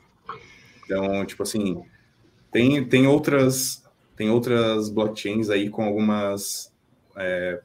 Então, 0.84 1.24
tipo 1.24 1.42
assim, 1.42 1.82
tem, 2.52 2.86
tem 2.86 3.06
outras 3.06 3.85
tem 4.16 4.30
outras 4.30 4.88
blockchains 4.88 5.50
aí 5.50 5.68
com 5.68 5.84
algumas 5.84 6.72
é, 7.16 7.60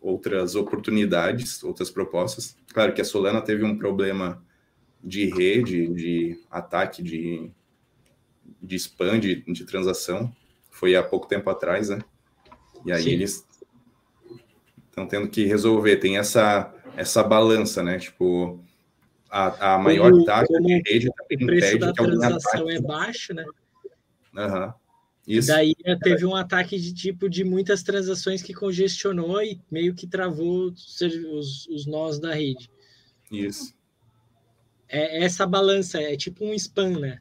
outras 0.00 0.54
oportunidades, 0.54 1.62
outras 1.62 1.90
propostas. 1.90 2.56
Claro 2.72 2.92
que 2.92 3.00
a 3.00 3.04
Solana 3.04 3.40
teve 3.40 3.64
um 3.64 3.76
problema 3.76 4.42
de 5.02 5.26
rede, 5.26 5.86
de 5.88 6.38
ataque, 6.50 7.02
de, 7.02 7.50
de 8.60 8.76
spam, 8.76 9.18
de, 9.18 9.42
de 9.42 9.64
transação. 9.64 10.34
Foi 10.70 10.96
há 10.96 11.02
pouco 11.02 11.26
tempo 11.26 11.48
atrás, 11.50 11.88
né? 11.88 12.00
E 12.84 12.92
aí 12.92 13.02
Sim. 13.02 13.10
eles 13.10 13.46
estão 14.88 15.06
tendo 15.06 15.28
que 15.28 15.44
resolver. 15.44 15.96
Tem 15.96 16.18
essa, 16.18 16.72
essa 16.96 17.22
balança, 17.22 17.82
né? 17.82 17.98
Tipo, 17.98 18.60
a, 19.30 19.74
a 19.74 19.78
maior 19.78 20.10
como, 20.10 20.24
taxa 20.24 20.46
como 20.46 20.66
de 20.66 20.82
rede 20.86 21.08
o 21.08 21.46
preço 21.46 21.78
da 21.78 21.92
transação 21.92 22.70
é 22.70 22.80
baixo, 22.80 23.34
né? 23.34 23.44
Uhum. 24.34 24.72
Isso. 25.28 25.48
Daí 25.48 25.74
teve 26.02 26.24
um 26.24 26.34
ataque 26.34 26.78
de 26.78 26.94
tipo 26.94 27.28
de 27.28 27.44
muitas 27.44 27.82
transações 27.82 28.40
que 28.40 28.54
congestionou 28.54 29.42
e 29.42 29.60
meio 29.70 29.94
que 29.94 30.06
travou 30.06 30.72
os, 30.72 31.66
os 31.68 31.86
nós 31.86 32.18
da 32.18 32.32
rede. 32.32 32.70
Isso. 33.30 33.74
É 34.88 35.22
essa 35.22 35.46
balança, 35.46 36.00
é 36.00 36.16
tipo 36.16 36.46
um 36.46 36.54
spam, 36.54 36.98
né? 36.98 37.20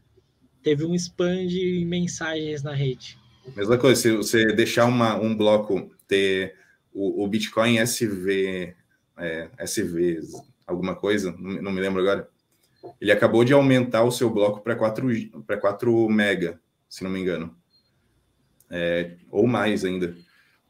Teve 0.63 0.85
um 0.85 0.95
spam 0.95 1.45
de 1.45 1.83
mensagens 1.85 2.63
na 2.63 2.73
rede. 2.73 3.19
Mesma 3.53 3.77
coisa, 3.77 4.01
se 4.01 4.15
você 4.15 4.53
deixar 4.53 4.85
uma, 4.85 5.19
um 5.19 5.35
bloco 5.35 5.91
ter 6.07 6.55
o, 6.93 7.25
o 7.25 7.27
Bitcoin 7.27 7.77
SV, 7.79 8.73
é, 9.17 9.49
SV, 9.57 10.21
alguma 10.65 10.95
coisa, 10.95 11.35
não 11.37 11.73
me 11.73 11.81
lembro 11.81 12.01
agora, 12.01 12.29
ele 13.01 13.11
acabou 13.11 13.43
de 13.43 13.51
aumentar 13.51 14.03
o 14.03 14.11
seu 14.11 14.29
bloco 14.29 14.61
para 14.61 14.77
4, 14.77 15.29
4 15.59 16.09
mega, 16.09 16.57
se 16.87 17.03
não 17.03 17.11
me 17.11 17.19
engano. 17.19 17.53
É, 18.70 19.15
ou 19.32 19.47
mais 19.47 19.86
ainda. 19.86 20.15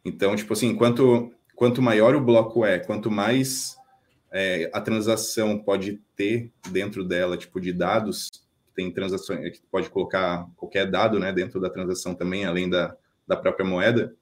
Então, 0.05 0.35
tipo 0.35 0.53
assim, 0.53 0.75
quanto, 0.75 1.31
quanto 1.55 1.81
maior 1.81 2.15
o 2.15 2.21
bloco 2.21 2.63
é, 2.63 2.79
quanto 2.79 3.09
mais 3.09 3.75
é, 4.31 4.69
a 4.73 4.79
transação 4.79 5.57
pode 5.57 5.99
ter 6.15 6.51
dentro 6.71 7.03
dela, 7.03 7.37
tipo, 7.37 7.59
de 7.59 7.73
dados, 7.73 8.29
tem 8.75 8.91
transações 8.91 9.57
que 9.57 9.65
pode 9.71 9.89
colocar 9.89 10.47
qualquer 10.55 10.89
dado, 10.89 11.19
né, 11.19 11.33
dentro 11.33 11.59
da 11.59 11.69
transação 11.69 12.13
também, 12.13 12.45
além 12.45 12.69
da, 12.69 12.95
da 13.27 13.35
própria 13.35 13.65
moeda, 13.65 14.15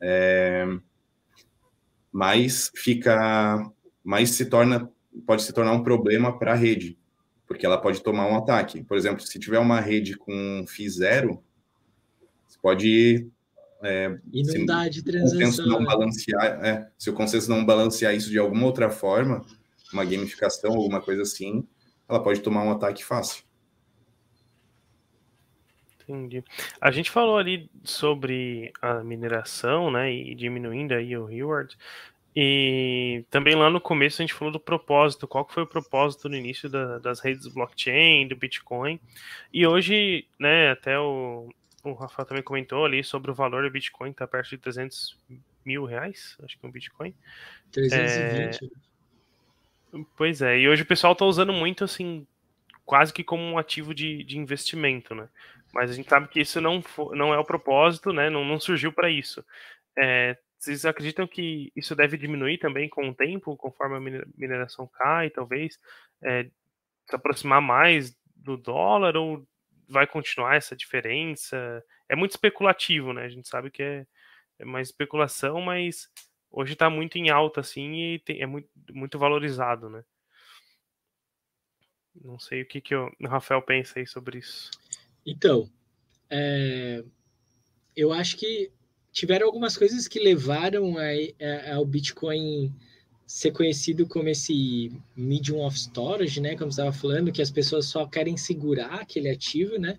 é, 0.00 0.66
mais 2.10 2.72
fica, 2.74 3.64
mais 4.02 4.30
se 4.30 4.46
torna, 4.46 4.90
pode 5.24 5.44
se 5.44 5.52
tornar 5.52 5.72
um 5.72 5.84
problema 5.84 6.36
para 6.36 6.52
a 6.52 6.56
rede, 6.56 6.98
porque 7.46 7.64
ela 7.64 7.80
pode 7.80 8.02
tomar 8.02 8.26
um 8.26 8.36
ataque. 8.36 8.82
Por 8.82 8.96
exemplo, 8.96 9.22
se 9.22 9.38
tiver 9.38 9.60
uma 9.60 9.80
rede 9.80 10.16
com 10.16 10.64
FI 10.66 10.90
zero, 10.90 11.42
pode 12.62 13.28
É, 13.82 14.16
dá 14.64 14.88
de 14.88 15.02
transação. 15.02 15.66
Não 15.66 15.80
né? 15.80 15.86
balancear, 15.86 16.64
é, 16.64 16.88
se 16.96 17.10
o 17.10 17.12
consenso 17.12 17.50
não 17.50 17.66
balancear 17.66 18.14
isso 18.14 18.30
de 18.30 18.38
alguma 18.38 18.64
outra 18.66 18.88
forma, 18.88 19.44
uma 19.92 20.04
gamificação, 20.04 20.72
alguma 20.72 21.00
coisa 21.00 21.22
assim, 21.22 21.66
ela 22.08 22.22
pode 22.22 22.40
tomar 22.40 22.62
um 22.62 22.70
ataque 22.70 23.04
fácil. 23.04 23.44
Entendi. 26.02 26.44
A 26.80 26.90
gente 26.90 27.10
falou 27.10 27.36
ali 27.36 27.70
sobre 27.82 28.72
a 28.80 29.02
mineração, 29.02 29.90
né, 29.90 30.12
e 30.12 30.34
diminuindo 30.34 30.94
aí 30.94 31.16
o 31.16 31.24
reward. 31.24 31.76
E 32.34 33.24
também 33.30 33.54
lá 33.54 33.68
no 33.68 33.80
começo 33.80 34.20
a 34.20 34.24
gente 34.24 34.34
falou 34.34 34.52
do 34.52 34.60
propósito, 34.60 35.28
qual 35.28 35.44
que 35.44 35.52
foi 35.52 35.64
o 35.64 35.66
propósito 35.66 36.28
no 36.28 36.36
início 36.36 36.68
da, 36.68 36.98
das 36.98 37.20
redes 37.20 37.46
blockchain, 37.46 38.26
do 38.26 38.36
Bitcoin. 38.36 38.98
E 39.52 39.66
hoje, 39.66 40.26
né, 40.38 40.70
até 40.70 40.98
o, 40.98 41.48
o 41.82 41.92
Rafa 41.92 42.24
também 42.24 42.42
comentou 42.42 42.84
ali 42.84 43.02
sobre 43.02 43.30
o 43.30 43.34
valor 43.34 43.64
do 43.64 43.70
Bitcoin, 43.70 44.12
tá 44.12 44.26
perto 44.26 44.50
de 44.50 44.58
300 44.58 45.18
mil 45.64 45.84
reais, 45.84 46.36
acho 46.42 46.58
que 46.58 46.64
é 46.64 46.68
um 46.68 46.72
Bitcoin. 46.72 47.14
320. 47.72 48.64
É... 48.64 48.92
Pois 50.16 50.40
é, 50.40 50.58
e 50.58 50.68
hoje 50.68 50.82
o 50.82 50.86
pessoal 50.86 51.14
tá 51.14 51.24
usando 51.24 51.52
muito, 51.52 51.84
assim, 51.84 52.26
quase 52.84 53.12
que 53.12 53.22
como 53.22 53.42
um 53.42 53.58
ativo 53.58 53.94
de, 53.94 54.24
de 54.24 54.38
investimento, 54.38 55.14
né? 55.14 55.28
Mas 55.72 55.90
a 55.90 55.94
gente 55.94 56.08
sabe 56.08 56.28
que 56.28 56.40
isso 56.40 56.60
não, 56.60 56.82
for, 56.82 57.16
não 57.16 57.32
é 57.32 57.38
o 57.38 57.44
propósito, 57.44 58.12
né? 58.12 58.30
Não, 58.30 58.44
não 58.44 58.60
surgiu 58.60 58.92
para 58.92 59.10
isso. 59.10 59.44
É, 59.96 60.36
vocês 60.58 60.84
acreditam 60.84 61.26
que 61.26 61.72
isso 61.74 61.96
deve 61.96 62.16
diminuir 62.16 62.58
também 62.58 62.88
com 62.88 63.08
o 63.08 63.14
tempo, 63.14 63.56
conforme 63.56 63.96
a 63.96 64.24
mineração 64.36 64.86
cai, 64.86 65.28
talvez? 65.28 65.78
É, 66.22 66.44
se 67.06 67.16
aproximar 67.16 67.60
mais 67.60 68.16
do 68.36 68.56
dólar 68.56 69.16
ou 69.16 69.46
vai 69.92 70.06
continuar 70.06 70.56
essa 70.56 70.74
diferença? 70.74 71.84
É 72.08 72.16
muito 72.16 72.32
especulativo, 72.32 73.12
né? 73.12 73.24
A 73.24 73.28
gente 73.28 73.48
sabe 73.48 73.70
que 73.70 73.82
é, 73.82 74.06
é 74.58 74.64
mais 74.64 74.88
especulação, 74.88 75.60
mas 75.60 76.08
hoje 76.50 76.72
está 76.72 76.90
muito 76.90 77.16
em 77.18 77.30
alta, 77.30 77.60
assim, 77.60 78.14
e 78.14 78.18
tem, 78.20 78.42
é 78.42 78.46
muito, 78.46 78.68
muito 78.90 79.18
valorizado, 79.18 79.88
né? 79.88 80.04
Não 82.14 82.38
sei 82.38 82.62
o 82.62 82.66
que, 82.66 82.80
que 82.80 82.94
o 82.94 83.10
Rafael 83.24 83.62
pensa 83.62 83.98
aí 83.98 84.06
sobre 84.06 84.38
isso. 84.38 84.70
Então, 85.24 85.70
é, 86.28 87.02
eu 87.96 88.12
acho 88.12 88.36
que 88.36 88.70
tiveram 89.12 89.46
algumas 89.46 89.76
coisas 89.76 90.08
que 90.08 90.18
levaram 90.18 90.96
a, 90.98 91.04
a, 91.04 91.74
ao 91.76 91.84
Bitcoin 91.84 92.74
ser 93.32 93.50
conhecido 93.50 94.06
como 94.06 94.28
esse 94.28 94.92
medium 95.16 95.64
of 95.64 95.74
storage, 95.74 96.38
né? 96.38 96.54
Como 96.54 96.68
estava 96.68 96.92
falando, 96.92 97.32
que 97.32 97.40
as 97.40 97.50
pessoas 97.50 97.86
só 97.86 98.06
querem 98.06 98.36
segurar 98.36 98.96
aquele 99.00 99.30
ativo, 99.30 99.78
né? 99.78 99.98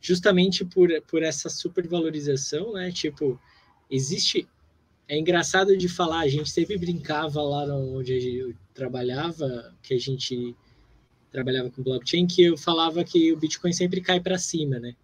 Justamente 0.00 0.64
por, 0.64 0.88
por 1.02 1.22
essa 1.22 1.48
supervalorização, 1.48 2.72
né? 2.72 2.90
Tipo, 2.90 3.40
existe. 3.88 4.48
É 5.06 5.16
engraçado 5.16 5.76
de 5.76 5.88
falar, 5.88 6.20
a 6.20 6.28
gente 6.28 6.50
sempre 6.50 6.76
brincava 6.76 7.40
lá 7.40 7.64
onde 7.76 8.38
eu 8.38 8.54
trabalhava, 8.74 9.72
que 9.80 9.94
a 9.94 10.00
gente 10.00 10.56
trabalhava 11.30 11.70
com 11.70 11.82
blockchain, 11.82 12.26
que 12.26 12.42
eu 12.42 12.56
falava 12.56 13.04
que 13.04 13.32
o 13.32 13.36
Bitcoin 13.36 13.72
sempre 13.72 14.00
cai 14.00 14.18
para 14.18 14.36
cima, 14.36 14.80
né? 14.80 14.96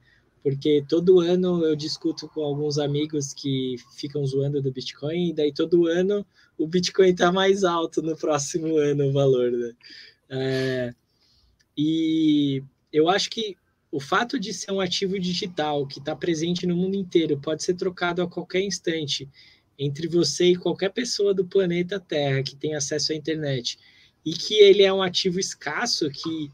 Porque 0.42 0.84
todo 0.88 1.20
ano 1.20 1.64
eu 1.64 1.76
discuto 1.76 2.28
com 2.28 2.42
alguns 2.42 2.78
amigos 2.78 3.32
que 3.32 3.76
ficam 3.96 4.24
zoando 4.24 4.62
do 4.62 4.72
Bitcoin, 4.72 5.28
e 5.28 5.32
daí 5.32 5.52
todo 5.52 5.86
ano 5.86 6.24
o 6.56 6.66
Bitcoin 6.66 7.10
está 7.10 7.30
mais 7.30 7.64
alto 7.64 8.02
no 8.02 8.16
próximo 8.16 8.76
ano 8.76 9.08
o 9.08 9.12
valor. 9.12 9.50
Né? 9.52 9.72
É, 10.30 10.94
e 11.76 12.62
eu 12.92 13.08
acho 13.08 13.30
que 13.30 13.56
o 13.92 13.98
fato 14.00 14.38
de 14.38 14.52
ser 14.52 14.70
um 14.72 14.80
ativo 14.80 15.18
digital 15.18 15.86
que 15.86 15.98
está 15.98 16.14
presente 16.14 16.66
no 16.66 16.76
mundo 16.76 16.94
inteiro 16.94 17.38
pode 17.38 17.62
ser 17.62 17.74
trocado 17.74 18.22
a 18.22 18.28
qualquer 18.28 18.62
instante 18.62 19.28
entre 19.78 20.06
você 20.06 20.52
e 20.52 20.56
qualquer 20.56 20.90
pessoa 20.90 21.34
do 21.34 21.44
planeta 21.44 21.98
Terra 21.98 22.42
que 22.42 22.54
tem 22.54 22.74
acesso 22.74 23.12
à 23.12 23.16
internet 23.16 23.78
e 24.24 24.32
que 24.32 24.54
ele 24.54 24.82
é 24.82 24.92
um 24.92 25.02
ativo 25.02 25.40
escasso 25.40 26.08
que 26.10 26.50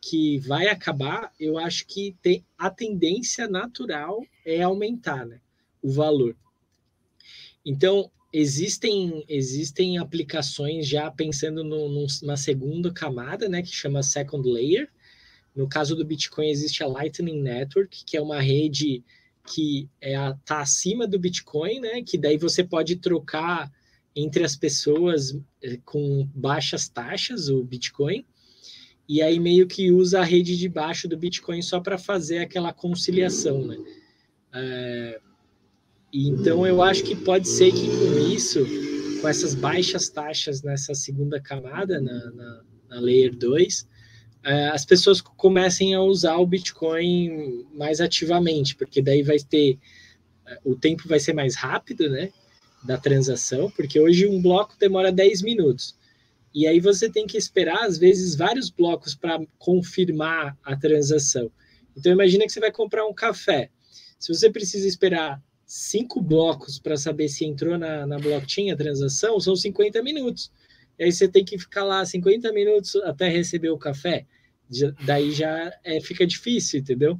que 0.00 0.38
vai 0.38 0.68
acabar, 0.68 1.32
eu 1.38 1.58
acho 1.58 1.86
que 1.86 2.16
tem, 2.22 2.44
a 2.56 2.70
tendência 2.70 3.46
natural 3.46 4.24
é 4.44 4.62
aumentar 4.62 5.26
né, 5.26 5.40
o 5.82 5.90
valor. 5.90 6.34
Então, 7.64 8.10
existem, 8.32 9.24
existem 9.28 9.98
aplicações 9.98 10.88
já 10.88 11.10
pensando 11.10 11.62
no, 11.62 11.88
numa 11.88 12.36
segunda 12.36 12.90
camada, 12.90 13.48
né, 13.48 13.62
que 13.62 13.74
chama 13.74 14.02
Second 14.02 14.48
Layer. 14.48 14.88
No 15.54 15.68
caso 15.68 15.94
do 15.94 16.04
Bitcoin, 16.04 16.48
existe 16.48 16.82
a 16.82 16.86
Lightning 16.86 17.42
Network, 17.42 18.04
que 18.04 18.16
é 18.16 18.22
uma 18.22 18.40
rede 18.40 19.04
que 19.52 19.88
está 20.00 20.28
é 20.28 20.34
tá 20.44 20.60
acima 20.60 21.06
do 21.06 21.18
Bitcoin, 21.18 21.80
né, 21.80 22.02
que 22.02 22.16
daí 22.16 22.38
você 22.38 22.64
pode 22.64 22.96
trocar 22.96 23.70
entre 24.16 24.44
as 24.44 24.56
pessoas 24.56 25.36
eh, 25.62 25.78
com 25.84 26.28
baixas 26.34 26.88
taxas 26.88 27.48
o 27.48 27.62
Bitcoin 27.62 28.24
e 29.10 29.20
aí 29.20 29.40
meio 29.40 29.66
que 29.66 29.90
usa 29.90 30.20
a 30.20 30.24
rede 30.24 30.56
de 30.56 30.68
baixo 30.68 31.08
do 31.08 31.16
Bitcoin 31.16 31.60
só 31.62 31.80
para 31.80 31.98
fazer 31.98 32.38
aquela 32.38 32.72
conciliação, 32.72 33.66
né? 33.66 33.76
É, 34.52 35.20
então 36.12 36.64
eu 36.64 36.80
acho 36.80 37.02
que 37.02 37.16
pode 37.16 37.48
ser 37.48 37.72
que 37.72 37.88
com 37.88 38.32
isso, 38.32 38.64
com 39.20 39.26
essas 39.26 39.52
baixas 39.52 40.08
taxas 40.08 40.62
nessa 40.62 40.94
segunda 40.94 41.40
camada, 41.40 42.00
na, 42.00 42.30
na, 42.30 42.60
na 42.88 43.00
Layer 43.00 43.34
2, 43.34 43.88
é, 44.44 44.68
as 44.68 44.84
pessoas 44.84 45.20
comecem 45.20 45.92
a 45.92 46.00
usar 46.00 46.36
o 46.36 46.46
Bitcoin 46.46 47.66
mais 47.74 48.00
ativamente, 48.00 48.76
porque 48.76 49.02
daí 49.02 49.24
vai 49.24 49.40
ter 49.40 49.76
é, 50.46 50.56
o 50.64 50.76
tempo 50.76 51.08
vai 51.08 51.18
ser 51.18 51.32
mais 51.32 51.56
rápido, 51.56 52.08
né? 52.08 52.30
Da 52.84 52.96
transação, 52.96 53.72
porque 53.72 53.98
hoje 53.98 54.28
um 54.28 54.40
bloco 54.40 54.76
demora 54.78 55.10
10 55.10 55.42
minutos. 55.42 55.98
E 56.52 56.66
aí 56.66 56.80
você 56.80 57.08
tem 57.08 57.26
que 57.26 57.36
esperar, 57.36 57.84
às 57.84 57.96
vezes, 57.96 58.34
vários 58.34 58.70
blocos 58.70 59.14
para 59.14 59.40
confirmar 59.58 60.58
a 60.64 60.76
transação. 60.76 61.50
Então, 61.96 62.12
imagina 62.12 62.44
que 62.44 62.52
você 62.52 62.60
vai 62.60 62.72
comprar 62.72 63.06
um 63.06 63.14
café. 63.14 63.70
Se 64.18 64.32
você 64.32 64.50
precisa 64.50 64.86
esperar 64.86 65.42
cinco 65.64 66.20
blocos 66.20 66.78
para 66.80 66.96
saber 66.96 67.28
se 67.28 67.44
entrou 67.44 67.78
na, 67.78 68.04
na 68.06 68.18
blockchain 68.18 68.70
a 68.72 68.76
transação, 68.76 69.38
são 69.38 69.54
50 69.54 70.02
minutos. 70.02 70.50
E 70.98 71.04
aí 71.04 71.12
você 71.12 71.28
tem 71.28 71.44
que 71.44 71.56
ficar 71.56 71.84
lá 71.84 72.04
50 72.04 72.52
minutos 72.52 72.96
até 72.96 73.28
receber 73.28 73.70
o 73.70 73.78
café. 73.78 74.26
Já, 74.68 74.90
daí 75.04 75.32
já 75.32 75.72
é, 75.84 76.00
fica 76.00 76.26
difícil, 76.26 76.80
entendeu? 76.80 77.18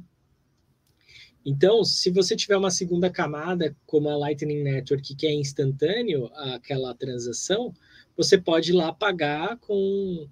Então, 1.45 1.83
se 1.83 2.11
você 2.11 2.35
tiver 2.35 2.55
uma 2.55 2.69
segunda 2.69 3.09
camada, 3.09 3.75
como 3.85 4.09
a 4.09 4.17
Lightning 4.17 4.63
Network, 4.63 5.15
que 5.15 5.25
é 5.25 5.33
instantâneo, 5.33 6.29
aquela 6.35 6.93
transação, 6.93 7.73
você 8.15 8.37
pode 8.37 8.71
ir 8.71 8.75
lá 8.75 8.93
pagar 8.93 9.57
com 9.57 10.27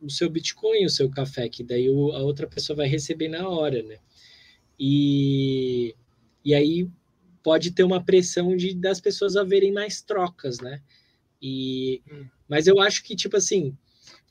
o 0.00 0.10
seu 0.10 0.28
Bitcoin, 0.28 0.84
o 0.84 0.90
seu 0.90 1.08
café, 1.08 1.48
que 1.48 1.62
daí 1.62 1.86
a 1.86 2.18
outra 2.18 2.46
pessoa 2.46 2.76
vai 2.76 2.88
receber 2.88 3.28
na 3.28 3.48
hora, 3.48 3.82
né? 3.82 3.98
E, 4.78 5.94
e 6.44 6.54
aí 6.54 6.88
pode 7.42 7.70
ter 7.70 7.84
uma 7.84 8.02
pressão 8.02 8.56
de 8.56 8.74
das 8.74 9.00
pessoas 9.00 9.36
haverem 9.36 9.72
mais 9.72 10.02
trocas, 10.02 10.58
né? 10.60 10.80
E, 11.40 12.02
hum. 12.10 12.26
Mas 12.48 12.66
eu 12.66 12.80
acho 12.80 13.02
que, 13.02 13.16
tipo 13.16 13.36
assim, 13.36 13.76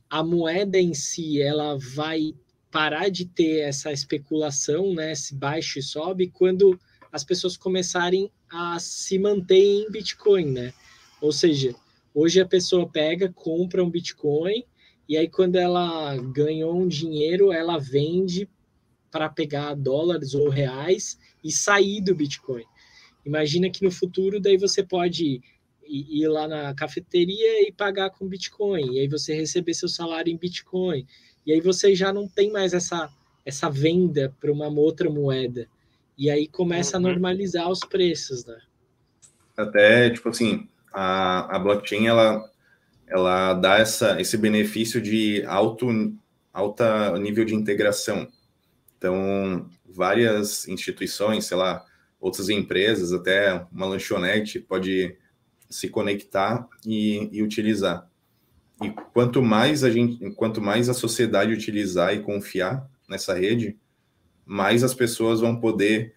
a 0.10 0.24
moeda 0.24 0.78
em 0.78 0.94
si, 0.94 1.42
ela 1.42 1.78
vai 1.78 2.34
parar 2.70 3.10
de 3.10 3.26
ter 3.26 3.60
essa 3.62 3.92
especulação, 3.92 4.94
né? 4.94 5.16
Se 5.16 5.36
baixa 5.36 5.80
e 5.80 5.84
sobe, 5.84 6.28
quando 6.28 6.80
as 7.12 7.24
pessoas 7.24 7.58
começarem 7.58 8.32
a 8.50 8.80
se 8.80 9.18
manter 9.20 9.62
em 9.62 9.92
Bitcoin, 9.92 10.52
né? 10.52 10.74
Ou 11.20 11.32
seja, 11.32 11.76
Hoje 12.14 12.41
a 12.41 12.45
pessoa 12.45 12.88
pega, 12.88 13.32
compra 13.32 13.84
um 13.84 13.89
Bitcoin 13.89 14.64
e 15.07 15.18
aí 15.18 15.28
quando 15.28 15.55
ela 15.55 16.16
ganhou 16.18 16.76
um 16.76 16.88
dinheiro, 16.88 17.51
ela 17.51 17.78
vende 17.78 18.49
para 19.12 19.30
pegar 19.30 19.76
dólares 19.76 20.34
ou 20.34 20.49
reais 20.49 21.20
e 21.43 21.51
sair 21.51 22.01
do 22.01 22.16
Bitcoin. 22.16 22.64
Imagina 23.26 23.70
que 23.70 23.84
no 23.84 23.91
futuro 23.91 24.39
daí 24.39 24.57
você 24.57 24.84
pode 24.84 25.41
ir 25.84 26.28
lá 26.28 26.47
na 26.47 26.74
cafeteria 26.74 27.68
e 27.68 27.72
pagar 27.72 28.09
com 28.12 28.28
Bitcoin, 28.28 28.93
e 28.93 28.99
aí 28.99 29.07
você 29.07 29.34
receber 29.34 29.74
seu 29.74 29.89
salário 29.89 30.32
em 30.32 30.38
Bitcoin. 30.38 31.05
E 31.45 31.51
aí 31.51 31.59
você 31.59 31.93
já 31.93 32.14
não 32.14 32.28
tem 32.28 32.51
mais 32.51 32.74
essa 32.74 33.12
essa 33.45 33.70
venda 33.70 34.36
para 34.39 34.51
uma 34.51 34.68
outra 34.68 35.09
moeda. 35.09 35.68
E 36.18 36.30
aí 36.30 36.47
começa 36.47 36.97
uhum. 36.97 37.05
a 37.05 37.09
normalizar 37.09 37.70
os 37.70 37.80
preços, 37.80 38.45
né? 38.45 38.59
Até, 39.57 40.09
tipo 40.12 40.30
assim, 40.30 40.68
a, 40.94 41.56
a 41.56 41.60
blockchain 41.60 42.08
ela, 42.08 42.44
ela 43.08 43.54
dá 43.54 43.78
essa, 43.78 44.20
esse 44.20 44.38
benefício 44.38 45.02
de 45.02 45.44
alto 45.46 45.88
alta 46.54 47.18
nível 47.18 47.46
de 47.46 47.56
integração. 47.56 48.28
Então, 48.98 49.70
várias 49.86 50.68
instituições, 50.68 51.46
sei 51.46 51.58
lá, 51.58 51.86
outras 52.20 52.50
empresas, 52.50 53.12
até 53.12 53.66
uma 53.72 53.86
lanchonete 53.86 54.60
pode 54.60 55.18
se 55.70 55.89
conectar 55.89 56.68
e, 56.86 57.30
e 57.32 57.42
utilizar. 57.42 58.08
E 58.84 58.89
quanto 59.14 59.42
mais 59.42 59.84
a 59.84 59.89
gente, 59.89 60.32
quanto 60.32 60.62
mais 60.62 60.89
a 60.89 60.94
sociedade 60.94 61.54
utilizar 61.54 62.14
e 62.14 62.22
confiar 62.22 62.88
nessa 63.08 63.34
rede, 63.34 63.78
mais 64.46 64.84
as 64.84 64.94
pessoas 64.94 65.39
vão 65.39 65.60
poder 65.60 66.14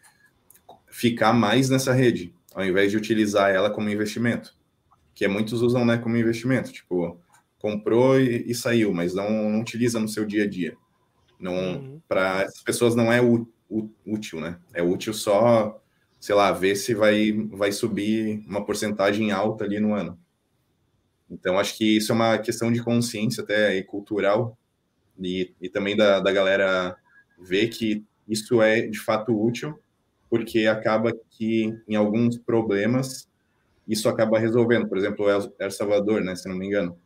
ficar 0.88 1.32
mais 1.32 1.68
nessa 1.68 1.92
rede, 1.92 2.34
ao 2.54 2.64
invés 2.64 2.90
de 2.90 2.96
utilizar 2.96 3.50
ela 3.50 3.70
como 3.70 3.90
investimento. 3.90 4.54
Que 5.14 5.24
é, 5.24 5.28
muitos 5.28 5.62
usam 5.62 5.84
né, 5.84 5.98
como 5.98 6.16
investimento, 6.16 6.72
tipo, 6.72 7.20
comprou 7.58 8.20
e, 8.20 8.50
e 8.50 8.54
saiu, 8.54 8.92
mas 8.92 9.14
não, 9.14 9.50
não, 9.50 9.60
utiliza 9.60 9.98
no 9.98 10.08
seu 10.08 10.24
dia 10.24 10.44
a 10.44 10.48
dia. 10.48 10.76
Não, 11.38 11.54
uhum. 11.54 12.00
Para 12.08 12.42
as 12.42 12.62
pessoas 12.62 12.94
não 12.94 13.12
é 13.12 13.20
útil, 14.04 14.40
né? 14.40 14.58
É 14.72 14.82
útil 14.82 15.14
só, 15.14 15.80
sei 16.20 16.34
lá, 16.34 16.52
ver 16.52 16.76
se 16.76 16.94
vai, 16.94 17.32
vai 17.32 17.72
subir 17.72 18.44
uma 18.46 18.64
porcentagem 18.64 19.30
alta 19.30 19.64
ali 19.64 19.80
no 19.80 19.94
ano. 19.94 20.18
Então, 21.30 21.58
acho 21.58 21.76
que 21.76 21.96
isso 21.96 22.12
é 22.12 22.14
uma 22.14 22.38
questão 22.38 22.72
de 22.72 22.82
consciência 22.82 23.42
até 23.42 23.82
cultural 23.82 24.58
e, 25.18 25.54
e 25.60 25.68
também 25.68 25.96
da, 25.96 26.20
da 26.20 26.32
galera 26.32 26.96
ver 27.38 27.68
que 27.68 28.04
isso 28.28 28.62
é 28.62 28.82
de 28.86 28.98
fato 28.98 29.38
útil, 29.38 29.78
porque 30.30 30.66
acaba 30.66 31.12
que 31.30 31.72
em 31.88 31.96
alguns 31.96 32.38
problemas 32.38 33.28
isso 33.86 34.08
acaba 34.08 34.38
resolvendo. 34.38 34.88
Por 34.88 34.98
exemplo, 34.98 35.28
El, 35.28 35.52
El 35.58 35.70
Salvador, 35.70 36.22
né, 36.22 36.34
se 36.34 36.48
não 36.48 36.56
me 36.56 36.66
engano. 36.66 36.98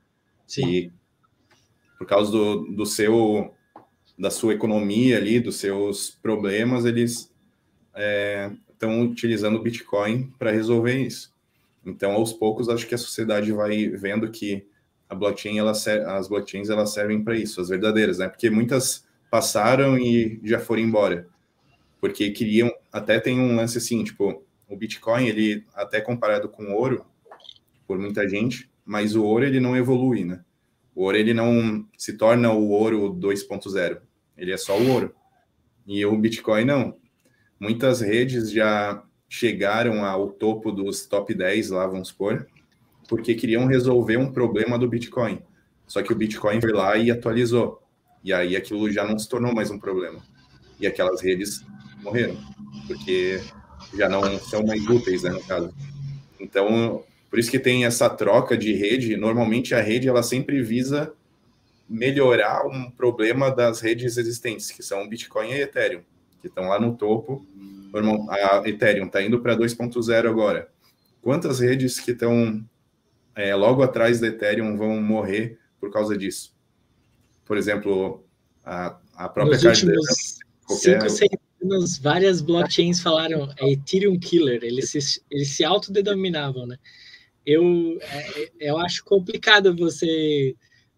Sim. 0.47 0.69
E 0.69 0.93
por 1.99 2.07
causa 2.07 2.31
do, 2.31 2.65
do 2.73 2.87
seu 2.87 3.55
da 4.19 4.31
sua 4.31 4.53
economia 4.53 5.17
ali, 5.17 5.39
dos 5.39 5.57
seus 5.57 6.11
problemas, 6.11 6.85
eles 6.85 7.33
estão 8.73 8.91
é, 8.91 9.05
utilizando 9.05 9.57
o 9.57 9.63
Bitcoin 9.63 10.33
para 10.37 10.51
resolver 10.51 10.97
isso. 10.97 11.33
Então, 11.87 12.13
aos 12.13 12.33
poucos, 12.33 12.69
acho 12.69 12.87
que 12.87 12.97
a 12.97 12.99
sociedade 12.99 13.53
vai 13.53 13.89
vendo 13.89 14.29
que 14.31 14.67
a 15.09 15.15
blockchain, 15.15 15.59
ela, 15.59 15.71
as 15.71 16.29
blockchains, 16.29 16.69
elas 16.69 16.93
servem 16.93 17.23
para 17.23 17.37
isso, 17.37 17.61
as 17.61 17.69
verdadeiras, 17.69 18.19
né? 18.19 18.29
Porque 18.29 18.51
muitas 18.51 19.07
passaram 19.31 19.97
e 19.97 20.41
já 20.43 20.59
foram 20.59 20.83
embora. 20.83 21.27
Porque 22.01 22.31
queriam, 22.31 22.71
até 22.93 23.19
tem 23.21 23.39
um 23.39 23.57
lance 23.57 23.79
assim, 23.79 24.03
tipo, 24.05 24.45
o 24.69 24.77
Bitcoin, 24.77 25.27
ele 25.27 25.65
até 25.75 26.01
comparado 26.01 26.49
com 26.49 26.65
o 26.65 26.75
ouro, 26.75 27.05
por 27.87 27.99
muita 27.99 28.29
gente, 28.29 28.71
mas 28.85 29.17
o 29.17 29.25
ouro 29.25 29.45
ele 29.45 29.61
não 29.61 29.77
evolui, 29.77 30.25
né? 30.25 30.45
O 30.95 31.05
ouro 31.05 31.17
ele 31.17 31.33
não 31.33 31.87
se 31.97 32.17
torna 32.17 32.53
o 32.53 32.71
ouro 32.71 33.15
2.0, 33.15 34.01
ele 34.37 34.53
é 34.53 34.57
só 34.57 34.79
o 34.79 34.91
ouro. 34.91 35.15
E 35.87 36.05
o 36.05 36.17
Bitcoin 36.17 36.65
não. 36.65 36.97
Muitas 37.59 38.01
redes 38.01 38.51
já 38.51 39.03
chegaram 39.29 40.05
ao 40.05 40.31
topo 40.31 40.71
dos 40.71 41.07
top 41.07 41.35
10 41.35 41.71
lá, 41.71 41.87
vamos 41.87 42.09
supor, 42.09 42.47
porque 43.09 43.35
queriam 43.35 43.67
resolver 43.67 44.17
um 44.17 44.33
problema 44.33 44.79
do 44.79 44.89
Bitcoin. 44.89 45.43
Só 45.87 46.03
que 46.03 46.13
o 46.13 46.17
Bitcoin 46.17 46.61
foi 46.61 46.73
lá 46.73 46.97
e 46.97 47.11
atualizou. 47.11 47.83
E 48.23 48.33
aí 48.33 48.55
aquilo 48.55 48.91
já 48.91 49.07
não 49.07 49.19
se 49.19 49.29
tornou 49.29 49.55
mais 49.55 49.71
um 49.71 49.79
problema. 49.79 50.21
E 50.79 50.87
aquelas 50.87 51.23
redes 51.23 51.65
morreram, 52.03 52.37
porque 52.87 53.41
já 53.95 54.09
não 54.09 54.39
são 54.39 54.65
mais 54.65 54.87
úteis, 54.87 55.23
né, 55.23 55.31
no 55.31 55.43
caso. 55.45 55.73
Então, 56.39 57.03
por 57.31 57.39
isso 57.39 57.51
que 57.51 57.59
tem 57.59 57.85
essa 57.85 58.09
troca 58.09 58.57
de 58.57 58.73
rede. 58.75 59.17
Normalmente 59.17 59.75
a 59.75 59.81
rede 59.81 60.09
ela 60.09 60.23
sempre 60.23 60.63
visa 60.63 61.13
melhorar 61.89 62.67
um 62.67 62.91
problema 62.91 63.51
das 63.51 63.81
redes 63.81 64.17
existentes, 64.17 64.71
que 64.71 64.83
são 64.83 65.09
Bitcoin 65.09 65.51
e 65.51 65.63
Ethereum, 65.63 66.03
que 66.41 66.49
estão 66.49 66.69
lá 66.69 66.79
no 66.79 66.95
topo 66.95 67.47
a 68.29 68.69
Ethereum 68.69 69.07
está 69.07 69.23
indo 69.23 69.41
para 69.41 69.57
2.0 69.57 70.29
agora. 70.29 70.69
Quantas 71.23 71.61
redes 71.61 71.99
que 71.99 72.11
estão 72.13 72.65
é, 73.35 73.55
logo 73.55 73.83
atrás 73.83 74.21
da 74.21 74.29
Ethereum 74.29 74.77
vão 74.77 75.01
morrer 75.01 75.59
por 75.81 75.91
causa 75.91 76.17
disso? 76.17 76.55
Por 77.45 77.57
exemplo, 77.57 78.25
a, 78.65 78.99
a 79.15 79.29
própria 79.29 79.55
Nos 79.55 79.63
Cardano. 79.63 80.03
Cinco, 80.69 81.09
seis 81.09 81.31
anos, 81.63 81.99
várias 81.99 82.41
blockchains 82.41 83.01
falaram 83.01 83.53
é 83.57 83.73
Ethereum 83.73 84.19
Killer, 84.19 84.63
eles 84.63 84.91
se, 84.91 85.23
eles 85.31 85.49
se 85.49 85.65
autodenominavam, 85.65 86.67
né? 86.67 86.77
Eu, 87.45 87.99
é, 88.01 88.51
eu 88.61 88.79
acho 88.79 89.05
complicado 89.05 89.75
você 89.75 90.55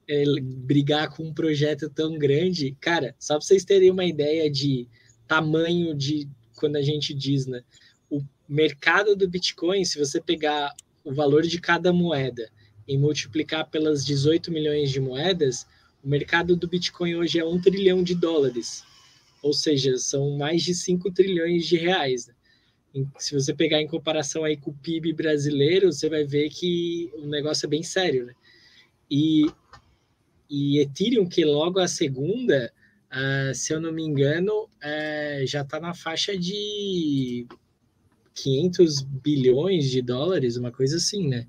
é, 0.09 0.25
brigar 0.41 1.09
com 1.15 1.25
um 1.25 1.33
projeto 1.33 1.89
tão 1.89 2.19
grande. 2.19 2.77
Cara, 2.81 3.15
só 3.19 3.35
para 3.35 3.47
vocês 3.47 3.65
terem 3.65 3.91
uma 3.91 4.05
ideia 4.05 4.51
de 4.51 4.89
tamanho 5.29 5.95
de 5.95 6.29
quando 6.57 6.77
a 6.77 6.83
gente 6.83 7.15
diz, 7.15 7.47
né? 7.47 7.63
O 8.11 8.21
mercado 8.49 9.15
do 9.15 9.29
Bitcoin, 9.29 9.85
se 9.85 9.99
você 9.99 10.21
pegar 10.21 10.75
o 11.05 11.15
valor 11.15 11.43
de 11.43 11.61
cada 11.61 11.93
moeda 11.93 12.51
e 12.87 12.99
multiplicar 12.99 13.71
pelas 13.71 14.05
18 14.05 14.51
milhões 14.51 14.91
de 14.91 15.01
moedas, 15.01 15.67
o 16.03 16.09
mercado 16.09 16.57
do 16.57 16.67
Bitcoin 16.67 17.15
hoje 17.15 17.39
é 17.39 17.45
um 17.45 17.61
trilhão 17.61 18.03
de 18.03 18.15
dólares. 18.15 18.85
Ou 19.43 19.53
seja, 19.53 19.97
são 19.97 20.37
mais 20.37 20.63
de 20.63 20.75
5 20.75 21.11
trilhões 21.13 21.67
de 21.67 21.77
reais. 21.77 22.27
Né? 22.27 23.07
Se 23.19 23.35
você 23.35 23.55
pegar 23.55 23.81
em 23.81 23.87
comparação 23.87 24.45
aí 24.45 24.57
com 24.57 24.71
o 24.71 24.75
PIB 24.75 25.13
brasileiro, 25.13 25.93
você 25.93 26.09
vai 26.09 26.25
ver 26.25 26.51
que 26.51 27.11
o 27.15 27.27
negócio 27.27 27.67
é 27.67 27.69
bem 27.69 27.83
sério, 27.83 28.27
né? 28.27 28.35
E, 29.11 29.47
e 30.49 30.79
Ethereum, 30.79 31.27
que 31.29 31.45
logo 31.45 31.79
a 31.79 31.89
segunda, 31.89 32.73
Uh, 33.11 33.53
se 33.53 33.73
eu 33.73 33.81
não 33.81 33.91
me 33.91 34.05
engano, 34.05 34.53
uh, 34.67 35.45
já 35.45 35.63
está 35.63 35.81
na 35.81 35.93
faixa 35.93 36.39
de 36.39 37.45
500 38.35 39.03
bilhões 39.03 39.91
de 39.91 40.01
dólares, 40.01 40.57
uma 40.57 40.71
coisa 40.71 40.97
assim, 40.97 41.27
né? 41.27 41.45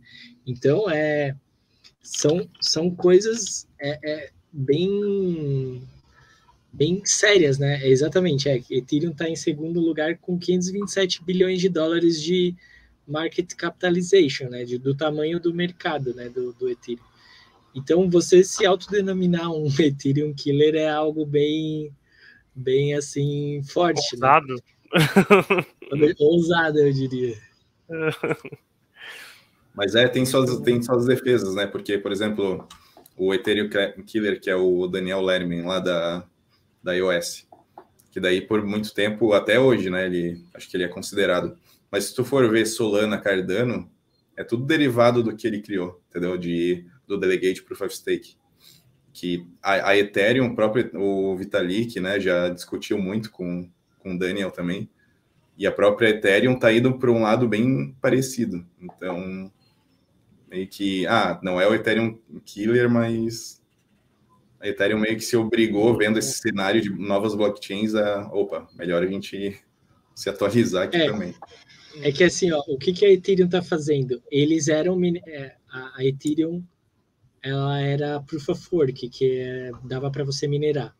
Então, 0.45 0.89
é, 0.89 1.35
são, 2.01 2.49
são 2.59 2.89
coisas 2.89 3.67
é, 3.79 3.99
é, 4.03 4.31
bem, 4.51 5.87
bem 6.71 7.01
sérias, 7.03 7.57
né? 7.57 7.85
Exatamente, 7.87 8.47
é, 8.47 8.61
Ethereum 8.69 9.11
está 9.11 9.27
em 9.27 9.35
segundo 9.35 9.79
lugar 9.79 10.17
com 10.17 10.39
527 10.39 11.23
bilhões 11.23 11.59
de 11.59 11.69
dólares 11.69 12.21
de 12.21 12.55
market 13.07 13.53
capitalization, 13.55 14.49
né? 14.49 14.63
De, 14.63 14.77
do 14.77 14.95
tamanho 14.95 15.39
do 15.39 15.53
mercado, 15.53 16.13
né? 16.13 16.29
Do, 16.29 16.53
do 16.53 16.69
Ethereum. 16.69 17.03
Então, 17.73 18.09
você 18.09 18.43
se 18.43 18.65
autodenominar 18.65 19.51
um 19.51 19.67
Ethereum 19.79 20.33
Killer 20.33 20.75
é 20.75 20.89
algo 20.89 21.25
bem, 21.25 21.91
bem 22.55 22.95
assim, 22.95 23.61
forte. 23.63 24.17
Né? 24.17 24.27
Ousado. 24.27 24.55
Né? 25.93 26.13
Ousado, 26.19 26.79
eu 26.79 26.93
diria. 26.93 27.37
Mas 29.73 29.95
é, 29.95 30.07
tem 30.07 30.25
suas, 30.25 30.59
tem 30.61 30.81
suas 30.81 31.05
defesas, 31.05 31.55
né? 31.55 31.65
Porque, 31.65 31.97
por 31.97 32.11
exemplo, 32.11 32.67
o 33.17 33.33
Ethereum 33.33 33.69
Killer, 34.05 34.39
que 34.39 34.49
é 34.49 34.55
o 34.55 34.87
Daniel 34.87 35.21
Lerman, 35.21 35.65
lá 35.65 35.79
da, 35.79 36.25
da 36.83 36.93
iOS, 36.93 37.47
que 38.11 38.19
daí 38.19 38.41
por 38.41 38.63
muito 38.65 38.93
tempo, 38.93 39.33
até 39.33 39.59
hoje, 39.59 39.89
né? 39.89 40.05
Ele, 40.05 40.43
acho 40.53 40.69
que 40.69 40.77
ele 40.77 40.83
é 40.83 40.87
considerado. 40.87 41.57
Mas 41.89 42.05
se 42.05 42.15
tu 42.15 42.23
for 42.23 42.49
ver 42.49 42.65
Solana, 42.65 43.17
Cardano, 43.17 43.89
é 44.35 44.43
tudo 44.43 44.65
derivado 44.65 45.21
do 45.21 45.35
que 45.35 45.45
ele 45.47 45.61
criou, 45.61 46.01
entendeu? 46.09 46.37
De 46.37 46.85
do 47.07 47.17
Delegate 47.17 47.63
Proof 47.63 47.81
of 47.81 47.95
Stake. 47.95 48.35
Que 49.13 49.45
a, 49.61 49.89
a 49.89 49.97
Ethereum, 49.97 50.47
o 50.47 50.55
próprio 50.55 50.89
o 50.95 51.35
Vitalik, 51.35 51.99
né, 51.99 52.19
já 52.19 52.49
discutiu 52.49 52.97
muito 52.97 53.29
com, 53.29 53.69
com 53.99 54.15
o 54.15 54.19
Daniel 54.19 54.51
também. 54.51 54.89
E 55.57 55.67
a 55.67 55.71
própria 55.71 56.09
Ethereum 56.09 56.53
está 56.53 56.71
indo 56.71 56.97
para 56.97 57.11
um 57.11 57.21
lado 57.21 57.47
bem 57.47 57.95
parecido. 58.01 58.65
Então, 58.79 59.51
meio 60.49 60.67
que, 60.67 61.05
ah, 61.07 61.39
não 61.43 61.59
é 61.59 61.67
o 61.67 61.75
Ethereum 61.75 62.17
Killer, 62.45 62.89
mas 62.89 63.60
a 64.61 64.67
Ethereum 64.67 64.99
meio 64.99 65.15
que 65.15 65.23
se 65.23 65.35
obrigou, 65.35 65.97
vendo 65.97 66.19
esse 66.19 66.37
cenário 66.37 66.81
de 66.81 66.89
novas 66.89 67.33
blockchains, 67.33 67.95
a, 67.95 68.29
opa, 68.31 68.67
melhor 68.75 69.03
a 69.03 69.07
gente 69.07 69.59
se 70.15 70.29
atualizar 70.29 70.83
aqui 70.83 70.97
é, 70.97 71.07
também. 71.07 71.33
É 72.01 72.11
que 72.11 72.23
assim, 72.23 72.51
ó, 72.51 72.61
o 72.67 72.77
que, 72.77 72.93
que 72.93 73.05
a 73.05 73.11
Ethereum 73.11 73.47
está 73.47 73.61
fazendo? 73.61 74.21
Eles 74.29 74.67
eram, 74.67 74.99
é, 75.03 75.55
a 75.71 76.05
Ethereum 76.05 76.63
ela 77.43 77.79
era 77.81 78.21
proof 78.21 78.49
of 78.49 78.67
work, 78.71 79.09
que 79.09 79.39
é, 79.39 79.71
dava 79.83 80.11
para 80.11 80.23
você 80.23 80.47
minerar. 80.47 80.95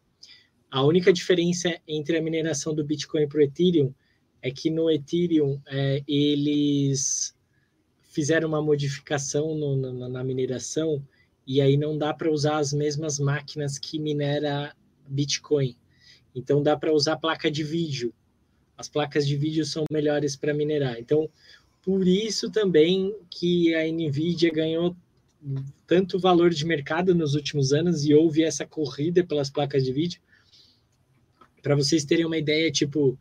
A 0.71 0.83
única 0.83 1.13
diferença 1.13 1.77
entre 1.87 2.17
a 2.17 2.21
mineração 2.21 2.73
do 2.73 2.83
Bitcoin 2.83 3.27
para 3.27 3.39
o 3.39 3.41
Ethereum 3.41 3.93
é 4.41 4.49
que 4.49 4.71
no 4.71 4.89
Ethereum 4.89 5.61
é, 5.67 6.01
eles 6.07 7.35
fizeram 8.05 8.47
uma 8.47 8.61
modificação 8.61 9.53
no, 9.53 9.75
na, 9.75 10.09
na 10.09 10.23
mineração 10.23 11.05
e 11.45 11.61
aí 11.61 11.77
não 11.77 11.97
dá 11.97 12.13
para 12.13 12.31
usar 12.31 12.57
as 12.57 12.73
mesmas 12.73 13.19
máquinas 13.19 13.77
que 13.77 13.99
minera 13.99 14.75
Bitcoin. 15.07 15.75
Então 16.33 16.63
dá 16.63 16.77
para 16.77 16.93
usar 16.93 17.17
placa 17.17 17.49
de 17.49 17.63
vídeo. 17.63 18.13
As 18.77 18.87
placas 18.87 19.27
de 19.27 19.35
vídeo 19.35 19.65
são 19.65 19.85
melhores 19.91 20.35
para 20.35 20.53
minerar. 20.53 20.97
Então, 20.99 21.29
por 21.83 22.07
isso 22.07 22.49
também 22.49 23.15
que 23.29 23.73
a 23.75 23.83
Nvidia 23.91 24.51
ganhou 24.51 24.95
tanto 25.87 26.19
valor 26.19 26.51
de 26.51 26.65
mercado 26.65 27.13
nos 27.15 27.33
últimos 27.35 27.73
anos 27.73 28.05
e 28.05 28.13
houve 28.13 28.43
essa 28.43 28.65
corrida 28.65 29.23
pelas 29.23 29.49
placas 29.49 29.83
de 29.83 29.91
vídeo. 29.91 30.21
Para 31.61 31.75
vocês 31.75 32.05
terem 32.05 32.25
uma 32.25 32.37
ideia, 32.37 32.71
tipo, 32.71 33.17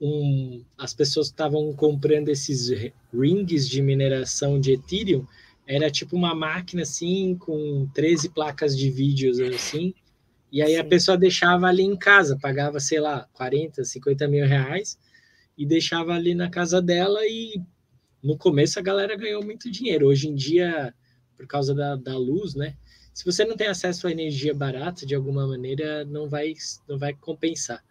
um, 0.00 0.64
as 0.76 0.94
pessoas 0.94 1.28
estavam 1.28 1.72
comprando 1.72 2.28
esses 2.28 2.70
rings 3.12 3.68
de 3.68 3.82
mineração 3.82 4.60
de 4.60 4.72
Ethereum, 4.72 5.26
era 5.66 5.90
tipo 5.90 6.16
uma 6.16 6.34
máquina 6.34 6.82
assim, 6.82 7.36
com 7.36 7.88
13 7.94 8.28
placas 8.30 8.76
de 8.76 8.90
vídeos 8.90 9.40
assim, 9.40 9.94
e 10.52 10.62
aí 10.62 10.74
Sim. 10.74 10.78
a 10.78 10.84
pessoa 10.84 11.16
deixava 11.16 11.66
ali 11.66 11.82
em 11.82 11.96
casa, 11.96 12.38
pagava, 12.40 12.78
sei 12.78 13.00
lá, 13.00 13.28
40, 13.32 13.84
50 13.84 14.28
mil 14.28 14.46
reais, 14.46 14.98
e 15.56 15.66
deixava 15.66 16.14
ali 16.14 16.34
na 16.34 16.50
casa 16.50 16.80
dela 16.80 17.20
e 17.24 17.60
no 18.22 18.36
começo 18.38 18.78
a 18.78 18.82
galera 18.82 19.16
ganhou 19.16 19.44
muito 19.44 19.70
dinheiro. 19.70 20.06
Hoje 20.06 20.28
em 20.28 20.34
dia, 20.34 20.94
por 21.36 21.46
causa 21.46 21.74
da, 21.74 21.96
da 21.96 22.16
luz, 22.16 22.54
né? 22.54 22.76
Se 23.12 23.24
você 23.24 23.44
não 23.44 23.56
tem 23.56 23.68
acesso 23.68 24.06
à 24.06 24.10
energia 24.10 24.54
barata, 24.54 25.06
de 25.06 25.14
alguma 25.14 25.46
maneira, 25.46 26.04
não 26.04 26.28
vai, 26.28 26.54
não 26.88 26.98
vai 26.98 27.14
compensar. 27.14 27.84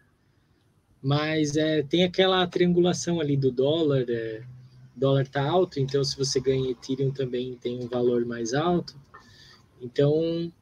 Mas 1.02 1.56
é, 1.56 1.82
tem 1.82 2.04
aquela 2.04 2.46
triangulação 2.46 3.20
ali 3.20 3.36
do 3.36 3.50
dólar, 3.50 4.04
é, 4.08 4.42
dólar 4.96 5.22
está 5.22 5.42
alto, 5.42 5.80
então 5.80 6.02
se 6.04 6.16
você 6.16 6.40
ganha 6.40 6.70
Ethereum 6.70 7.10
também 7.10 7.56
tem 7.56 7.82
um 7.82 7.88
valor 7.88 8.24
mais 8.24 8.54
alto. 8.54 8.98
Então, 9.80 10.52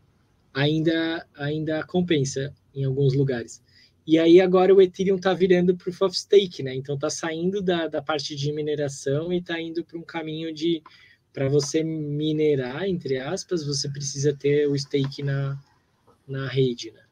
ainda, 0.53 1.27
ainda 1.35 1.85
compensa 1.85 2.55
em 2.75 2.85
alguns 2.85 3.15
lugares. 3.15 3.63
E 4.07 4.19
aí 4.19 4.41
agora 4.41 4.75
o 4.75 4.83
Ethereum 4.83 5.17
está 5.17 5.33
virando 5.33 5.77
Proof 5.77 6.03
of 6.03 6.19
Stake, 6.19 6.63
né? 6.63 6.75
Então 6.75 6.97
está 6.97 7.09
saindo 7.09 7.63
da, 7.63 7.87
da 7.87 8.03
parte 8.03 8.35
de 8.35 8.53
mineração 8.53 9.33
e 9.33 9.39
está 9.39 9.61
indo 9.61 9.85
para 9.85 9.99
um 9.99 10.03
caminho 10.03 10.53
de 10.53 10.83
para 11.33 11.49
você 11.49 11.83
minerar, 11.83 12.85
entre 12.87 13.19
aspas, 13.19 13.65
você 13.65 13.89
precisa 13.89 14.37
ter 14.37 14.69
o 14.69 14.79
stake 14.79 15.23
na, 15.23 15.59
na 16.29 16.47
rede, 16.47 16.91
né? 16.91 17.03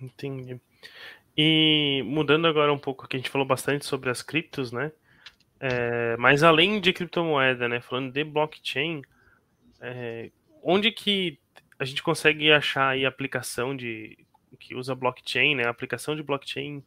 Entendi. 0.00 0.60
E 1.36 2.02
mudando 2.06 2.46
agora 2.46 2.72
um 2.72 2.78
pouco, 2.78 3.08
que 3.08 3.16
a 3.16 3.18
gente 3.18 3.30
falou 3.30 3.46
bastante 3.46 3.84
sobre 3.84 4.10
as 4.10 4.22
criptos, 4.22 4.70
né? 4.72 4.92
É, 5.58 6.16
mas 6.16 6.42
além 6.42 6.80
de 6.80 6.92
criptomoeda, 6.92 7.68
né? 7.68 7.80
Falando 7.80 8.12
de 8.12 8.22
blockchain, 8.22 9.02
é, 9.80 10.30
onde 10.62 10.90
que 10.92 11.38
a 11.78 11.84
gente 11.84 12.02
consegue 12.02 12.52
achar 12.52 12.90
aí 12.90 13.04
aplicação 13.04 13.76
de 13.76 14.16
que 14.58 14.74
usa 14.74 14.94
blockchain, 14.94 15.54
né? 15.56 15.64
A 15.66 15.70
aplicação 15.70 16.16
de 16.16 16.22
blockchain. 16.22 16.82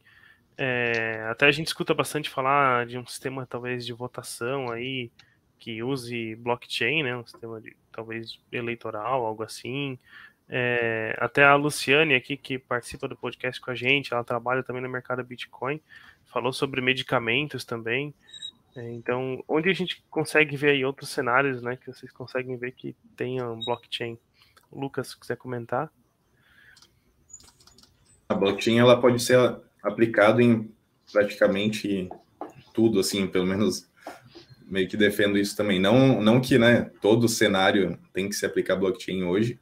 É, 0.56 1.24
até 1.30 1.46
a 1.46 1.52
gente 1.52 1.68
escuta 1.68 1.94
bastante 1.94 2.28
falar 2.28 2.86
de 2.86 2.98
um 2.98 3.06
sistema 3.06 3.46
talvez 3.46 3.86
de 3.86 3.92
votação 3.92 4.70
aí 4.70 5.10
que 5.58 5.82
use 5.82 6.34
blockchain, 6.36 7.02
né? 7.02 7.16
Um 7.16 7.26
sistema 7.26 7.60
de 7.60 7.76
talvez 7.92 8.38
eleitoral, 8.50 9.24
algo 9.26 9.42
assim. 9.42 9.98
É, 10.48 11.14
até 11.18 11.44
a 11.44 11.54
Luciane 11.54 12.14
aqui, 12.14 12.36
que 12.36 12.58
participa 12.58 13.06
do 13.06 13.16
podcast 13.16 13.60
com 13.60 13.70
a 13.70 13.74
gente, 13.74 14.14
ela 14.14 14.24
trabalha 14.24 14.62
também 14.62 14.82
no 14.82 14.88
mercado 14.88 15.22
Bitcoin, 15.22 15.80
falou 16.26 16.52
sobre 16.52 16.80
medicamentos 16.80 17.64
também. 17.64 18.14
É, 18.74 18.90
então, 18.92 19.42
onde 19.46 19.68
a 19.68 19.74
gente 19.74 20.02
consegue 20.08 20.56
ver 20.56 20.70
aí 20.70 20.84
outros 20.84 21.10
cenários, 21.10 21.60
né, 21.60 21.76
que 21.76 21.86
vocês 21.86 22.10
conseguem 22.12 22.56
ver 22.56 22.72
que 22.72 22.96
tenham 23.16 23.58
blockchain? 23.64 24.18
Lucas, 24.72 25.08
se 25.08 25.20
quiser 25.20 25.36
comentar. 25.36 25.90
A 28.28 28.34
blockchain 28.34 28.78
ela 28.78 29.00
pode 29.00 29.22
ser 29.22 29.38
aplicada 29.82 30.42
em 30.42 30.70
praticamente 31.12 32.08
tudo, 32.72 33.00
assim, 33.00 33.26
pelo 33.26 33.46
menos 33.46 33.88
meio 34.66 34.88
que 34.88 34.96
defendo 34.96 35.38
isso 35.38 35.56
também. 35.56 35.78
Não, 35.78 36.20
não 36.20 36.40
que 36.40 36.58
né, 36.58 36.90
todo 37.00 37.28
cenário 37.28 37.98
tem 38.12 38.28
que 38.28 38.34
se 38.34 38.44
aplicar 38.44 38.76
blockchain 38.76 39.24
hoje, 39.24 39.58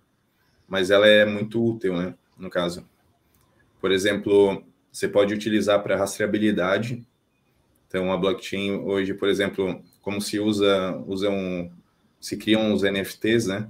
mas 0.68 0.90
ela 0.90 1.06
é 1.06 1.24
muito 1.24 1.64
útil, 1.64 1.96
né, 1.96 2.14
no 2.36 2.50
caso. 2.50 2.86
Por 3.80 3.92
exemplo, 3.92 4.64
você 4.90 5.06
pode 5.06 5.34
utilizar 5.34 5.82
para 5.82 5.96
rastreabilidade. 5.96 7.06
Então, 7.86 8.12
a 8.12 8.16
blockchain 8.16 8.72
hoje, 8.72 9.14
por 9.14 9.28
exemplo, 9.28 9.82
como 10.00 10.20
se 10.20 10.40
usa, 10.40 10.96
usa 11.06 11.30
um, 11.30 11.70
se 12.20 12.36
criam 12.36 12.72
os 12.72 12.82
NFTs, 12.82 13.46
né? 13.46 13.68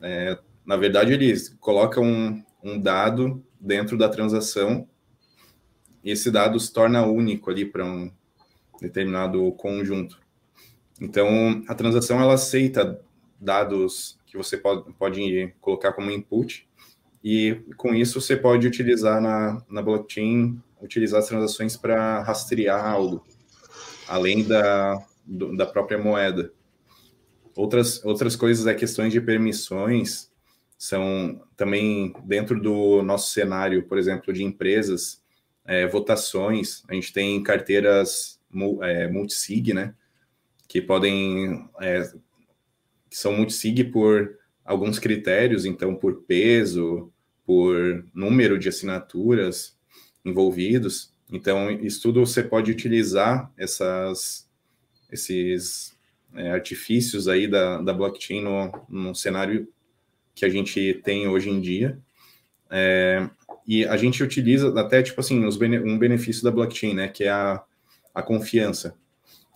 É, 0.00 0.38
na 0.64 0.76
verdade, 0.76 1.12
eles 1.12 1.54
colocam 1.60 2.04
um, 2.04 2.44
um 2.62 2.80
dado 2.80 3.44
dentro 3.60 3.96
da 3.96 4.08
transação 4.08 4.88
e 6.02 6.10
esse 6.10 6.30
dado 6.30 6.58
se 6.58 6.72
torna 6.72 7.06
único 7.06 7.50
ali 7.50 7.64
para 7.64 7.84
um 7.84 8.10
determinado 8.80 9.52
conjunto. 9.52 10.20
Então, 11.00 11.62
a 11.68 11.74
transação 11.74 12.20
ela 12.20 12.34
aceita 12.34 13.00
dados 13.40 14.18
que 14.34 14.38
você 14.38 14.56
pode, 14.56 14.92
pode 14.94 15.54
colocar 15.60 15.92
como 15.92 16.10
input 16.10 16.68
e 17.22 17.62
com 17.76 17.94
isso 17.94 18.20
você 18.20 18.36
pode 18.36 18.66
utilizar 18.66 19.20
na, 19.20 19.64
na 19.70 19.80
blockchain, 19.80 20.60
utilizar 20.82 21.20
as 21.20 21.28
transações 21.28 21.76
para 21.76 22.20
rastrear 22.22 22.84
algo, 22.84 23.24
além 24.08 24.42
da, 24.42 24.98
do, 25.24 25.56
da 25.56 25.64
própria 25.64 25.96
moeda. 25.96 26.52
Outras, 27.56 28.04
outras 28.04 28.34
coisas 28.34 28.66
é 28.66 28.74
questões 28.74 29.12
de 29.12 29.20
permissões, 29.20 30.32
são 30.76 31.40
também 31.56 32.12
dentro 32.24 32.60
do 32.60 33.00
nosso 33.02 33.30
cenário, 33.30 33.84
por 33.84 33.96
exemplo, 33.96 34.32
de 34.32 34.42
empresas, 34.42 35.22
é, 35.64 35.86
votações, 35.86 36.82
a 36.88 36.94
gente 36.94 37.12
tem 37.12 37.40
carteiras 37.40 38.40
é, 38.82 39.08
multisig, 39.08 39.72
né, 39.72 39.94
que 40.68 40.82
podem, 40.82 41.70
é, 41.80 42.12
que 43.14 43.20
são 43.20 43.36
multisig 43.36 43.84
por 43.92 44.36
alguns 44.64 44.98
critérios, 44.98 45.64
então 45.64 45.94
por 45.94 46.22
peso, 46.22 47.12
por 47.46 48.04
número 48.12 48.58
de 48.58 48.68
assinaturas 48.68 49.78
envolvidos. 50.24 51.12
Então, 51.30 51.70
isso 51.70 52.02
tudo 52.02 52.26
você 52.26 52.42
pode 52.42 52.72
utilizar 52.72 53.52
essas, 53.56 54.50
esses 55.12 55.96
é, 56.34 56.50
artifícios 56.50 57.28
aí 57.28 57.46
da, 57.46 57.80
da 57.80 57.92
blockchain 57.92 58.42
no, 58.42 58.72
no 58.88 59.14
cenário 59.14 59.68
que 60.34 60.44
a 60.44 60.48
gente 60.48 61.00
tem 61.04 61.28
hoje 61.28 61.50
em 61.50 61.60
dia. 61.60 61.96
É, 62.68 63.30
e 63.64 63.84
a 63.84 63.96
gente 63.96 64.24
utiliza 64.24 64.76
até, 64.80 65.04
tipo 65.04 65.20
assim, 65.20 65.44
os 65.44 65.56
um 65.56 65.96
benefício 65.96 66.42
da 66.42 66.50
blockchain, 66.50 66.94
né, 66.94 67.06
que 67.06 67.22
é 67.22 67.30
a, 67.30 67.62
a 68.12 68.22
confiança. 68.22 68.96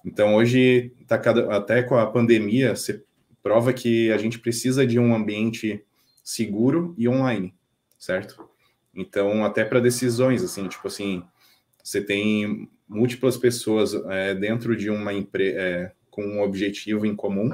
Então, 0.04 0.36
hoje, 0.36 0.92
tá 1.08 1.18
cada, 1.18 1.56
até 1.56 1.82
com 1.82 1.96
a 1.96 2.06
pandemia, 2.06 2.76
você 2.76 3.02
prova 3.42 3.72
que 3.72 4.10
a 4.12 4.18
gente 4.18 4.38
precisa 4.38 4.86
de 4.86 4.98
um 4.98 5.14
ambiente 5.14 5.84
seguro 6.22 6.94
e 6.98 7.08
online, 7.08 7.54
certo? 7.98 8.48
Então, 8.94 9.44
até 9.44 9.64
para 9.64 9.80
decisões, 9.80 10.42
assim, 10.42 10.68
tipo 10.68 10.88
assim, 10.88 11.22
você 11.82 12.00
tem 12.00 12.68
múltiplas 12.88 13.36
pessoas 13.36 13.94
é, 13.94 14.34
dentro 14.34 14.76
de 14.76 14.90
uma 14.90 15.12
empresa 15.12 15.58
é, 15.58 15.92
com 16.10 16.22
um 16.22 16.42
objetivo 16.42 17.06
em 17.06 17.14
comum, 17.14 17.50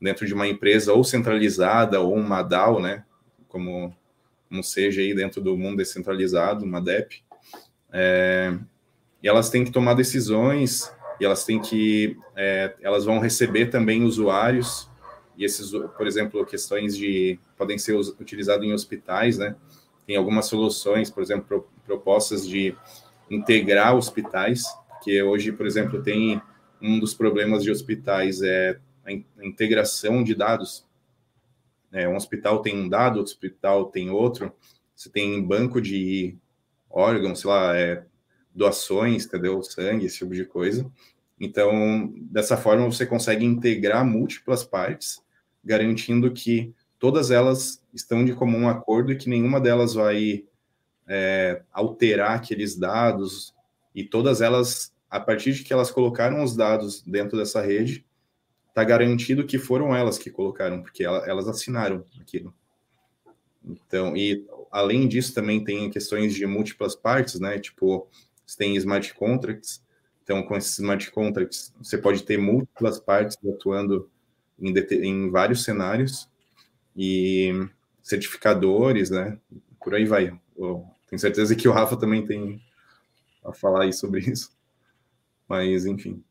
dentro 0.00 0.26
de 0.26 0.34
uma 0.34 0.46
empresa 0.46 0.92
ou 0.92 1.02
centralizada 1.02 2.00
ou 2.00 2.14
uma 2.14 2.42
DAO, 2.42 2.80
né? 2.80 3.04
Como, 3.48 3.94
como 4.48 4.62
seja 4.62 5.00
aí 5.00 5.14
dentro 5.14 5.40
do 5.40 5.56
mundo 5.56 5.78
descentralizado, 5.78 6.64
uma 6.64 6.80
DEP. 6.80 7.22
É, 7.90 8.56
e 9.22 9.28
elas 9.28 9.48
têm 9.48 9.64
que 9.64 9.72
tomar 9.72 9.94
decisões 9.94 10.92
e 11.18 11.24
elas 11.24 11.44
têm 11.44 11.60
que, 11.60 12.16
é, 12.36 12.74
elas 12.80 13.04
vão 13.04 13.18
receber 13.18 13.66
também 13.66 14.04
usuários 14.04 14.87
e 15.38 15.44
esses, 15.44 15.70
por 15.70 16.06
exemplo, 16.06 16.44
questões 16.44 16.96
de 16.96 17.38
podem 17.56 17.78
ser 17.78 17.94
utilizados 17.94 18.66
em 18.66 18.72
hospitais, 18.72 19.38
né? 19.38 19.54
Tem 20.04 20.16
algumas 20.16 20.46
soluções, 20.46 21.10
por 21.10 21.22
exemplo, 21.22 21.68
propostas 21.86 22.46
de 22.46 22.74
integrar 23.30 23.94
hospitais, 23.94 24.64
que 25.02 25.22
hoje, 25.22 25.52
por 25.52 25.64
exemplo, 25.64 26.02
tem 26.02 26.42
um 26.82 26.98
dos 26.98 27.14
problemas 27.14 27.62
de 27.62 27.70
hospitais 27.70 28.42
é 28.42 28.80
a 29.06 29.46
integração 29.46 30.22
de 30.24 30.34
dados. 30.34 30.84
É, 31.92 32.08
um 32.08 32.16
hospital 32.16 32.60
tem 32.60 32.76
um 32.76 32.88
dado, 32.88 33.18
outro 33.18 33.32
hospital 33.32 33.86
tem 33.86 34.10
outro. 34.10 34.52
Você 34.94 35.08
tem 35.08 35.42
banco 35.42 35.80
de 35.80 36.36
órgãos, 36.90 37.40
sei 37.40 37.50
lá, 37.50 37.76
é, 37.76 38.04
doações, 38.52 39.24
entendeu? 39.24 39.62
Sangue, 39.62 40.06
esse 40.06 40.18
tipo 40.18 40.34
de 40.34 40.44
coisa. 40.44 40.90
Então, 41.40 42.12
dessa 42.22 42.56
forma, 42.56 42.84
você 42.84 43.06
consegue 43.06 43.44
integrar 43.44 44.04
múltiplas 44.04 44.64
partes, 44.64 45.22
garantindo 45.68 46.32
que 46.32 46.74
todas 46.98 47.30
elas 47.30 47.84
estão 47.92 48.24
de 48.24 48.32
comum 48.32 48.66
acordo 48.66 49.12
e 49.12 49.16
que 49.16 49.28
nenhuma 49.28 49.60
delas 49.60 49.92
vai 49.92 50.46
é, 51.06 51.62
alterar 51.70 52.36
aqueles 52.36 52.74
dados, 52.74 53.54
e 53.94 54.02
todas 54.02 54.40
elas, 54.40 54.92
a 55.10 55.20
partir 55.20 55.52
de 55.52 55.62
que 55.62 55.72
elas 55.72 55.90
colocaram 55.90 56.42
os 56.42 56.56
dados 56.56 57.02
dentro 57.02 57.36
dessa 57.36 57.60
rede, 57.60 58.06
está 58.68 58.82
garantido 58.82 59.46
que 59.46 59.58
foram 59.58 59.94
elas 59.94 60.16
que 60.16 60.30
colocaram, 60.30 60.82
porque 60.82 61.04
elas 61.04 61.46
assinaram 61.48 62.04
aquilo. 62.18 62.54
Então, 63.62 64.16
e 64.16 64.46
além 64.70 65.06
disso, 65.06 65.34
também 65.34 65.62
tem 65.62 65.90
questões 65.90 66.34
de 66.34 66.46
múltiplas 66.46 66.96
partes, 66.96 67.38
né? 67.40 67.58
Tipo, 67.58 68.08
você 68.46 68.56
tem 68.56 68.76
smart 68.76 69.12
contracts. 69.14 69.84
Então, 70.22 70.42
com 70.42 70.56
esses 70.56 70.78
smart 70.78 71.10
contracts, 71.10 71.74
você 71.82 71.98
pode 71.98 72.22
ter 72.22 72.38
múltiplas 72.38 72.98
partes 73.00 73.36
atuando 73.46 74.08
em, 74.60 74.72
em 75.04 75.30
vários 75.30 75.64
cenários 75.64 76.28
e 76.96 77.52
certificadores, 78.02 79.10
né? 79.10 79.38
Por 79.82 79.94
aí 79.94 80.04
vai. 80.04 80.38
Eu 80.56 80.84
tenho 81.08 81.20
certeza 81.20 81.54
que 81.54 81.68
o 81.68 81.72
Rafa 81.72 81.96
também 81.96 82.26
tem 82.26 82.60
a 83.44 83.52
falar 83.52 83.84
aí 83.84 83.92
sobre 83.92 84.20
isso. 84.20 84.50
Mas, 85.48 85.86
enfim. 85.86 86.22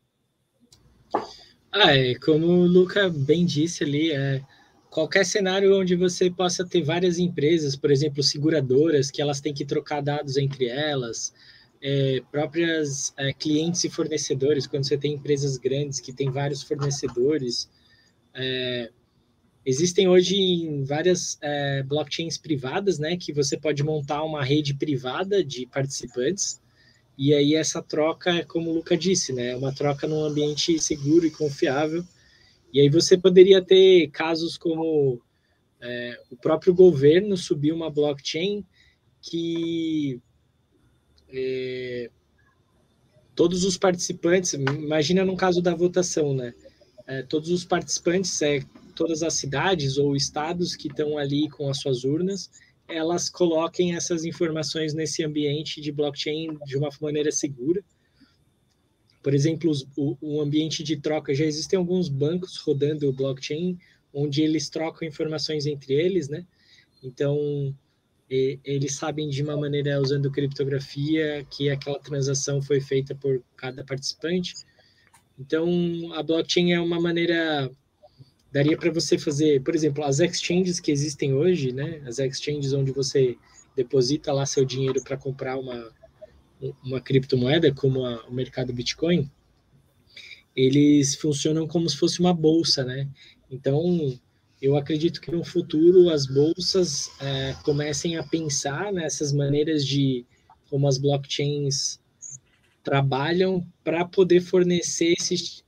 Ah, 1.72 1.96
é, 1.96 2.14
como 2.14 2.46
o 2.46 2.66
Luca 2.66 3.08
bem 3.08 3.44
disse 3.44 3.84
ali, 3.84 4.12
é, 4.12 4.42
qualquer 4.90 5.24
cenário 5.24 5.78
onde 5.78 5.94
você 5.96 6.30
possa 6.30 6.64
ter 6.64 6.82
várias 6.82 7.18
empresas, 7.18 7.76
por 7.76 7.90
exemplo, 7.90 8.22
seguradoras, 8.22 9.10
que 9.10 9.20
elas 9.20 9.40
têm 9.40 9.52
que 9.52 9.64
trocar 9.64 10.00
dados 10.00 10.36
entre 10.36 10.66
elas, 10.66 11.32
é, 11.80 12.22
próprias 12.30 13.12
é, 13.16 13.32
clientes 13.32 13.84
e 13.84 13.90
fornecedores, 13.90 14.66
quando 14.66 14.86
você 14.86 14.96
tem 14.96 15.14
empresas 15.14 15.56
grandes 15.56 16.00
que 16.00 16.12
têm 16.12 16.30
vários 16.30 16.62
fornecedores. 16.62 17.68
É, 18.38 18.90
existem 19.66 20.08
hoje 20.08 20.84
várias 20.84 21.36
é, 21.42 21.82
blockchains 21.82 22.38
privadas, 22.38 22.98
né, 22.98 23.16
que 23.16 23.32
você 23.32 23.58
pode 23.58 23.82
montar 23.82 24.22
uma 24.22 24.44
rede 24.44 24.74
privada 24.74 25.42
de 25.42 25.66
participantes, 25.66 26.60
e 27.18 27.34
aí 27.34 27.56
essa 27.56 27.82
troca, 27.82 28.30
é 28.30 28.44
como 28.44 28.70
o 28.70 28.74
Luca 28.74 28.96
disse, 28.96 29.32
né, 29.32 29.56
uma 29.56 29.74
troca 29.74 30.06
num 30.06 30.24
ambiente 30.24 30.78
seguro 30.78 31.26
e 31.26 31.30
confiável, 31.32 32.04
e 32.72 32.80
aí 32.80 32.88
você 32.88 33.18
poderia 33.18 33.60
ter 33.60 34.08
casos 34.10 34.56
como 34.56 35.20
é, 35.80 36.20
o 36.30 36.36
próprio 36.36 36.72
governo 36.72 37.36
subir 37.36 37.72
uma 37.72 37.90
blockchain 37.90 38.64
que 39.20 40.20
é, 41.28 42.10
todos 43.34 43.64
os 43.64 43.76
participantes, 43.76 44.52
imagina 44.52 45.24
no 45.24 45.36
caso 45.36 45.60
da 45.60 45.74
votação, 45.74 46.34
né? 46.34 46.54
É, 47.08 47.22
todos 47.22 47.50
os 47.50 47.64
participantes, 47.64 48.40
é, 48.42 48.60
todas 48.94 49.22
as 49.22 49.34
cidades 49.34 49.96
ou 49.96 50.14
estados 50.14 50.76
que 50.76 50.88
estão 50.88 51.16
ali 51.16 51.48
com 51.48 51.70
as 51.70 51.80
suas 51.80 52.04
urnas, 52.04 52.50
elas 52.86 53.30
coloquem 53.30 53.96
essas 53.96 54.24
informações 54.24 54.92
nesse 54.92 55.24
ambiente 55.24 55.80
de 55.80 55.90
blockchain 55.90 56.58
de 56.66 56.76
uma 56.76 56.90
maneira 57.00 57.32
segura. 57.32 57.82
Por 59.22 59.32
exemplo, 59.32 59.70
os, 59.70 59.86
o, 59.96 60.16
o 60.20 60.40
ambiente 60.40 60.82
de 60.82 60.96
troca, 60.96 61.34
já 61.34 61.46
existem 61.46 61.78
alguns 61.78 62.10
bancos 62.10 62.58
rodando 62.58 63.08
o 63.08 63.12
blockchain, 63.12 63.78
onde 64.12 64.42
eles 64.42 64.68
trocam 64.68 65.08
informações 65.08 65.66
entre 65.66 65.94
eles, 65.94 66.28
né? 66.28 66.46
Então, 67.02 67.74
e, 68.30 68.58
eles 68.64 68.94
sabem 68.94 69.30
de 69.30 69.42
uma 69.42 69.56
maneira 69.56 70.00
usando 70.00 70.30
criptografia 70.30 71.46
que 71.50 71.70
aquela 71.70 71.98
transação 71.98 72.60
foi 72.60 72.80
feita 72.80 73.14
por 73.14 73.42
cada 73.56 73.82
participante. 73.82 74.54
Então, 75.38 76.12
a 76.14 76.22
blockchain 76.22 76.72
é 76.72 76.80
uma 76.80 77.00
maneira 77.00 77.70
daria 78.50 78.76
para 78.76 78.90
você 78.90 79.18
fazer, 79.18 79.62
por 79.62 79.74
exemplo, 79.74 80.02
as 80.02 80.20
exchanges 80.20 80.80
que 80.80 80.90
existem 80.90 81.34
hoje, 81.34 81.72
né? 81.72 82.02
As 82.06 82.18
exchanges 82.18 82.72
onde 82.72 82.92
você 82.92 83.36
deposita 83.76 84.32
lá 84.32 84.44
seu 84.44 84.64
dinheiro 84.64 85.02
para 85.02 85.16
comprar 85.16 85.56
uma 85.56 85.92
uma 86.82 87.00
criptomoeda, 87.00 87.72
como 87.72 88.04
a, 88.04 88.26
o 88.26 88.32
mercado 88.34 88.72
Bitcoin, 88.72 89.30
eles 90.54 91.14
funcionam 91.14 91.66
como 91.66 91.88
se 91.88 91.96
fosse 91.96 92.20
uma 92.20 92.34
bolsa, 92.34 92.84
né? 92.84 93.08
Então, 93.50 94.18
eu 94.60 94.76
acredito 94.76 95.20
que 95.20 95.30
no 95.30 95.44
futuro 95.44 96.10
as 96.10 96.26
bolsas 96.26 97.10
é, 97.20 97.54
comecem 97.62 98.16
a 98.16 98.24
pensar 98.24 98.92
nessas 98.92 99.32
maneiras 99.32 99.86
de 99.86 100.26
como 100.68 100.88
as 100.88 100.98
blockchains 100.98 102.00
trabalham 102.82 103.66
para 103.82 104.04
poder 104.04 104.40
fornecer 104.40 105.14
esses. 105.18 105.64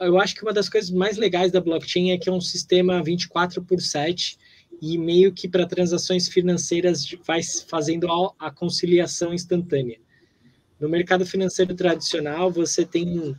Eu 0.00 0.18
acho 0.18 0.34
que 0.34 0.42
uma 0.42 0.52
das 0.52 0.68
coisas 0.68 0.90
mais 0.90 1.16
legais 1.16 1.52
da 1.52 1.60
blockchain 1.60 2.10
é 2.10 2.18
que 2.18 2.28
é 2.28 2.32
um 2.32 2.40
sistema 2.40 3.02
24 3.02 3.62
por 3.62 3.80
7 3.80 4.38
e 4.80 4.98
meio 4.98 5.32
que 5.32 5.48
para 5.48 5.66
transações 5.66 6.28
financeiras 6.28 7.06
faz 7.24 7.62
fazendo 7.68 8.08
a 8.38 8.50
conciliação 8.50 9.32
instantânea. 9.32 9.98
No 10.78 10.88
mercado 10.88 11.24
financeiro 11.24 11.74
tradicional, 11.74 12.50
você 12.50 12.84
tem 12.84 13.36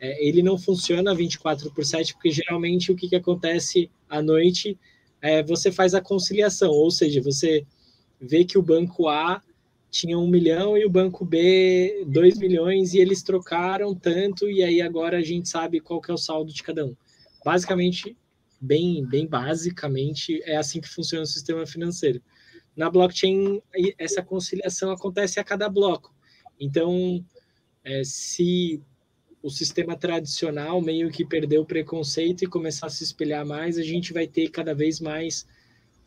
é, 0.00 0.26
ele 0.26 0.42
não 0.42 0.56
funciona 0.56 1.14
24 1.14 1.70
por 1.72 1.84
7, 1.84 2.14
porque 2.14 2.30
geralmente 2.30 2.90
o 2.90 2.96
que, 2.96 3.08
que 3.08 3.16
acontece 3.16 3.90
à 4.08 4.22
noite 4.22 4.78
é 5.20 5.42
você 5.42 5.70
faz 5.70 5.94
a 5.94 6.00
conciliação, 6.00 6.70
ou 6.70 6.90
seja, 6.90 7.20
você 7.20 7.66
vê 8.18 8.44
que 8.44 8.56
o 8.56 8.62
banco 8.62 9.08
A 9.08 9.42
tinha 9.90 10.18
um 10.18 10.28
milhão 10.28 10.78
e 10.78 10.84
o 10.84 10.90
banco 10.90 11.24
B 11.24 12.04
dois 12.06 12.38
milhões 12.38 12.94
e 12.94 12.98
eles 12.98 13.22
trocaram 13.22 13.94
tanto 13.94 14.48
e 14.48 14.62
aí 14.62 14.80
agora 14.80 15.18
a 15.18 15.22
gente 15.22 15.48
sabe 15.48 15.80
qual 15.80 16.00
que 16.00 16.10
é 16.10 16.14
o 16.14 16.18
saldo 16.18 16.52
de 16.52 16.62
cada 16.62 16.86
um. 16.86 16.94
Basicamente, 17.44 18.16
bem, 18.60 19.04
bem 19.04 19.26
basicamente, 19.26 20.40
é 20.44 20.56
assim 20.56 20.80
que 20.80 20.88
funciona 20.88 21.24
o 21.24 21.26
sistema 21.26 21.66
financeiro. 21.66 22.22
Na 22.76 22.88
blockchain, 22.88 23.60
essa 23.98 24.22
conciliação 24.22 24.92
acontece 24.92 25.40
a 25.40 25.44
cada 25.44 25.68
bloco. 25.68 26.14
Então, 26.58 27.24
é, 27.82 28.02
se 28.04 28.80
o 29.42 29.50
sistema 29.50 29.96
tradicional 29.96 30.80
meio 30.80 31.10
que 31.10 31.24
perdeu 31.24 31.62
o 31.62 31.66
preconceito 31.66 32.44
e 32.44 32.46
começar 32.46 32.86
a 32.86 32.90
se 32.90 33.02
espelhar 33.02 33.44
mais, 33.46 33.78
a 33.78 33.82
gente 33.82 34.12
vai 34.12 34.26
ter 34.26 34.50
cada 34.50 34.74
vez 34.74 35.00
mais 35.00 35.46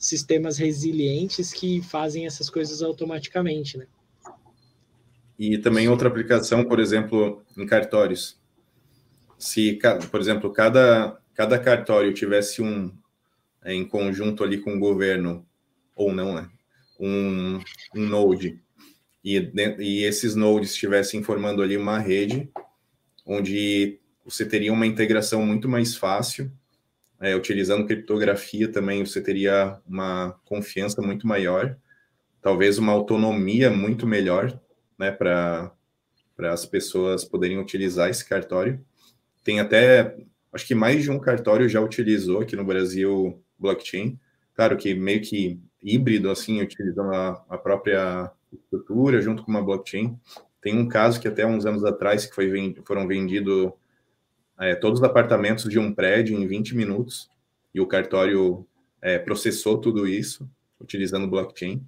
sistemas 0.04 0.58
resilientes 0.58 1.54
que 1.54 1.82
fazem 1.82 2.26
essas 2.26 2.50
coisas 2.50 2.82
automaticamente, 2.82 3.78
né? 3.78 3.88
E 5.40 5.58
também 5.58 5.88
outra 5.88 6.10
aplicação, 6.10 6.66
por 6.66 6.78
exemplo, 6.78 7.42
em 7.58 7.66
cartórios. 7.66 8.38
Se, 9.38 9.80
por 10.12 10.20
exemplo, 10.20 10.52
cada, 10.52 11.18
cada 11.34 11.58
cartório 11.58 12.14
tivesse 12.14 12.62
um, 12.62 12.94
é, 13.64 13.74
em 13.74 13.86
conjunto 13.86 14.44
ali 14.44 14.58
com 14.58 14.76
o 14.76 14.80
governo, 14.80 15.46
ou 15.96 16.12
não, 16.12 16.36
né? 16.36 16.50
Um, 17.00 17.60
um 17.96 18.06
node, 18.06 18.62
e, 19.24 19.52
e 19.80 20.04
esses 20.04 20.36
nodes 20.36 20.72
estivessem 20.72 21.24
formando 21.24 21.62
ali 21.62 21.78
uma 21.78 21.98
rede, 21.98 22.50
onde 23.26 24.00
você 24.26 24.46
teria 24.46 24.72
uma 24.74 24.86
integração 24.86 25.46
muito 25.46 25.70
mais 25.70 25.96
fácil, 25.96 26.52
é, 27.24 27.34
utilizando 27.36 27.88
criptografia 27.88 28.70
também 28.70 29.06
você 29.06 29.22
teria 29.22 29.80
uma 29.88 30.38
confiança 30.44 31.02
muito 31.02 31.26
maior, 31.26 31.78
talvez 32.42 32.78
uma 32.78 32.92
autonomia 32.92 33.70
muito 33.70 34.06
melhor, 34.06 34.60
né, 35.00 35.10
para 35.10 35.72
as 36.40 36.66
pessoas 36.66 37.24
poderem 37.24 37.58
utilizar 37.58 38.10
esse 38.10 38.28
cartório. 38.28 38.86
Tem 39.42 39.62
até, 39.62 40.18
acho 40.52 40.68
que 40.68 40.76
mais 40.76 41.02
de 41.02 41.10
um 41.10 41.18
cartório 41.18 41.70
já 41.70 41.80
utilizou 41.80 42.42
aqui 42.42 42.58
no 42.58 42.66
Brasil 42.66 43.42
blockchain, 43.58 44.20
claro 44.54 44.76
que 44.76 44.94
meio 44.94 45.22
que 45.22 45.62
híbrido, 45.82 46.30
assim, 46.30 46.62
utilizando 46.62 47.14
a, 47.14 47.42
a 47.50 47.58
própria 47.58 48.32
estrutura 48.52 49.22
junto 49.22 49.44
com 49.44 49.52
uma 49.52 49.64
blockchain, 49.64 50.20
tem 50.62 50.78
um 50.78 50.90
caso 50.90 51.22
que 51.22 51.28
até 51.30 51.46
uns 51.46 51.66
anos 51.66 51.86
atrás 51.86 52.26
que 52.26 52.36
foi, 52.36 52.76
foram 52.86 53.08
vendidos 53.08 53.72
é, 54.60 54.76
todos 54.76 55.00
os 55.00 55.06
apartamentos 55.06 55.66
de 55.70 55.80
um 55.80 55.94
prédio 55.94 56.38
em 56.38 56.48
20 56.48 56.76
minutos 56.76 57.30
e 57.74 57.82
o 57.82 57.88
cartório 57.88 58.66
é, 59.02 59.18
processou 59.18 59.80
tudo 59.80 60.08
isso 60.08 60.50
utilizando 60.80 61.28
blockchain. 61.28 61.86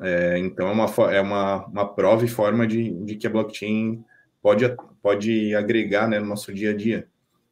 É, 0.00 0.38
então 0.38 0.68
é 0.68 0.72
uma, 0.72 1.12
é 1.12 1.20
uma, 1.20 1.66
uma 1.66 1.94
prova 1.94 2.24
e 2.24 2.28
forma 2.28 2.66
de, 2.66 2.90
de 3.04 3.16
que 3.16 3.26
a 3.26 3.30
blockchain 3.30 4.04
pode, 4.42 4.64
pode 5.00 5.54
agregar 5.54 6.08
né, 6.08 6.18
no 6.18 6.26
nosso 6.26 6.52
dia 6.52 6.70
a 6.70 6.76
dia. 6.76 7.08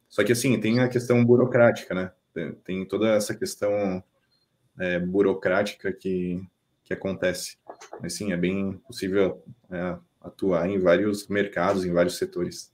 Só 0.09 0.23
que 0.23 0.31
assim, 0.31 0.59
tem 0.59 0.79
a 0.79 0.87
questão 0.87 1.25
burocrática, 1.25 1.95
né? 1.95 2.11
Tem, 2.33 2.51
tem 2.55 2.85
toda 2.85 3.15
essa 3.15 3.35
questão 3.35 4.03
é, 4.79 4.99
burocrática 4.99 5.91
que, 5.91 6.41
que 6.83 6.93
acontece. 6.93 7.57
Mas 8.01 8.13
sim, 8.13 8.31
é 8.31 8.37
bem 8.37 8.73
possível 8.87 9.43
é, 9.71 9.97
atuar 10.21 10.69
em 10.69 10.79
vários 10.79 11.27
mercados, 11.27 11.85
em 11.85 11.91
vários 11.91 12.17
setores. 12.17 12.72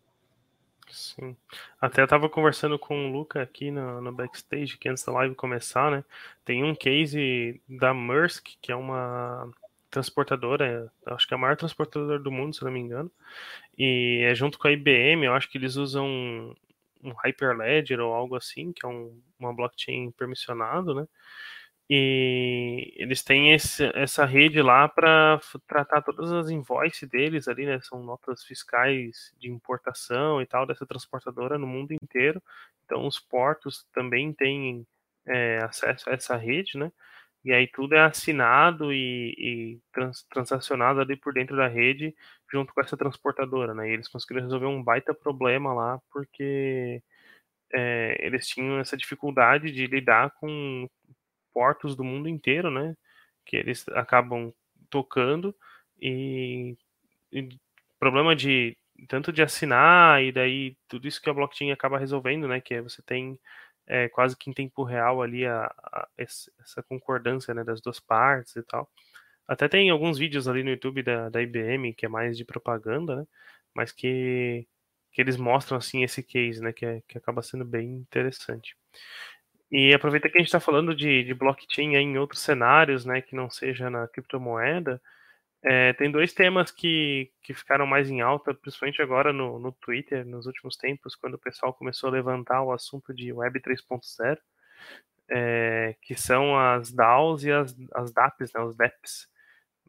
Sim. 0.92 1.36
Até 1.80 2.02
eu 2.02 2.08
tava 2.08 2.28
conversando 2.30 2.80
com 2.80 3.08
o 3.08 3.12
Luca 3.12 3.42
aqui 3.42 3.70
no, 3.70 4.02
no 4.02 4.12
backstage, 4.12 4.78
que 4.78 4.90
antes 4.90 5.04
da 5.04 5.12
live 5.14 5.36
começar, 5.36 5.92
né? 5.92 6.04
Tem 6.44 6.64
um 6.64 6.74
case 6.76 7.62
da 7.68 7.94
Maersk, 7.94 8.48
que 8.62 8.72
é 8.72 8.76
uma 8.76 9.52
transportadora, 9.92 10.92
acho 11.06 11.28
que 11.28 11.34
é 11.34 11.38
a 11.38 11.40
maior 11.40 11.56
transportadora 11.56 12.20
do 12.20 12.32
mundo, 12.32 12.56
se 12.56 12.64
não 12.64 12.72
me 12.72 12.80
engano. 12.80 13.12
E 13.78 14.22
é 14.26 14.36
junto 14.36 14.60
com 14.60 14.68
a 14.68 14.72
IBM, 14.72 15.26
eu 15.26 15.34
acho 15.34 15.50
que 15.50 15.58
eles 15.58 15.76
usam 15.76 16.08
um 17.04 17.14
Hyperledger 17.24 18.00
ou 18.00 18.14
algo 18.14 18.36
assim, 18.36 18.74
que 18.74 18.86
é 18.86 18.90
um, 18.90 19.22
uma 19.40 19.54
blockchain 19.54 20.12
permissionado, 20.12 20.96
né? 20.96 21.08
E 21.90 22.94
eles 22.98 23.24
têm 23.24 23.52
esse, 23.54 23.84
essa 23.96 24.24
rede 24.24 24.62
lá 24.62 24.88
para 24.88 25.40
tratar 25.68 26.04
todas 26.04 26.32
as 26.32 26.50
invoices 26.50 27.10
deles 27.10 27.48
ali, 27.48 27.66
né? 27.66 27.80
São 27.82 28.04
notas 28.04 28.44
fiscais 28.44 29.34
de 29.40 29.50
importação 29.50 30.40
e 30.42 30.46
tal 30.46 30.68
dessa 30.68 30.86
transportadora 30.86 31.58
no 31.58 31.66
mundo 31.66 31.92
inteiro. 31.94 32.42
Então 32.86 33.08
os 33.08 33.20
portos 33.20 33.88
também 33.92 34.32
têm 34.34 34.86
é, 35.28 35.58
acesso 35.64 36.10
a 36.10 36.14
essa 36.14 36.38
rede, 36.38 36.78
né? 36.78 36.92
E 37.44 37.54
aí 37.54 37.68
tudo 37.68 37.96
é 37.96 38.02
assinado 38.02 38.94
e, 38.94 39.34
e 39.38 39.82
trans, 39.92 40.24
transacionado 40.30 41.00
ali 41.02 41.16
por 41.16 41.34
dentro 41.34 41.56
da 41.58 41.68
rede 41.68 42.14
junto 42.52 42.74
com 42.74 42.82
essa 42.82 42.98
transportadora, 42.98 43.74
né? 43.74 43.90
E 43.90 43.94
eles 43.94 44.08
conseguiram 44.08 44.44
resolver 44.44 44.68
um 44.68 44.84
baita 44.84 45.14
problema 45.14 45.74
lá 45.74 46.00
porque 46.12 47.02
é, 47.74 48.18
eles 48.26 48.48
tinham 48.48 48.80
essa 48.80 48.98
dificuldade 48.98 49.72
de 49.72 49.88
lidar 49.88 50.32
com 50.40 50.88
portos 51.60 51.94
do 51.94 52.06
mundo 52.06 52.30
inteiro, 52.30 52.72
né? 52.72 52.96
Que 53.46 53.58
eles 53.58 53.86
acabam 53.90 54.54
tocando 54.90 55.54
e, 56.02 56.78
e 57.34 57.50
problema 58.00 58.34
de 58.34 58.78
tanto 59.10 59.34
de 59.34 59.42
assinar 59.42 60.24
e 60.24 60.32
daí 60.32 60.78
tudo 60.88 61.06
isso 61.06 61.22
que 61.22 61.30
a 61.30 61.34
blockchain 61.34 61.72
acaba 61.72 62.00
resolvendo, 62.00 62.48
né? 62.48 62.62
Que 62.62 62.76
é 62.76 62.82
você 62.82 63.02
tem 63.02 63.38
é, 63.86 64.08
quase 64.08 64.38
que 64.38 64.50
em 64.50 64.54
tempo 64.54 64.84
real 64.84 65.22
ali 65.22 65.46
a, 65.46 65.66
a, 65.66 66.08
essa 66.18 66.82
concordância 66.88 67.54
né, 67.54 67.62
das 67.62 67.82
duas 67.82 68.00
partes 68.00 68.56
e 68.56 68.64
tal. 68.64 68.90
Até 69.46 69.68
tem 69.68 69.90
alguns 69.90 70.18
vídeos 70.18 70.48
ali 70.48 70.64
no 70.64 70.70
YouTube 70.70 71.04
da, 71.04 71.28
da 71.28 71.42
IBM, 71.42 71.94
que 71.94 72.06
é 72.06 72.10
mais 72.10 72.38
de 72.38 72.46
propaganda, 72.46 73.18
né? 73.18 73.28
Mas 73.74 73.92
que, 73.92 74.66
que 75.12 75.22
eles 75.22 75.36
mostram, 75.36 75.78
assim, 75.78 76.04
esse 76.04 76.24
case, 76.24 76.62
né? 76.62 76.72
Que, 76.72 76.86
é, 76.86 77.02
que 77.06 77.18
acaba 77.18 77.42
sendo 77.44 77.66
bem 77.66 77.96
interessante. 77.96 78.78
E 79.72 79.94
aproveita 79.94 80.30
que 80.30 80.38
a 80.38 80.40
gente 80.40 80.48
está 80.48 80.60
falando 80.60 80.96
de, 80.96 81.24
de 81.24 81.34
blockchain 81.34 81.96
em 81.96 82.18
outros 82.18 82.42
cenários, 82.42 83.06
né? 83.06 83.22
Que 83.22 83.36
não 83.36 83.50
seja 83.50 83.90
na 83.90 84.08
criptomoeda. 84.08 85.02
É, 85.62 85.92
tem 85.94 86.10
dois 86.10 86.34
temas 86.34 86.72
que, 86.72 87.32
que 87.44 87.54
ficaram 87.54 87.86
mais 87.86 88.10
em 88.10 88.22
alta, 88.22 88.54
principalmente 88.54 89.02
agora 89.02 89.34
no, 89.34 89.60
no 89.60 89.72
Twitter, 89.74 90.26
nos 90.26 90.46
últimos 90.46 90.78
tempos, 90.78 91.16
quando 91.16 91.34
o 91.34 91.40
pessoal 91.40 91.74
começou 91.74 92.10
a 92.10 92.14
levantar 92.14 92.64
o 92.64 92.72
assunto 92.72 93.14
de 93.14 93.34
Web 93.34 93.60
3.0, 93.60 94.38
é, 95.30 95.96
que 96.02 96.16
são 96.16 96.58
as 96.58 96.92
DAOs 96.92 97.44
e 97.44 97.52
as, 97.52 97.76
as 97.94 98.12
DApps, 98.14 98.54
né, 98.54 98.62
os 98.62 98.76
DEPs. 98.76 99.28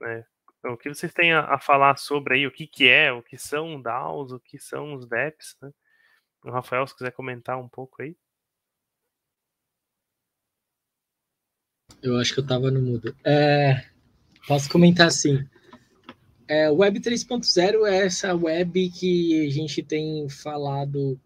Né? 0.00 0.24
Então, 0.58 0.72
o 0.74 0.76
que 0.76 0.88
vocês 0.88 1.14
têm 1.14 1.32
a, 1.32 1.40
a, 1.54 1.58
falar 1.58 1.96
sobre 1.98 2.34
aí, 2.34 2.46
o 2.46 2.50
que, 2.50 2.66
que 2.66 2.88
é, 2.88 3.12
o 3.12 3.22
que 3.22 3.38
são 3.38 3.80
DAOs, 3.80 4.32
o 4.32 4.40
que 4.40 4.58
são 4.58 4.94
os 4.94 5.06
DEPs? 5.06 5.56
Né? 5.62 5.70
O 6.44 6.50
Rafael, 6.50 6.86
se 6.86 6.96
quiser 6.96 7.12
comentar 7.12 7.58
um 7.58 7.68
pouco 7.68 8.02
aí. 8.02 8.16
Eu 12.02 12.16
acho 12.16 12.32
que 12.32 12.40
eu 12.40 12.44
estava 12.44 12.70
no 12.70 12.80
mudo. 12.80 13.14
É, 13.24 13.84
posso 14.46 14.68
comentar 14.70 15.06
assim. 15.06 15.44
É, 16.48 16.70
web 16.70 16.98
3.0 16.98 17.86
é 17.86 18.06
essa 18.06 18.34
web 18.34 18.90
que 18.90 19.46
a 19.46 19.50
gente 19.50 19.82
tem 19.82 20.28
falado 20.28 21.20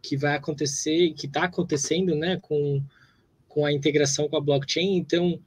que 0.00 0.16
vai 0.16 0.36
acontecer, 0.36 1.12
que 1.14 1.26
está 1.26 1.44
acontecendo, 1.44 2.14
né, 2.14 2.38
com, 2.40 2.82
com 3.48 3.64
a 3.64 3.72
integração 3.72 4.28
com 4.28 4.36
a 4.36 4.40
blockchain. 4.40 4.96
Então, 4.96 5.40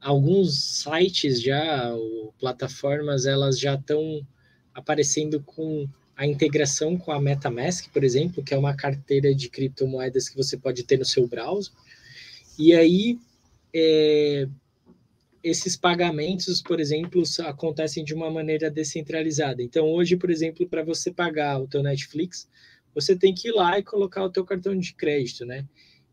alguns 0.00 0.82
sites 0.82 1.40
já, 1.40 1.92
ou 1.94 2.34
plataformas, 2.38 3.24
elas 3.24 3.58
já 3.58 3.74
estão 3.74 4.26
aparecendo 4.74 5.42
com 5.42 5.88
a 6.16 6.26
integração 6.26 6.96
com 6.96 7.10
a 7.10 7.20
MetaMask, 7.20 7.88
por 7.90 8.04
exemplo, 8.04 8.42
que 8.42 8.54
é 8.54 8.58
uma 8.58 8.74
carteira 8.74 9.34
de 9.34 9.48
criptomoedas 9.48 10.28
que 10.28 10.36
você 10.36 10.56
pode 10.56 10.82
ter 10.84 10.98
no 10.98 11.04
seu 11.04 11.26
browser. 11.26 11.72
E 12.58 12.74
aí, 12.74 13.18
é, 13.74 14.46
esses 15.42 15.76
pagamentos, 15.76 16.62
por 16.62 16.78
exemplo, 16.78 17.22
acontecem 17.40 18.04
de 18.04 18.14
uma 18.14 18.30
maneira 18.30 18.70
descentralizada. 18.70 19.62
Então, 19.62 19.86
hoje, 19.86 20.16
por 20.16 20.30
exemplo, 20.30 20.66
para 20.66 20.84
você 20.84 21.10
pagar 21.10 21.60
o 21.60 21.66
teu 21.66 21.82
Netflix, 21.82 22.48
você 22.94 23.16
tem 23.16 23.34
que 23.34 23.48
ir 23.48 23.52
lá 23.52 23.78
e 23.78 23.82
colocar 23.82 24.24
o 24.24 24.30
teu 24.30 24.44
cartão 24.44 24.78
de 24.78 24.94
crédito, 24.94 25.44
né? 25.44 25.66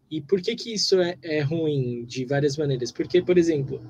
E 0.10 0.20
por 0.20 0.42
que 0.42 0.56
que 0.56 0.74
isso 0.74 1.00
é, 1.00 1.18
é 1.22 1.42
ruim 1.42 2.04
de 2.04 2.26
várias 2.26 2.58
maneiras? 2.58 2.92
Porque, 2.92 3.22
por 3.22 3.38
exemplo, 3.38 3.82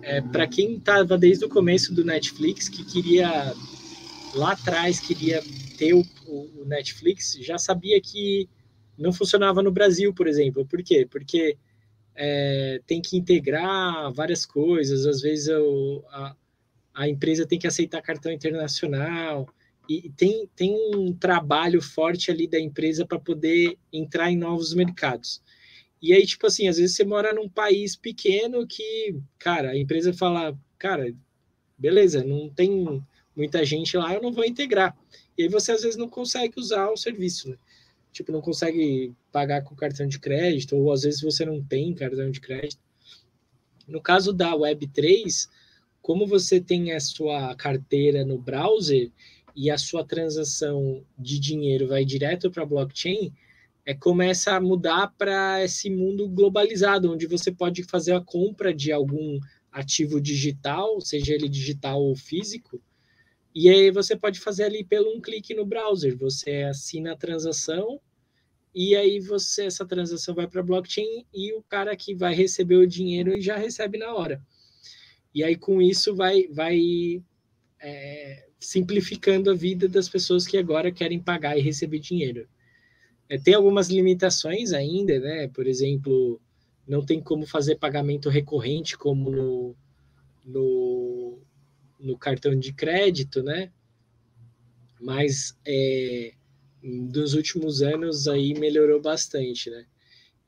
é, 0.00 0.20
para 0.22 0.46
quem 0.46 0.76
estava 0.76 1.18
desde 1.18 1.44
o 1.44 1.48
começo 1.48 1.92
do 1.92 2.04
Netflix, 2.04 2.68
que 2.68 2.84
queria 2.84 3.52
lá 4.34 4.52
atrás 4.52 4.98
queria 4.98 5.42
ter 5.76 5.92
o, 5.92 6.02
o 6.26 6.64
Netflix, 6.64 7.36
já 7.40 7.58
sabia 7.58 8.00
que 8.00 8.48
não 8.96 9.12
funcionava 9.12 9.62
no 9.62 9.70
Brasil, 9.70 10.14
por 10.14 10.26
exemplo. 10.26 10.64
Por 10.64 10.82
quê? 10.82 11.06
Porque 11.10 11.58
é, 12.14 12.80
tem 12.86 13.00
que 13.00 13.16
integrar 13.16 14.12
várias 14.12 14.44
coisas, 14.46 15.06
às 15.06 15.20
vezes 15.20 15.48
eu, 15.48 16.04
a, 16.10 16.36
a 16.94 17.08
empresa 17.08 17.46
tem 17.46 17.58
que 17.58 17.66
aceitar 17.66 18.02
cartão 18.02 18.32
internacional, 18.32 19.48
e 19.88 20.10
tem, 20.10 20.48
tem 20.54 20.74
um 20.94 21.12
trabalho 21.12 21.82
forte 21.82 22.30
ali 22.30 22.46
da 22.46 22.58
empresa 22.58 23.04
para 23.04 23.18
poder 23.18 23.76
entrar 23.92 24.30
em 24.30 24.36
novos 24.36 24.72
mercados. 24.74 25.42
E 26.00 26.12
aí, 26.12 26.24
tipo 26.26 26.46
assim, 26.46 26.68
às 26.68 26.78
vezes 26.78 26.96
você 26.96 27.04
mora 27.04 27.32
num 27.32 27.48
país 27.48 27.94
pequeno 27.96 28.66
que, 28.66 29.16
cara, 29.38 29.70
a 29.70 29.78
empresa 29.78 30.12
fala, 30.12 30.58
cara, 30.78 31.14
beleza, 31.78 32.24
não 32.24 32.48
tem 32.48 33.04
muita 33.36 33.64
gente 33.64 33.96
lá, 33.96 34.14
eu 34.14 34.22
não 34.22 34.32
vou 34.32 34.44
integrar. 34.44 34.96
E 35.36 35.44
aí 35.44 35.48
você 35.48 35.72
às 35.72 35.82
vezes 35.82 35.96
não 35.96 36.08
consegue 36.08 36.58
usar 36.58 36.90
o 36.90 36.96
serviço, 36.96 37.50
né? 37.50 37.56
Tipo, 38.12 38.30
não 38.30 38.40
consegue 38.40 39.14
pagar 39.32 39.62
com 39.62 39.74
cartão 39.74 40.06
de 40.06 40.18
crédito, 40.18 40.76
ou 40.76 40.92
às 40.92 41.02
vezes 41.02 41.20
você 41.20 41.44
não 41.44 41.62
tem 41.62 41.94
cartão 41.94 42.30
de 42.30 42.40
crédito. 42.40 42.80
No 43.88 44.00
caso 44.00 44.32
da 44.32 44.52
Web3, 44.52 45.48
como 46.00 46.26
você 46.26 46.60
tem 46.60 46.92
a 46.92 47.00
sua 47.00 47.54
carteira 47.56 48.24
no 48.24 48.38
browser 48.38 49.10
e 49.56 49.70
a 49.70 49.78
sua 49.78 50.04
transação 50.04 51.04
de 51.18 51.38
dinheiro 51.38 51.88
vai 51.88 52.04
direto 52.04 52.50
para 52.50 52.62
a 52.62 52.66
blockchain, 52.66 53.32
é, 53.84 53.94
começa 53.94 54.54
a 54.54 54.60
mudar 54.60 55.12
para 55.18 55.62
esse 55.64 55.90
mundo 55.90 56.28
globalizado, 56.28 57.12
onde 57.12 57.26
você 57.26 57.50
pode 57.50 57.82
fazer 57.82 58.12
a 58.12 58.20
compra 58.20 58.72
de 58.72 58.92
algum 58.92 59.40
ativo 59.72 60.20
digital, 60.20 61.00
seja 61.00 61.34
ele 61.34 61.48
digital 61.48 62.00
ou 62.00 62.14
físico, 62.14 62.80
e 63.54 63.68
aí 63.68 63.90
você 63.90 64.16
pode 64.16 64.40
fazer 64.40 64.64
ali 64.64 64.82
pelo 64.82 65.14
um 65.14 65.20
clique 65.20 65.54
no 65.54 65.66
browser. 65.66 66.16
Você 66.16 66.62
assina 66.62 67.12
a 67.12 67.16
transação 67.16 68.00
e 68.74 68.96
aí 68.96 69.20
você 69.20 69.64
essa 69.64 69.84
transação 69.84 70.34
vai 70.34 70.46
para 70.46 70.62
blockchain 70.62 71.26
e 71.34 71.52
o 71.52 71.62
cara 71.62 71.94
que 71.94 72.14
vai 72.14 72.34
receber 72.34 72.76
o 72.76 72.86
dinheiro 72.86 73.38
já 73.40 73.56
recebe 73.56 73.98
na 73.98 74.14
hora. 74.14 74.42
E 75.34 75.44
aí 75.44 75.56
com 75.56 75.82
isso 75.82 76.14
vai 76.14 76.46
vai 76.48 77.22
é, 77.80 78.48
simplificando 78.58 79.50
a 79.50 79.54
vida 79.54 79.88
das 79.88 80.08
pessoas 80.08 80.46
que 80.46 80.56
agora 80.56 80.90
querem 80.90 81.20
pagar 81.20 81.58
e 81.58 81.60
receber 81.60 81.98
dinheiro. 81.98 82.48
É, 83.28 83.38
tem 83.38 83.54
algumas 83.54 83.88
limitações 83.88 84.72
ainda, 84.72 85.18
né? 85.18 85.48
Por 85.48 85.66
exemplo, 85.66 86.40
não 86.86 87.04
tem 87.04 87.20
como 87.20 87.46
fazer 87.46 87.76
pagamento 87.76 88.28
recorrente 88.28 88.96
como 88.96 89.30
no, 89.30 89.76
no 90.44 91.31
no 92.02 92.18
cartão 92.18 92.58
de 92.58 92.72
crédito, 92.72 93.42
né? 93.42 93.70
Mas 95.00 95.56
é, 95.66 96.34
dos 96.82 97.34
últimos 97.34 97.80
anos 97.80 98.26
aí 98.28 98.54
melhorou 98.54 99.00
bastante, 99.00 99.70
né? 99.70 99.86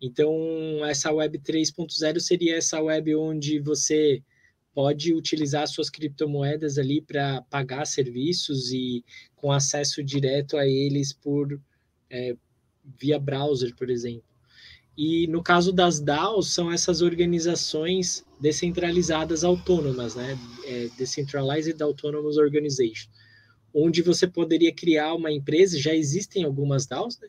Então, 0.00 0.84
essa 0.84 1.10
web 1.12 1.38
3.0 1.38 2.20
seria 2.20 2.56
essa 2.56 2.80
web 2.82 3.14
onde 3.14 3.58
você 3.60 4.22
pode 4.74 5.14
utilizar 5.14 5.66
suas 5.68 5.88
criptomoedas 5.88 6.76
ali 6.76 7.00
para 7.00 7.40
pagar 7.42 7.86
serviços 7.86 8.72
e 8.72 9.04
com 9.36 9.52
acesso 9.52 10.02
direto 10.02 10.56
a 10.56 10.66
eles 10.66 11.12
por 11.12 11.58
é, 12.10 12.36
via 13.00 13.18
browser, 13.18 13.74
por 13.76 13.88
exemplo. 13.88 14.33
E 14.96 15.26
no 15.26 15.42
caso 15.42 15.72
das 15.72 15.98
DAOs, 15.98 16.52
são 16.52 16.70
essas 16.70 17.02
organizações 17.02 18.24
descentralizadas 18.40 19.42
autônomas, 19.42 20.14
né? 20.14 20.38
É, 20.64 20.88
Decentralized 20.96 21.82
Autonomous 21.82 22.36
Organization, 22.36 23.10
onde 23.74 24.02
você 24.02 24.26
poderia 24.26 24.72
criar 24.72 25.14
uma 25.14 25.32
empresa, 25.32 25.78
já 25.80 25.94
existem 25.94 26.44
algumas 26.44 26.86
DAOs, 26.86 27.18
né? 27.18 27.28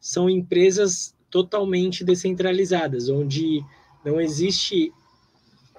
São 0.00 0.28
empresas 0.28 1.14
totalmente 1.30 2.02
descentralizadas, 2.02 3.08
onde 3.08 3.62
não 4.04 4.20
existe 4.20 4.92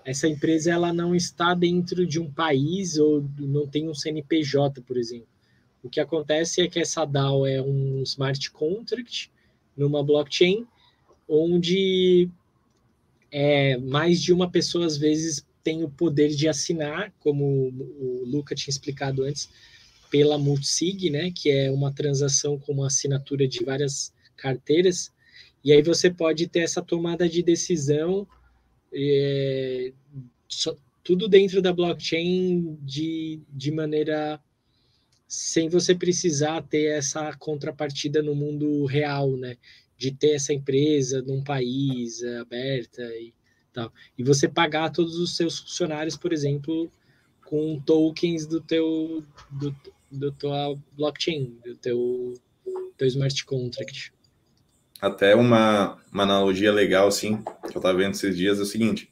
essa 0.06 0.28
empresa 0.28 0.72
ela 0.72 0.92
não 0.92 1.16
está 1.16 1.54
dentro 1.54 2.06
de 2.06 2.20
um 2.20 2.30
país 2.30 2.98
ou 2.98 3.26
não 3.40 3.66
tem 3.66 3.88
um 3.90 3.94
CNPJ, 3.94 4.82
por 4.82 4.98
exemplo. 4.98 5.28
O 5.82 5.90
que 5.90 6.00
acontece 6.00 6.62
é 6.62 6.68
que 6.68 6.80
essa 6.80 7.06
DAO 7.06 7.46
é 7.46 7.62
um 7.62 8.02
smart 8.04 8.52
contract 8.52 9.32
numa 9.76 10.04
blockchain 10.04 10.68
onde 11.34 12.30
é, 13.32 13.78
mais 13.78 14.22
de 14.22 14.32
uma 14.32 14.50
pessoa 14.50 14.86
às 14.86 14.98
vezes 14.98 15.46
tem 15.64 15.84
o 15.84 15.90
poder 15.90 16.30
de 16.30 16.48
assinar, 16.48 17.12
como 17.20 17.46
o 17.46 18.24
Luca 18.26 18.54
tinha 18.54 18.72
explicado 18.72 19.24
antes, 19.24 19.50
pela 20.12 20.38
Multisig, 20.38 21.10
né, 21.10 21.32
que 21.32 21.50
é 21.50 21.72
uma 21.72 21.92
transação 21.92 22.60
com 22.60 22.74
uma 22.74 22.88
assinatura 22.88 23.48
de 23.48 23.64
várias 23.64 24.14
carteiras, 24.36 25.12
e 25.64 25.72
aí 25.72 25.82
você 25.82 26.12
pode 26.12 26.48
ter 26.48 26.60
essa 26.60 26.82
tomada 26.82 27.28
de 27.28 27.42
decisão, 27.42 28.28
é, 28.94 29.92
só, 30.48 30.76
tudo 31.04 31.28
dentro 31.28 31.62
da 31.62 31.74
blockchain 31.74 32.78
de, 32.82 33.42
de 33.50 33.72
maneira 33.72 34.40
sem 35.28 35.68
você 35.68 35.96
precisar 35.96 36.62
ter 36.62 36.96
essa 36.96 37.34
contrapartida 37.38 38.22
no 38.22 38.36
mundo 38.36 38.86
real, 38.86 39.36
né? 39.36 39.58
De 40.04 40.12
ter 40.12 40.32
essa 40.32 40.52
empresa 40.52 41.22
num 41.22 41.42
país 41.42 42.22
é, 42.22 42.40
aberta 42.40 43.02
e 43.02 43.34
tal. 43.72 43.90
E 44.18 44.24
você 44.24 44.50
pagar 44.50 44.92
todos 44.92 45.16
os 45.16 45.38
seus 45.38 45.60
funcionários, 45.60 46.18
por 46.18 46.34
exemplo, 46.34 46.92
com 47.46 47.80
tokens 47.80 48.46
do 48.46 48.60
teu 48.60 49.24
do, 49.50 49.74
do 50.12 50.30
tua 50.34 50.78
blockchain, 50.92 51.58
do 51.64 51.78
teu, 51.78 52.34
teu 52.98 53.08
smart 53.08 53.46
contract. 53.46 54.12
Até 55.00 55.36
uma, 55.36 55.98
uma 56.12 56.24
analogia 56.24 56.72
legal, 56.74 57.08
assim, 57.08 57.38
que 57.38 57.76
eu 57.76 57.78
estava 57.78 57.98
vendo 57.98 58.12
esses 58.12 58.36
dias, 58.36 58.60
é 58.60 58.64
o 58.64 58.66
seguinte. 58.66 59.10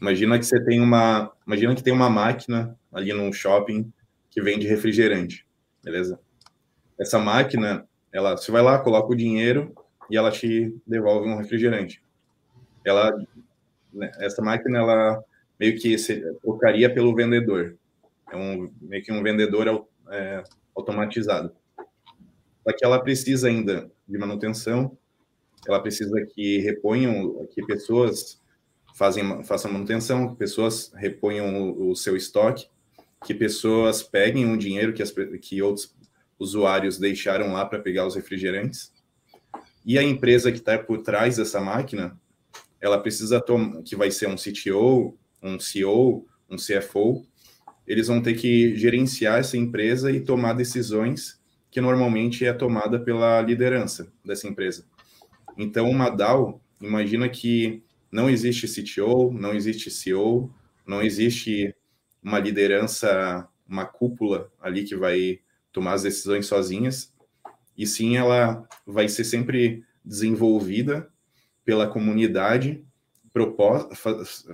Imagina 0.00 0.38
que 0.38 0.46
você 0.46 0.62
tem 0.64 0.80
uma. 0.80 1.30
Imagina 1.46 1.74
que 1.74 1.82
tem 1.82 1.92
uma 1.92 2.08
máquina 2.08 2.74
ali 2.90 3.12
num 3.12 3.32
shopping 3.34 3.92
que 4.30 4.40
vende 4.40 4.66
refrigerante. 4.66 5.46
Beleza? 5.84 6.18
Essa 6.98 7.18
máquina, 7.18 7.86
ela, 8.10 8.34
você 8.34 8.50
vai 8.50 8.62
lá, 8.62 8.78
coloca 8.78 9.12
o 9.12 9.16
dinheiro, 9.16 9.74
e 10.10 10.16
ela 10.16 10.30
te 10.30 10.74
devolve 10.86 11.28
um 11.28 11.36
refrigerante. 11.36 12.02
Ela, 12.84 13.16
né, 13.92 14.10
essa 14.18 14.42
máquina, 14.42 14.78
ela 14.78 15.24
meio 15.58 15.78
que 15.78 15.96
se, 15.98 16.20
trocaria 16.42 16.92
pelo 16.92 17.14
vendedor. 17.14 17.76
É 18.30 18.36
um, 18.36 18.70
meio 18.80 19.02
que 19.02 19.12
um 19.12 19.22
vendedor 19.22 19.86
é, 20.10 20.44
automatizado. 20.74 21.52
Só 22.64 22.72
que 22.76 22.84
ela 22.84 23.00
precisa 23.00 23.48
ainda 23.48 23.90
de 24.08 24.18
manutenção, 24.18 24.96
ela 25.66 25.80
precisa 25.80 26.24
que 26.26 26.58
reponham, 26.58 27.46
que 27.50 27.64
pessoas 27.64 28.40
fazem, 28.94 29.42
façam 29.44 29.72
manutenção, 29.72 30.28
que 30.30 30.36
pessoas 30.36 30.92
reponham 30.94 31.70
o, 31.70 31.90
o 31.90 31.96
seu 31.96 32.16
estoque, 32.16 32.68
que 33.24 33.34
pessoas 33.34 34.02
peguem 34.02 34.52
o 34.52 34.56
dinheiro 34.56 34.92
que, 34.92 35.02
as, 35.02 35.12
que 35.40 35.62
outros 35.62 35.94
usuários 36.38 36.98
deixaram 36.98 37.52
lá 37.52 37.64
para 37.64 37.78
pegar 37.78 38.06
os 38.06 38.14
refrigerantes. 38.14 38.92
E 39.86 39.96
a 39.96 40.02
empresa 40.02 40.50
que 40.50 40.58
está 40.58 40.76
por 40.76 40.98
trás 40.98 41.36
dessa 41.36 41.60
máquina, 41.60 42.20
ela 42.80 42.98
precisa 42.98 43.40
tomar, 43.40 43.82
que 43.82 43.94
vai 43.94 44.10
ser 44.10 44.26
um 44.28 44.34
CTO, 44.34 45.16
um 45.40 45.60
CEO, 45.60 46.26
um 46.50 46.56
CFO, 46.56 47.24
eles 47.86 48.08
vão 48.08 48.20
ter 48.20 48.34
que 48.34 48.74
gerenciar 48.74 49.38
essa 49.38 49.56
empresa 49.56 50.10
e 50.10 50.20
tomar 50.20 50.54
decisões 50.54 51.40
que 51.70 51.80
normalmente 51.80 52.44
é 52.44 52.52
tomada 52.52 52.98
pela 52.98 53.40
liderança 53.40 54.12
dessa 54.24 54.48
empresa. 54.48 54.84
Então, 55.56 55.88
uma 55.88 56.10
DAO, 56.10 56.60
imagina 56.80 57.28
que 57.28 57.80
não 58.10 58.28
existe 58.28 58.66
CTO, 58.66 59.32
não 59.32 59.54
existe 59.54 59.88
CEO, 59.88 60.52
não 60.84 61.00
existe 61.00 61.72
uma 62.20 62.40
liderança, 62.40 63.48
uma 63.68 63.84
cúpula 63.84 64.50
ali 64.60 64.82
que 64.82 64.96
vai 64.96 65.38
tomar 65.70 65.92
as 65.92 66.02
decisões 66.02 66.46
sozinhas, 66.46 67.12
e 67.76 67.86
sim 67.86 68.16
ela 68.16 68.66
vai 68.86 69.08
ser 69.08 69.24
sempre 69.24 69.84
desenvolvida 70.04 71.10
pela 71.64 71.86
comunidade, 71.86 72.84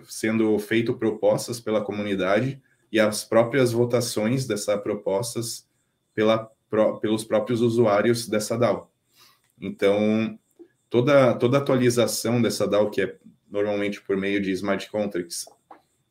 sendo 0.08 0.58
feito 0.58 0.94
propostas 0.94 1.60
pela 1.60 1.84
comunidade 1.84 2.60
e 2.90 2.98
as 2.98 3.24
próprias 3.24 3.70
votações 3.72 4.46
dessas 4.46 4.80
propostas 4.82 5.68
pela, 6.14 6.50
pelos 7.00 7.22
próprios 7.22 7.60
usuários 7.60 8.26
dessa 8.28 8.58
DAO. 8.58 8.90
Então, 9.60 10.38
toda, 10.90 11.34
toda 11.34 11.58
atualização 11.58 12.42
dessa 12.42 12.66
DAO, 12.66 12.90
que 12.90 13.02
é 13.02 13.16
normalmente 13.50 14.00
por 14.00 14.16
meio 14.16 14.40
de 14.40 14.50
smart 14.52 14.90
contracts, 14.90 15.44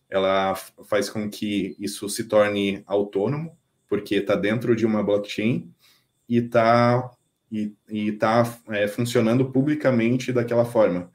ela 0.09 0.55
faz 0.55 1.09
com 1.09 1.29
que 1.29 1.75
isso 1.79 2.07
se 2.07 2.25
torne 2.25 2.83
autônomo, 2.85 3.57
porque 3.87 4.15
está 4.15 4.35
dentro 4.35 4.75
de 4.75 4.85
uma 4.85 5.03
blockchain 5.03 5.73
e 6.31 6.37
está 6.37 7.11
e, 7.51 7.75
e 7.89 8.13
tá, 8.13 8.57
é, 8.69 8.87
funcionando 8.87 9.51
publicamente 9.51 10.31
daquela 10.31 10.63
forma. 10.63 11.11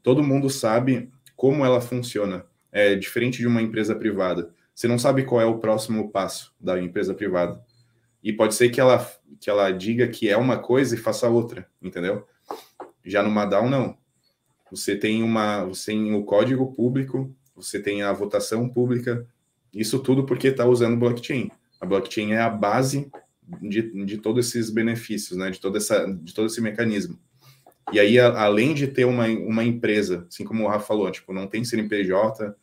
Todo 0.00 0.22
mundo 0.22 0.48
sabe 0.48 1.10
como 1.34 1.64
ela 1.64 1.80
funciona. 1.80 2.46
É 2.70 2.94
diferente 2.94 3.38
de 3.38 3.48
uma 3.48 3.60
empresa 3.60 3.96
privada. 3.96 4.54
Você 4.72 4.86
não 4.86 4.96
sabe 4.96 5.24
qual 5.24 5.40
é 5.40 5.44
o 5.44 5.58
próximo 5.58 6.12
passo 6.12 6.54
da 6.60 6.80
empresa 6.80 7.12
privada. 7.12 7.60
E 8.22 8.32
pode 8.32 8.54
ser 8.54 8.68
que 8.70 8.80
ela, 8.80 9.04
que 9.40 9.50
ela 9.50 9.72
diga 9.72 10.06
que 10.06 10.28
é 10.28 10.36
uma 10.36 10.56
coisa 10.56 10.94
e 10.94 10.98
faça 10.98 11.28
outra, 11.28 11.66
entendeu? 11.82 12.24
Já 13.04 13.24
no 13.24 13.30
Madal, 13.30 13.68
não. 13.68 13.98
Você 14.70 14.94
tem 14.94 15.24
uma, 15.24 15.64
você 15.64 15.90
tem 15.90 16.14
o 16.14 16.22
código 16.22 16.72
público, 16.72 17.34
você 17.56 17.82
tem 17.82 18.02
a 18.02 18.12
votação 18.12 18.68
pública, 18.68 19.26
isso 19.74 19.98
tudo 19.98 20.24
porque 20.24 20.46
está 20.46 20.64
usando 20.64 20.96
blockchain. 20.96 21.50
A 21.80 21.86
blockchain 21.86 22.34
é 22.34 22.40
a 22.40 22.48
base 22.48 23.10
de, 23.60 24.04
de 24.04 24.18
todos 24.18 24.48
esses 24.48 24.70
benefícios, 24.70 25.38
né? 25.38 25.50
De, 25.50 25.60
toda 25.60 25.78
essa, 25.78 26.06
de 26.06 26.34
todo 26.34 26.46
esse 26.46 26.60
mecanismo. 26.60 27.18
E 27.92 27.98
aí, 27.98 28.18
a, 28.18 28.42
além 28.42 28.74
de 28.74 28.86
ter 28.86 29.04
uma, 29.04 29.26
uma 29.26 29.64
empresa, 29.64 30.26
assim 30.28 30.44
como 30.44 30.64
o 30.64 30.68
Rafa 30.68 30.86
falou, 30.86 31.10
tipo, 31.10 31.32
não 31.32 31.46
tem 31.46 31.64
CNPJ 31.64 32.54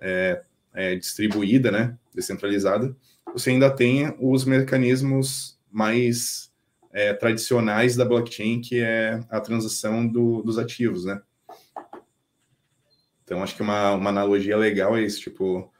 é, 0.00 0.42
é, 0.72 0.94
distribuída, 0.94 1.70
né? 1.70 1.96
Descentralizada, 2.14 2.94
você 3.32 3.50
ainda 3.50 3.70
tem 3.70 4.14
os 4.18 4.44
mecanismos 4.44 5.58
mais 5.70 6.50
é, 6.92 7.12
tradicionais 7.12 7.96
da 7.96 8.04
blockchain, 8.04 8.60
que 8.60 8.80
é 8.80 9.20
a 9.30 9.40
transação 9.40 10.06
do, 10.06 10.42
dos 10.42 10.58
ativos, 10.58 11.04
né? 11.04 11.20
Então, 13.24 13.42
acho 13.42 13.54
que 13.54 13.62
uma, 13.62 13.92
uma 13.92 14.10
analogia 14.10 14.56
legal 14.56 14.96
é 14.96 15.02
isso, 15.02 15.20
tipo, 15.20 15.72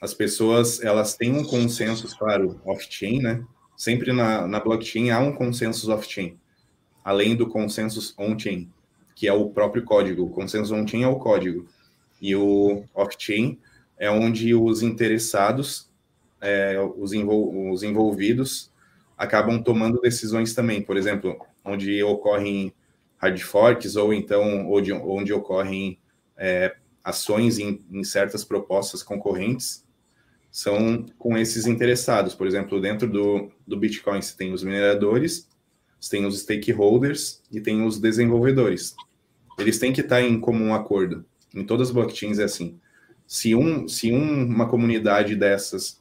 as 0.00 0.14
pessoas, 0.14 0.82
elas 0.82 1.14
têm 1.14 1.32
um 1.32 1.44
consenso, 1.44 2.08
claro, 2.16 2.60
off-chain, 2.64 3.20
né? 3.20 3.44
Sempre 3.80 4.12
na, 4.12 4.46
na 4.46 4.60
blockchain 4.60 5.08
há 5.08 5.18
um 5.20 5.32
consenso 5.32 5.90
off-chain, 5.90 6.38
além 7.02 7.34
do 7.34 7.48
consenso 7.48 8.14
on-chain, 8.18 8.70
que 9.14 9.26
é 9.26 9.32
o 9.32 9.48
próprio 9.48 9.82
código. 9.84 10.24
O 10.24 10.28
consenso 10.28 10.74
on-chain 10.74 11.04
é 11.04 11.08
o 11.08 11.16
código. 11.16 11.66
E 12.20 12.36
o 12.36 12.84
off-chain 12.94 13.58
é 13.96 14.10
onde 14.10 14.54
os 14.54 14.82
interessados, 14.82 15.88
é, 16.42 16.78
os, 16.94 17.14
envol 17.14 17.70
os 17.72 17.82
envolvidos, 17.82 18.70
acabam 19.16 19.62
tomando 19.62 19.98
decisões 19.98 20.52
também. 20.52 20.82
Por 20.82 20.98
exemplo, 20.98 21.40
onde 21.64 22.02
ocorrem 22.02 22.74
hard 23.16 23.40
forks 23.40 23.96
ou 23.96 24.12
então 24.12 24.70
onde, 24.70 24.92
onde 24.92 25.32
ocorrem 25.32 25.98
é, 26.36 26.76
ações 27.02 27.58
em, 27.58 27.82
em, 27.90 28.04
certas 28.04 28.44
propostas 28.44 29.02
concorrentes 29.02 29.82
são 30.50 31.06
com 31.18 31.36
esses 31.36 31.66
interessados. 31.66 32.34
Por 32.34 32.46
exemplo, 32.46 32.80
dentro 32.80 33.08
do, 33.08 33.50
do 33.66 33.76
Bitcoin 33.76 34.20
você 34.20 34.36
tem 34.36 34.52
os 34.52 34.62
mineradores, 34.62 35.48
você 36.00 36.16
tem 36.16 36.26
os 36.26 36.40
stakeholders 36.40 37.42
e 37.50 37.60
tem 37.60 37.84
os 37.84 37.98
desenvolvedores. 37.98 38.94
Eles 39.58 39.78
têm 39.78 39.92
que 39.92 40.00
estar 40.00 40.22
em 40.22 40.40
comum 40.40 40.74
acordo. 40.74 41.24
Em 41.54 41.64
todas 41.64 41.88
as 41.88 41.94
blockchains 41.94 42.38
é 42.38 42.44
assim. 42.44 42.78
Se, 43.26 43.54
um, 43.54 43.86
se 43.86 44.12
um, 44.12 44.44
uma 44.44 44.68
comunidade 44.68 45.36
dessas 45.36 46.00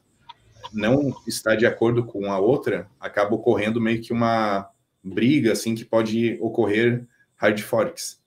não 0.74 1.14
está 1.28 1.56
de 1.56 1.66
acordo 1.66 2.04
com 2.04 2.32
a 2.32 2.40
outra, 2.40 2.90
acaba 3.00 3.36
ocorrendo 3.36 3.82
meio 3.82 4.02
que 4.02 4.14
uma 4.14 4.70
briga 5.04 5.52
assim 5.52 5.76
que 5.76 5.86
pode 5.86 6.38
ocorrer 6.42 7.06
hard 7.36 7.60
forks, 7.60 8.22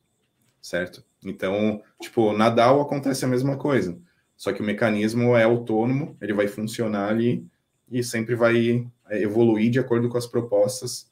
certo? 0.61 1.05
Então, 1.25 1.83
tipo, 2.01 2.33
na 2.33 2.49
DAO 2.49 2.81
acontece 2.81 3.25
a 3.25 3.29
mesma 3.29 3.57
coisa, 3.57 3.99
só 4.43 4.53
que 4.53 4.61
o 4.61 4.65
mecanismo 4.65 5.37
é 5.37 5.45
autônomo, 5.45 6.17
ele 6.21 6.33
vai 6.33 6.49
funcionar 6.49 7.09
ali 7.09 7.47
e 7.89 8.03
sempre 8.03 8.35
vai 8.35 8.85
é, 9.09 9.23
evoluir 9.23 9.71
de 9.71 9.79
acordo 9.79 10.09
com 10.09 10.19
as 10.19 10.27
propostas 10.27 11.09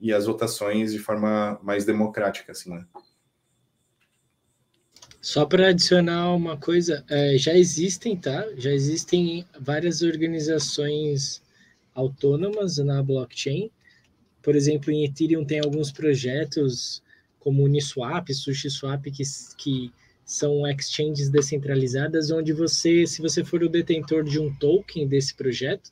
e 0.00 0.12
as 0.12 0.26
votações 0.26 0.90
de 0.92 0.98
forma 0.98 1.60
mais 1.62 1.84
democrática, 1.84 2.50
assim, 2.50 2.70
né? 2.70 2.84
Só 5.20 5.46
para 5.46 5.68
adicionar 5.68 6.34
uma 6.34 6.56
coisa, 6.56 7.04
é, 7.08 7.38
já 7.38 7.54
existem, 7.54 8.16
tá? 8.16 8.44
Já 8.56 8.72
existem 8.72 9.46
várias 9.60 10.02
organizações 10.02 11.40
autônomas 11.94 12.78
na 12.78 13.00
blockchain. 13.00 13.70
Por 14.42 14.56
exemplo, 14.56 14.90
em 14.90 15.04
Ethereum 15.04 15.44
tem 15.44 15.60
alguns 15.60 15.92
projetos 15.92 17.00
como 17.38 17.62
Uniswap, 17.62 18.28
SushiSwap, 18.34 19.08
que, 19.08 19.22
que 19.56 19.92
são 20.24 20.66
exchanges 20.66 21.28
descentralizadas, 21.28 22.30
onde 22.30 22.52
você, 22.52 23.06
se 23.06 23.20
você 23.20 23.44
for 23.44 23.62
o 23.62 23.68
detentor 23.68 24.24
de 24.24 24.38
um 24.38 24.54
token 24.54 25.06
desse 25.06 25.34
projeto, 25.34 25.90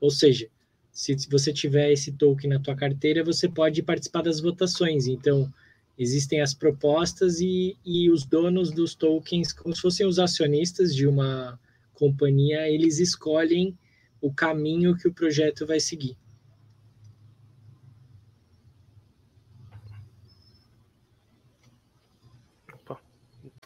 ou 0.00 0.10
seja, 0.10 0.48
se 0.92 1.14
você 1.30 1.52
tiver 1.52 1.92
esse 1.92 2.12
token 2.12 2.50
na 2.50 2.58
tua 2.58 2.74
carteira, 2.74 3.22
você 3.22 3.48
pode 3.48 3.82
participar 3.82 4.22
das 4.22 4.40
votações. 4.40 5.06
Então, 5.06 5.52
existem 5.98 6.40
as 6.40 6.54
propostas 6.54 7.40
e, 7.40 7.76
e 7.84 8.10
os 8.10 8.24
donos 8.24 8.70
dos 8.70 8.94
tokens, 8.94 9.52
como 9.52 9.74
se 9.74 9.82
fossem 9.82 10.06
os 10.06 10.18
acionistas 10.18 10.94
de 10.94 11.06
uma 11.06 11.58
companhia, 11.92 12.68
eles 12.68 12.98
escolhem 12.98 13.76
o 14.20 14.32
caminho 14.32 14.96
que 14.96 15.08
o 15.08 15.12
projeto 15.12 15.66
vai 15.66 15.80
seguir. 15.80 16.16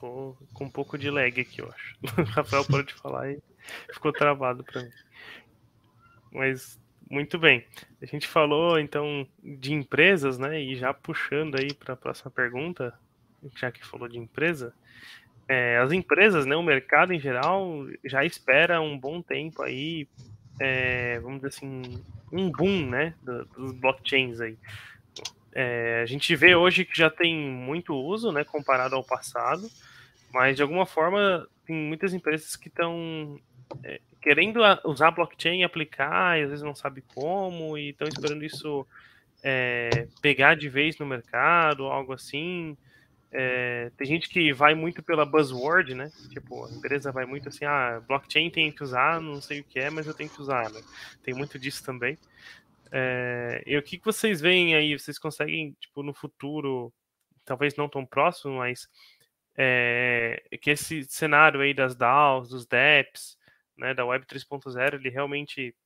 Tô 0.00 0.34
com 0.54 0.64
um 0.64 0.70
pouco 0.70 0.96
de 0.96 1.10
lag 1.10 1.38
aqui, 1.38 1.60
eu 1.60 1.70
acho. 1.70 1.96
O 2.02 2.22
Rafael 2.32 2.64
pode 2.64 2.94
falar 2.94 3.30
e 3.30 3.38
ficou 3.92 4.12
travado 4.12 4.64
para 4.64 4.82
mim. 4.82 4.90
Mas 6.32 6.80
muito 7.10 7.38
bem. 7.38 7.66
A 8.00 8.06
gente 8.06 8.26
falou 8.26 8.78
então 8.78 9.26
de 9.42 9.74
empresas, 9.74 10.38
né? 10.38 10.58
E 10.58 10.74
já 10.74 10.94
puxando 10.94 11.56
aí 11.56 11.74
para 11.74 11.92
a 11.92 11.96
próxima 11.96 12.30
pergunta, 12.30 12.94
já 13.56 13.70
que 13.70 13.84
falou 13.84 14.08
de 14.08 14.18
empresa, 14.18 14.72
é, 15.46 15.76
as 15.78 15.92
empresas, 15.92 16.46
né? 16.46 16.56
O 16.56 16.62
mercado 16.62 17.12
em 17.12 17.20
geral 17.20 17.86
já 18.04 18.24
espera 18.24 18.80
um 18.80 18.98
bom 18.98 19.20
tempo 19.20 19.62
aí, 19.62 20.08
é, 20.58 21.20
vamos 21.20 21.38
dizer 21.38 21.48
assim, 21.48 22.02
um 22.32 22.50
boom, 22.50 22.86
né? 22.86 23.14
Dos 23.22 23.72
blockchains 23.72 24.40
aí. 24.40 24.56
É, 25.52 26.00
a 26.02 26.06
gente 26.06 26.34
vê 26.36 26.54
hoje 26.54 26.84
que 26.84 26.96
já 26.96 27.10
tem 27.10 27.36
muito 27.36 27.92
uso, 27.92 28.30
né? 28.32 28.44
Comparado 28.44 28.94
ao 28.94 29.04
passado. 29.04 29.68
Mas 30.32 30.56
de 30.56 30.62
alguma 30.62 30.86
forma 30.86 31.46
tem 31.64 31.76
muitas 31.76 32.14
empresas 32.14 32.56
que 32.56 32.68
estão 32.68 33.40
é, 33.82 34.00
querendo 34.20 34.60
usar 34.84 35.10
blockchain 35.10 35.60
e 35.60 35.64
aplicar, 35.64 36.38
e 36.38 36.42
às 36.42 36.50
vezes 36.50 36.64
não 36.64 36.74
sabe 36.74 37.02
como, 37.14 37.76
e 37.78 37.90
estão 37.90 38.08
esperando 38.08 38.44
isso 38.44 38.86
é, 39.42 40.08
pegar 40.20 40.54
de 40.54 40.68
vez 40.68 40.98
no 40.98 41.06
mercado, 41.06 41.86
algo 41.86 42.12
assim. 42.12 42.76
é, 43.32 43.90
tem 43.96 44.06
gente 44.06 44.28
que 44.28 44.52
vai 44.52 44.74
muito 44.74 45.02
pela 45.02 45.24
buzzword, 45.24 45.94
né? 45.94 46.10
Tipo, 46.30 46.66
a 46.66 46.70
empresa 46.70 47.12
vai 47.12 47.24
muito 47.24 47.48
assim, 47.48 47.64
ah, 47.64 48.02
blockchain 48.06 48.50
tem 48.50 48.72
que 48.72 48.82
usar, 48.82 49.20
não 49.20 49.40
sei 49.40 49.60
o 49.60 49.64
que 49.64 49.78
é, 49.78 49.90
mas 49.90 50.06
eu 50.06 50.14
tenho 50.14 50.30
que 50.30 50.40
usar, 50.40 50.68
né? 50.70 50.80
Tem 51.22 51.32
muito 51.32 51.58
disso 51.58 51.84
também. 51.84 52.18
É, 52.92 53.62
e 53.66 53.76
o 53.76 53.82
que, 53.82 53.98
que 53.98 54.04
vocês 54.04 54.40
veem 54.40 54.74
aí? 54.74 54.98
Vocês 54.98 55.18
conseguem, 55.18 55.76
tipo, 55.80 56.02
no 56.02 56.12
futuro, 56.12 56.92
talvez 57.44 57.76
não 57.76 57.88
tão 57.88 58.04
próximo, 58.04 58.58
mas 58.58 58.88
é, 59.62 60.42
que 60.62 60.70
esse 60.70 61.04
cenário 61.04 61.60
aí 61.60 61.74
das 61.74 61.94
DAOs, 61.94 62.48
dos 62.48 62.64
DEPs, 62.64 63.36
né, 63.76 63.92
da 63.92 64.06
Web 64.06 64.24
3.0, 64.24 64.94
ele 64.94 65.10
realmente 65.10 65.76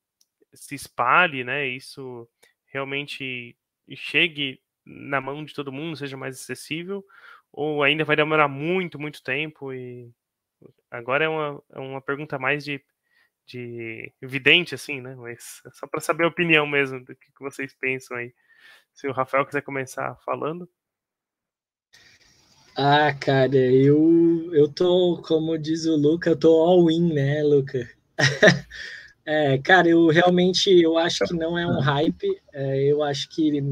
se 0.52 0.76
espalhe, 0.76 1.42
né? 1.42 1.66
Isso 1.66 2.28
realmente 2.66 3.56
chegue 3.96 4.62
na 4.86 5.20
mão 5.20 5.44
de 5.44 5.52
todo 5.52 5.72
mundo, 5.72 5.96
seja 5.96 6.16
mais 6.16 6.36
acessível, 6.40 7.05
ou 7.52 7.82
ainda 7.82 8.05
vai 8.05 8.14
demorar 8.14 8.46
muito, 8.46 8.96
muito 8.96 9.22
tempo 9.24 9.72
e 9.72 10.09
agora 10.88 11.24
é 11.24 11.28
uma, 11.28 11.62
é 11.72 11.78
uma 11.80 12.01
pergunta 12.01 12.38
mais 12.38 12.64
de, 12.64 12.80
de 13.44 14.12
evidente, 14.22 14.76
assim, 14.76 15.01
né? 15.01 15.16
Mas 15.16 15.62
só 15.74 15.88
para 15.88 16.01
saber 16.01 16.24
a 16.24 16.28
opinião 16.28 16.64
mesmo 16.64 17.05
do 17.05 17.16
que 17.16 17.32
vocês 17.40 17.74
pensam 17.74 18.16
aí. 18.16 18.32
Se 18.94 19.09
o 19.09 19.12
Rafael 19.12 19.44
quiser 19.44 19.62
começar 19.62 20.16
falando. 20.24 20.68
Ah, 22.76 23.14
cara, 23.14 23.56
eu, 23.56 24.51
eu 24.52 24.68
tô, 24.68 25.22
como 25.24 25.56
diz 25.56 25.86
o 25.86 25.94
Luca, 25.96 26.30
eu 26.30 26.36
tô 26.36 26.60
all-in, 26.60 27.12
né, 27.12 27.40
Luca? 27.44 27.88
é, 29.24 29.59
cara, 29.59 29.88
eu 29.88 30.09
realmente, 30.09 30.70
eu 30.70 30.98
acho 30.98 31.24
que 31.24 31.34
não 31.34 31.56
é 31.56 31.64
um 31.64 31.78
hype, 31.78 32.42
é, 32.52 32.82
eu 32.84 33.01
acho 33.05 33.28
que 33.28 33.62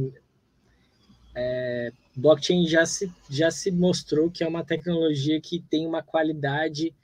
é, 1.35 1.93
blockchain 2.15 2.65
já 2.67 2.87
se, 2.87 3.11
já 3.29 3.51
se 3.51 3.73
mostrou 3.73 4.31
que 4.31 4.45
é 4.45 4.49
uma 4.49 4.65
tecnologia 4.65 5.41
que 5.41 5.59
tem 5.59 5.85
uma 5.85 6.03
qualidade 6.03 6.95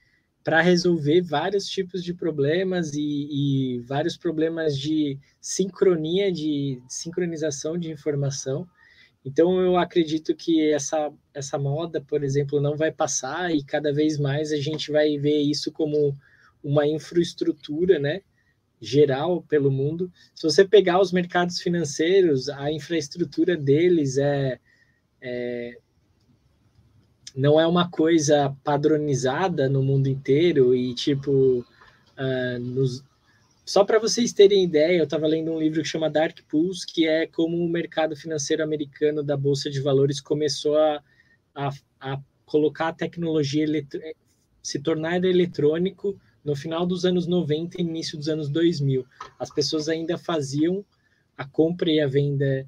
para 0.44 0.60
resolver 0.60 1.20
vários 1.20 1.68
tipos 1.68 2.04
de 2.04 2.14
problemas 2.14 2.94
e, 2.94 3.28
e, 3.30 3.80
vários 3.80 4.16
problemas 4.16 4.78
de 4.78 5.18
sincronia, 5.40 6.30
de 6.30 6.80
sincronização 6.88 7.76
de 7.76 7.90
informação. 7.90 8.68
Então, 9.24 9.60
eu 9.60 9.76
acredito 9.76 10.34
que 10.34 10.70
essa, 10.72 11.12
essa 11.34 11.58
moda, 11.58 12.00
por 12.00 12.22
exemplo, 12.22 12.60
não 12.60 12.76
vai 12.76 12.90
passar 12.92 13.54
e 13.54 13.62
cada 13.64 13.92
vez 13.92 14.18
mais 14.18 14.52
a 14.52 14.56
gente 14.56 14.90
vai 14.90 15.18
ver 15.18 15.40
isso 15.40 15.70
como 15.72 16.16
uma 16.62 16.86
infraestrutura, 16.86 17.98
né? 17.98 18.22
geral 18.80 19.42
pelo 19.42 19.70
mundo. 19.70 20.10
Se 20.34 20.42
você 20.42 20.64
pegar 20.64 21.00
os 21.00 21.12
mercados 21.12 21.60
financeiros, 21.60 22.48
a 22.48 22.70
infraestrutura 22.70 23.56
deles 23.56 24.18
é, 24.18 24.58
é 25.20 25.78
não 27.36 27.60
é 27.60 27.66
uma 27.66 27.88
coisa 27.88 28.54
padronizada 28.64 29.68
no 29.68 29.82
mundo 29.82 30.08
inteiro 30.08 30.74
e 30.74 30.94
tipo 30.94 31.30
uh, 31.60 32.58
nos, 32.60 33.04
só 33.68 33.84
para 33.84 33.98
vocês 33.98 34.32
terem 34.32 34.64
ideia, 34.64 34.96
eu 34.96 35.04
estava 35.04 35.26
lendo 35.26 35.52
um 35.52 35.60
livro 35.60 35.82
que 35.82 35.88
chama 35.88 36.08
Dark 36.08 36.38
Pools, 36.48 36.86
que 36.86 37.06
é 37.06 37.26
como 37.26 37.54
o 37.58 37.68
mercado 37.68 38.16
financeiro 38.16 38.62
americano 38.62 39.22
da 39.22 39.36
bolsa 39.36 39.68
de 39.68 39.78
valores 39.78 40.22
começou 40.22 40.78
a, 40.78 41.02
a, 41.54 41.68
a 42.00 42.18
colocar 42.46 42.88
a 42.88 42.94
tecnologia 42.94 43.66
se 44.62 44.78
tornar 44.78 45.22
eletrônico 45.22 46.18
no 46.42 46.56
final 46.56 46.86
dos 46.86 47.04
anos 47.04 47.26
90 47.26 47.78
e 47.78 47.84
início 47.84 48.16
dos 48.16 48.30
anos 48.30 48.48
2000. 48.48 49.04
As 49.38 49.52
pessoas 49.52 49.86
ainda 49.86 50.16
faziam 50.16 50.82
a 51.36 51.44
compra 51.44 51.90
e 51.90 52.00
a 52.00 52.06
venda 52.06 52.66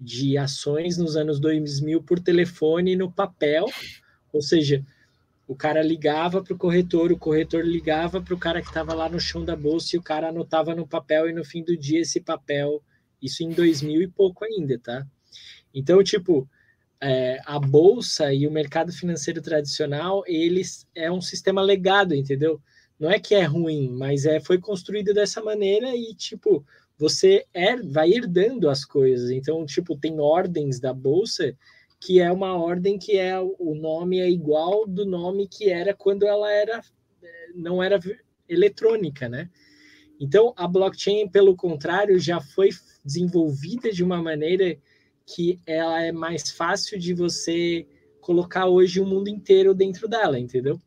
de 0.00 0.38
ações 0.38 0.96
nos 0.96 1.14
anos 1.14 1.38
2000 1.38 2.02
por 2.04 2.20
telefone 2.20 2.92
e 2.92 2.96
no 2.96 3.12
papel, 3.12 3.66
ou 4.32 4.40
seja, 4.40 4.82
o 5.48 5.56
cara 5.56 5.82
ligava 5.82 6.40
para 6.44 6.54
o 6.54 6.58
corretor, 6.58 7.10
o 7.10 7.18
corretor 7.18 7.64
ligava 7.64 8.20
para 8.22 8.34
o 8.34 8.38
cara 8.38 8.62
que 8.62 8.68
estava 8.68 8.94
lá 8.94 9.08
no 9.08 9.18
chão 9.18 9.44
da 9.44 9.56
bolsa 9.56 9.96
e 9.96 9.98
o 9.98 10.02
cara 10.02 10.28
anotava 10.28 10.74
no 10.74 10.86
papel 10.86 11.28
e 11.28 11.32
no 11.32 11.44
fim 11.44 11.64
do 11.64 11.76
dia 11.76 12.00
esse 12.00 12.20
papel, 12.20 12.80
isso 13.20 13.42
em 13.42 13.50
2000 13.50 14.02
e 14.02 14.06
pouco 14.06 14.44
ainda, 14.44 14.78
tá? 14.78 15.04
Então, 15.74 16.04
tipo, 16.04 16.48
é, 17.00 17.40
a 17.44 17.58
bolsa 17.58 18.32
e 18.32 18.46
o 18.46 18.50
mercado 18.52 18.92
financeiro 18.92 19.42
tradicional, 19.42 20.22
eles 20.26 20.86
é 20.94 21.10
um 21.10 21.20
sistema 21.20 21.62
legado, 21.62 22.14
entendeu? 22.14 22.60
não 22.98 23.10
é 23.10 23.18
que 23.18 23.34
é 23.34 23.44
ruim, 23.44 23.90
mas 23.90 24.26
é 24.26 24.40
foi 24.40 24.58
construído 24.58 25.14
dessa 25.14 25.42
maneira 25.42 25.94
e 25.94 26.14
tipo 26.14 26.64
você 26.98 27.46
é, 27.54 27.76
vai 27.76 28.10
herdando 28.10 28.68
as 28.68 28.84
coisas. 28.84 29.30
Então, 29.30 29.64
tipo, 29.64 29.96
tem 29.96 30.18
ordens 30.18 30.80
da 30.80 30.92
bolsa 30.92 31.56
que 32.00 32.20
é 32.20 32.30
uma 32.30 32.56
ordem 32.56 32.98
que 32.98 33.18
é 33.18 33.38
o 33.38 33.74
nome 33.74 34.20
é 34.20 34.30
igual 34.30 34.86
do 34.86 35.04
nome 35.04 35.48
que 35.48 35.68
era 35.68 35.94
quando 35.94 36.26
ela 36.26 36.50
era 36.52 36.80
não 37.54 37.82
era 37.82 37.98
eletrônica, 38.48 39.28
né? 39.28 39.50
Então, 40.20 40.52
a 40.56 40.66
blockchain, 40.66 41.28
pelo 41.28 41.56
contrário, 41.56 42.18
já 42.18 42.40
foi 42.40 42.70
desenvolvida 43.04 43.92
de 43.92 44.02
uma 44.02 44.20
maneira 44.20 44.76
que 45.24 45.60
ela 45.66 46.02
é 46.02 46.10
mais 46.10 46.50
fácil 46.50 46.98
de 46.98 47.14
você 47.14 47.86
colocar 48.20 48.66
hoje 48.66 49.00
o 49.00 49.06
mundo 49.06 49.28
inteiro 49.28 49.74
dentro 49.74 50.08
dela, 50.08 50.38
entendeu? 50.38 50.80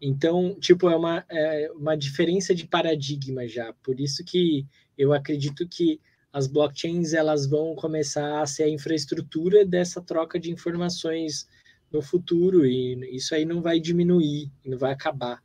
Então, 0.00 0.56
tipo, 0.58 0.88
é 0.88 0.96
uma, 0.96 1.24
é 1.28 1.70
uma 1.74 1.96
diferença 1.96 2.54
de 2.54 2.66
paradigma 2.66 3.46
já. 3.46 3.72
Por 3.82 4.00
isso 4.00 4.24
que 4.24 4.66
eu 4.96 5.12
acredito 5.12 5.66
que 5.68 6.00
as 6.32 6.46
blockchains 6.46 7.12
elas 7.12 7.46
vão 7.46 7.74
começar 7.74 8.40
a 8.40 8.46
ser 8.46 8.62
a 8.64 8.68
infraestrutura 8.68 9.66
dessa 9.66 10.00
troca 10.00 10.40
de 10.40 10.50
informações 10.50 11.46
no 11.92 12.00
futuro 12.00 12.64
e 12.64 13.14
isso 13.14 13.34
aí 13.34 13.44
não 13.44 13.60
vai 13.60 13.78
diminuir, 13.78 14.50
não 14.64 14.78
vai 14.78 14.92
acabar. 14.92 15.42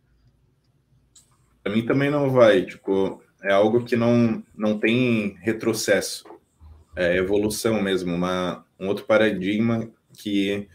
Para 1.62 1.74
mim 1.74 1.86
também 1.86 2.10
não 2.10 2.32
vai, 2.32 2.66
tipo, 2.66 3.22
é 3.44 3.52
algo 3.52 3.84
que 3.84 3.98
não 3.98 4.42
não 4.56 4.80
tem 4.80 5.38
retrocesso, 5.42 6.24
é 6.96 7.18
evolução 7.18 7.82
mesmo, 7.82 8.16
uma, 8.16 8.66
um 8.80 8.88
outro 8.88 9.06
paradigma 9.06 9.92
que 10.18 10.70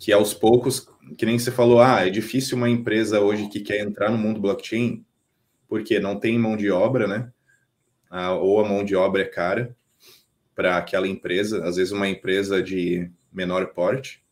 que 0.00 0.12
aos 0.12 0.34
poucos 0.34 0.88
que 1.16 1.24
nem 1.24 1.38
você 1.38 1.50
falou, 1.50 1.80
ah, 1.80 2.06
é 2.06 2.10
difícil 2.10 2.56
uma 2.56 2.68
empresa 2.68 3.20
hoje 3.20 3.48
que 3.48 3.60
quer 3.60 3.80
entrar 3.80 4.10
no 4.10 4.18
mundo 4.18 4.40
blockchain, 4.40 5.04
porque 5.68 5.98
não 5.98 6.18
tem 6.18 6.38
mão 6.38 6.56
de 6.56 6.70
obra, 6.70 7.06
né? 7.06 7.32
Ah, 8.10 8.32
ou 8.34 8.60
a 8.60 8.68
mão 8.68 8.84
de 8.84 8.96
obra 8.96 9.22
é 9.22 9.26
cara 9.26 9.76
para 10.54 10.76
aquela 10.76 11.06
empresa, 11.06 11.64
às 11.64 11.76
vezes 11.76 11.92
uma 11.92 12.08
empresa 12.08 12.62
de 12.62 13.10
menor 13.32 13.66
porte. 13.68 14.22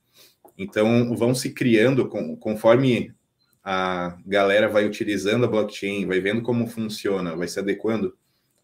Então, 0.58 1.14
vão 1.14 1.34
se 1.34 1.52
criando 1.52 2.08
com, 2.08 2.36
conforme 2.36 3.14
a 3.62 4.16
galera 4.24 4.68
vai 4.68 4.86
utilizando 4.86 5.44
a 5.44 5.48
blockchain, 5.48 6.06
vai 6.06 6.20
vendo 6.20 6.40
como 6.40 6.66
funciona, 6.66 7.36
vai 7.36 7.48
se 7.48 7.58
adequando, 7.58 8.16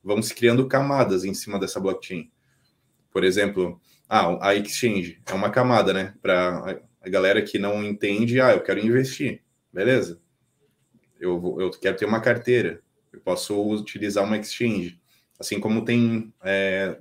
vão 0.02 0.22
se 0.22 0.34
criando 0.34 0.66
camadas 0.68 1.24
em 1.24 1.34
cima 1.34 1.59
dessa 1.59 1.80
blockchain. 1.80 2.30
Por 3.10 3.24
exemplo, 3.24 3.80
ah, 4.09 4.48
a 4.48 4.55
exchange 4.55 5.20
é 5.26 5.34
uma 5.34 5.51
camada, 5.51 5.93
né? 5.93 6.14
Para 6.22 6.80
a 7.01 7.09
galera 7.09 7.43
que 7.43 7.59
não 7.59 7.82
entende, 7.82 8.40
ah, 8.40 8.52
eu 8.52 8.62
quero 8.62 8.78
investir, 8.78 9.43
beleza? 9.72 10.20
Eu, 11.20 11.56
eu 11.60 11.70
quero 11.70 11.97
ter 11.97 12.06
uma 12.06 12.20
carteira, 12.20 12.80
eu 13.12 13.20
posso 13.20 13.60
utilizar 13.72 14.24
uma 14.24 14.39
exchange, 14.39 15.01
assim 15.43 15.59
como 15.59 15.85
tem 15.85 16.32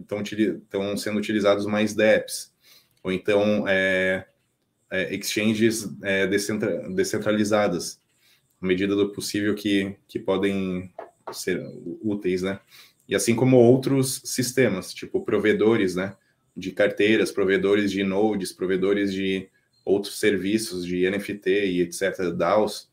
estão 0.02 0.92
é, 0.92 0.98
sendo 0.98 1.20
utilizados 1.20 1.68
mais 1.68 1.94
DEPs, 1.94 2.52
ou 3.04 3.12
então 3.12 3.66
é, 3.68 4.26
é, 4.90 5.14
exchanges 5.16 5.88
é, 6.02 6.26
descentra, 6.26 6.90
descentralizadas, 6.90 8.00
à 8.60 8.66
medida 8.66 8.96
do 8.96 9.12
possível 9.12 9.54
que, 9.54 9.96
que 10.08 10.20
podem 10.20 10.92
ser 11.32 11.64
úteis, 12.02 12.42
né? 12.42 12.60
E 13.08 13.16
assim 13.16 13.36
como 13.36 13.58
outros 13.58 14.22
sistemas, 14.26 14.92
tipo 14.92 15.22
provedores, 15.22 15.96
né? 15.96 16.16
De 16.58 16.72
carteiras, 16.72 17.32
provedores 17.32 17.92
de 17.92 18.04
nodes, 18.04 18.52
provedores 18.52 19.14
de 19.14 19.48
outros 19.86 20.20
serviços 20.20 20.84
de 20.86 21.10
NFT 21.10 21.50
e 21.50 21.82
etc, 21.82 22.32
DAOs, 22.36 22.90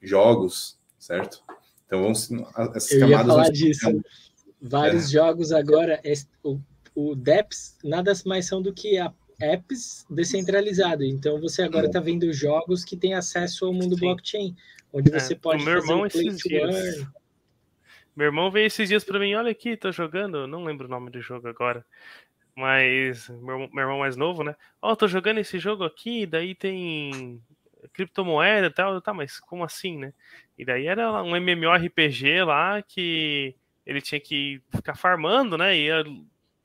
jogos, 0.00 0.78
certo? 0.98 1.42
Então 1.86 2.02
vamos 2.02 2.30
essas 2.74 2.92
Eu 2.92 3.00
camadas. 3.00 3.10
Ia 3.10 3.26
falar 3.26 3.50
disso. 3.50 4.02
Vários 4.60 5.06
é. 5.06 5.12
jogos 5.12 5.52
agora, 5.52 6.00
o, 6.42 6.60
o 6.94 7.14
DEPS 7.14 7.78
nada 7.82 8.12
mais 8.26 8.46
são 8.46 8.60
do 8.60 8.72
que 8.72 8.98
a 8.98 9.12
apps 9.40 10.06
descentralizados. 10.10 11.06
Então 11.06 11.40
você 11.40 11.62
agora 11.62 11.86
está 11.86 11.98
vendo 11.98 12.30
jogos 12.32 12.84
que 12.84 12.96
têm 12.96 13.14
acesso 13.14 13.64
ao 13.64 13.72
mundo 13.72 13.94
Sim. 13.94 14.00
blockchain, 14.00 14.56
onde 14.92 15.14
é, 15.14 15.18
você 15.18 15.34
pode 15.34 15.64
meu 15.64 15.78
irmão 15.78 16.10
fazer 16.10 16.26
esses 16.26 16.38
dias. 16.38 17.06
Meu 18.14 18.26
irmão 18.26 18.50
veio 18.50 18.66
esses 18.66 18.88
dias 18.88 19.04
para 19.04 19.18
mim, 19.18 19.34
olha 19.34 19.50
aqui, 19.50 19.76
tô 19.76 19.90
jogando, 19.90 20.46
não 20.46 20.64
lembro 20.64 20.86
o 20.86 20.90
nome 20.90 21.10
do 21.10 21.20
jogo 21.20 21.48
agora. 21.48 21.84
Mas 22.54 23.28
meu, 23.28 23.58
meu 23.72 23.78
irmão 23.78 24.00
mais 24.00 24.16
novo, 24.16 24.44
né? 24.44 24.54
Ó, 24.82 24.92
oh, 24.92 24.96
tô 24.96 25.08
jogando 25.08 25.38
esse 25.38 25.58
jogo 25.58 25.84
aqui, 25.84 26.26
daí 26.26 26.54
tem 26.54 27.40
criptomoeda 27.94 28.66
e 28.66 28.70
tal. 28.70 29.00
Tá, 29.00 29.14
mas 29.14 29.40
como 29.40 29.64
assim, 29.64 29.96
né? 29.96 30.12
E 30.58 30.64
daí 30.64 30.86
era 30.86 31.22
um 31.22 31.34
MMORPG 31.34 32.42
lá 32.44 32.82
que 32.82 33.54
ele 33.86 34.00
tinha 34.00 34.20
que 34.20 34.62
ficar 34.74 34.94
farmando, 34.94 35.56
né? 35.56 35.76
Ia 35.76 36.04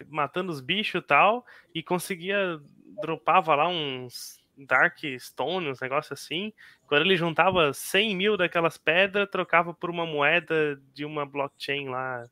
matando 0.10 0.52
os 0.52 0.62
bichos 0.62 1.02
e 1.02 1.06
tal, 1.06 1.46
e 1.74 1.82
conseguia 1.82 2.60
dropava 3.02 3.56
lá 3.56 3.68
uns 3.68 4.40
Dark 4.58 5.00
Stone, 5.20 5.70
uns 5.70 5.80
negócios 5.80 6.12
assim. 6.12 6.54
Quando 6.88 7.02
ele 7.02 7.18
juntava 7.18 7.74
100 7.74 8.16
mil 8.16 8.38
daquelas 8.38 8.78
pedras, 8.78 9.30
trocava 9.30 9.74
por 9.74 9.90
uma 9.90 10.06
moeda 10.06 10.80
de 10.94 11.06
uma 11.06 11.26
blockchain 11.26 11.90
lá 11.90 12.24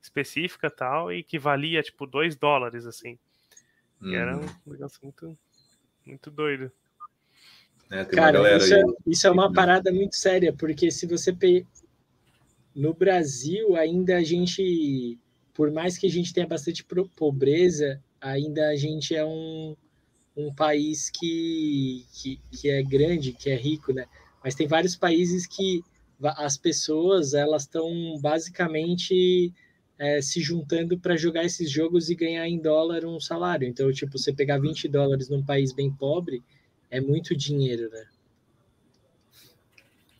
específica 0.00 0.70
tal, 0.70 1.12
e 1.12 1.22
que 1.22 1.38
valia 1.38 1.82
tipo 1.82 2.06
2 2.06 2.36
dólares, 2.36 2.86
assim. 2.86 3.18
Hum. 4.00 4.14
era 4.14 4.36
um 4.36 4.46
negócio 4.66 4.98
muito, 5.02 5.38
muito 6.06 6.30
doido. 6.30 6.72
É, 7.90 8.04
Cara, 8.04 8.56
isso 8.56 8.74
é, 8.74 8.82
isso 9.06 9.26
é, 9.26 9.30
uma 9.30 9.52
parada 9.52 9.92
muito 9.92 10.16
séria, 10.16 10.52
porque 10.52 10.90
se 10.90 11.06
você 11.06 11.32
pe... 11.32 11.66
no 12.74 12.94
Brasil 12.94 13.76
ainda 13.76 14.16
a 14.16 14.22
gente, 14.22 15.18
por 15.54 15.70
mais 15.70 15.98
que 15.98 16.06
a 16.06 16.10
gente 16.10 16.32
tenha 16.32 16.46
bastante 16.46 16.84
pobreza, 17.16 18.02
ainda 18.20 18.68
a 18.68 18.76
gente 18.76 19.14
é 19.14 19.24
um, 19.24 19.76
um 20.36 20.54
país 20.54 21.10
que, 21.10 22.04
que, 22.12 22.40
que 22.50 22.70
é 22.70 22.82
grande, 22.82 23.32
que 23.32 23.50
é 23.50 23.56
rico, 23.56 23.92
né? 23.92 24.06
Mas 24.42 24.54
tem 24.54 24.66
vários 24.66 24.96
países 24.96 25.46
que 25.46 25.82
as 26.22 26.56
pessoas 26.56 27.34
elas 27.34 27.62
estão 27.62 28.18
basicamente 28.20 29.52
é, 29.98 30.20
se 30.22 30.40
juntando 30.40 30.98
para 30.98 31.16
jogar 31.16 31.44
esses 31.44 31.70
jogos 31.70 32.08
e 32.10 32.14
ganhar 32.14 32.46
em 32.48 32.58
dólar 32.58 33.04
um 33.04 33.20
salário. 33.20 33.66
Então, 33.66 33.92
tipo, 33.92 34.18
você 34.18 34.32
pegar 34.32 34.58
20 34.58 34.88
dólares 34.88 35.28
num 35.28 35.44
país 35.44 35.72
bem 35.72 35.90
pobre 35.90 36.42
é 36.90 37.00
muito 37.00 37.36
dinheiro, 37.36 37.90
né? 37.90 38.06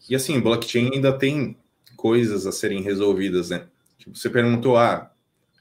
E 0.09 0.15
assim, 0.15 0.41
blockchain 0.41 0.91
ainda 0.95 1.17
tem 1.17 1.57
coisas 2.01 2.47
a 2.47 2.53
serem 2.53 2.81
resolvidas, 2.81 3.51
né? 3.51 3.67
Tipo, 3.99 4.17
você 4.17 4.31
perguntou, 4.31 4.79
ah, 4.79 5.13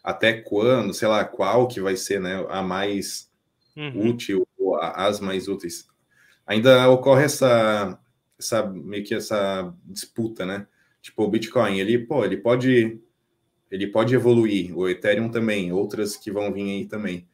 até 0.01 0.31
quando, 0.31 0.93
sei 0.93 1.09
lá, 1.09 1.25
qual 1.25 1.67
que 1.67 1.81
vai 1.81 1.97
ser 1.97 2.21
né, 2.21 2.45
a 2.49 2.61
mais 2.63 3.29
uhum. 3.75 4.09
útil, 4.09 4.47
ou 4.57 4.79
as 4.79 5.19
mais 5.19 5.49
úteis. 5.49 5.85
Ainda 6.47 6.89
ocorre 6.89 7.25
essa, 7.25 7.99
essa, 8.39 8.65
meio 8.65 9.03
que 9.03 9.13
essa 9.13 9.73
disputa, 9.83 10.45
né? 10.45 10.65
Tipo, 11.01 11.23
o 11.23 11.29
Bitcoin, 11.29 11.77
ele, 11.77 11.99
pô, 11.99 12.23
ele 12.23 12.37
pode 12.37 13.01
ele 13.69 13.87
pode 13.87 14.15
evoluir, 14.15 14.75
o 14.75 14.89
Ethereum 14.89 15.29
também, 15.29 15.71
outras 15.71 16.17
que 16.17 16.31
vão 16.31 16.51
vir 16.51 16.71
aí 16.71 16.85
também. 16.85 17.27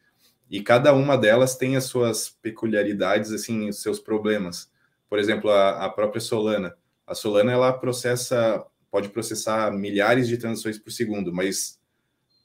E 0.50 0.60
cada 0.60 0.92
uma 0.92 1.16
delas 1.16 1.56
tem 1.56 1.76
as 1.76 1.84
suas 1.84 2.28
peculiaridades, 2.28 3.32
assim, 3.32 3.68
os 3.68 3.80
seus 3.80 3.98
problemas. 3.98 4.70
Por 5.08 5.18
exemplo, 5.18 5.50
a, 5.50 5.86
a 5.86 5.88
própria 5.88 6.20
Solana. 6.20 6.76
A 7.06 7.14
Solana, 7.14 7.52
ela 7.52 7.72
processa, 7.72 8.62
pode 8.96 9.10
processar 9.10 9.70
milhares 9.70 10.26
de 10.26 10.38
transações 10.38 10.78
por 10.78 10.90
segundo, 10.90 11.30
mas 11.30 11.78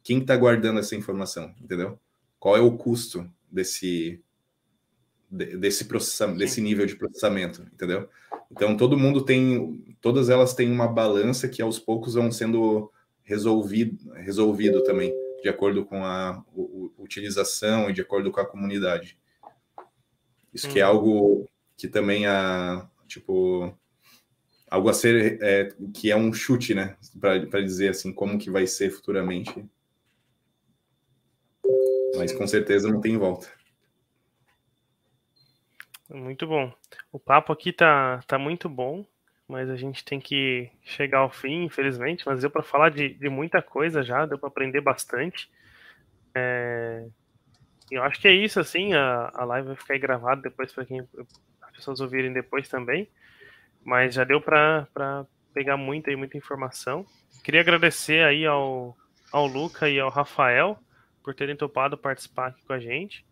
quem 0.04 0.18
está 0.20 0.36
guardando 0.36 0.82
essa 0.82 0.98
informação, 0.98 1.56
entendeu? 1.62 1.98
Qual 2.38 2.58
é 2.58 2.60
o 2.60 2.78
custo 2.78 3.26
desse 3.50 4.22
desse 5.32 5.86
processamento, 5.86 6.40
desse 6.40 6.60
nível 6.60 6.86
de 6.86 6.98
processamento, 6.98 7.62
entendeu? 7.74 8.10
Então 8.52 8.76
todo 8.76 8.98
mundo 8.98 9.24
tem, 9.24 9.96
todas 10.02 10.30
elas 10.30 10.54
têm 10.54 10.70
uma 10.70 10.90
balança 10.90 11.48
que 11.48 11.62
aos 11.62 11.80
poucos 11.80 12.16
vão 12.16 12.30
sendo 12.30 12.92
resolvido, 13.24 14.12
resolvido 14.16 14.84
também, 14.84 15.16
de 15.42 15.48
acordo 15.48 15.86
com 15.86 16.04
a, 16.04 16.44
utilização 16.98 17.90
e 17.90 17.94
de 17.94 18.02
acordo 18.02 18.30
com 18.30 18.42
a 18.42 18.46
comunidade. 18.46 19.18
Isso 20.54 20.68
hum. 20.68 20.74
que 20.74 20.82
é 20.82 20.86
uhum. 20.86 20.92
algo 20.92 21.50
que 21.78 21.88
também 21.88 22.26
a 22.26 22.90
tipo 23.08 23.74
algo 24.72 24.90
a 24.90 24.94
ser 24.94 25.38
é, 25.44 25.70
que 25.94 26.10
é 26.10 26.16
um 26.16 26.34
chute, 26.34 26.74
né, 26.74 26.98
para 27.20 27.62
dizer 27.62 27.90
assim 27.90 28.12
como 28.12 28.40
que 28.40 28.50
vai 28.50 28.66
ser 28.66 28.90
futuramente. 28.90 29.64
Mas 32.18 32.32
com 32.32 32.48
certeza 32.48 32.90
não 32.90 33.00
tem 33.00 33.18
volta. 33.18 33.48
Muito 36.10 36.48
bom. 36.48 36.74
O 37.12 37.20
papo 37.20 37.54
aqui 37.54 37.72
tá, 37.72 38.20
tá 38.28 38.40
muito 38.40 38.68
bom 38.68 39.06
mas 39.52 39.70
a 39.70 39.76
gente 39.76 40.06
tem 40.06 40.18
que 40.18 40.72
chegar 40.82 41.20
ao 41.20 41.30
fim, 41.30 41.66
infelizmente. 41.66 42.24
Mas 42.26 42.40
deu 42.40 42.50
para 42.50 42.64
falar 42.64 42.90
de, 42.90 43.10
de, 43.10 43.28
muita 43.28 43.62
coisa 43.62 44.02
já, 44.02 44.26
deu 44.26 44.40
para 44.40 44.48
aprender 44.48 44.80
bastante. 44.80 45.52
É... 46.34 47.06
Eu 47.92 48.02
acho 48.02 48.22
que 48.22 48.30
é 48.30 48.32
isso, 48.32 48.62
assim. 48.62 48.94
A, 48.94 49.30
a 49.34 49.44
live 49.44 49.68
vai 49.68 49.76
ficar 49.76 49.98
gravada 49.98 50.42
depois 50.42 50.72
para 50.72 50.86
quem 50.86 51.02
as 51.62 51.72
pessoas 51.76 52.00
ouvirem 52.00 52.32
depois 52.32 52.70
também. 52.70 53.10
Mas 53.84 54.14
já 54.14 54.24
deu 54.24 54.40
para 54.40 54.88
pegar 55.54 55.78
muita 55.78 56.12
e 56.12 56.16
muita 56.16 56.38
informação. 56.38 57.06
Queria 57.44 57.62
agradecer 57.62 58.24
aí 58.24 58.46
ao, 58.46 58.96
ao 59.32 59.48
Luca 59.48 59.90
e 59.90 60.00
ao 60.00 60.10
Rafael 60.10 60.78
por 61.24 61.34
terem 61.34 61.56
topado 61.56 61.98
participar 61.98 62.48
aqui 62.48 62.64
com 62.66 62.74
a 62.74 62.80
gente. 62.80 63.26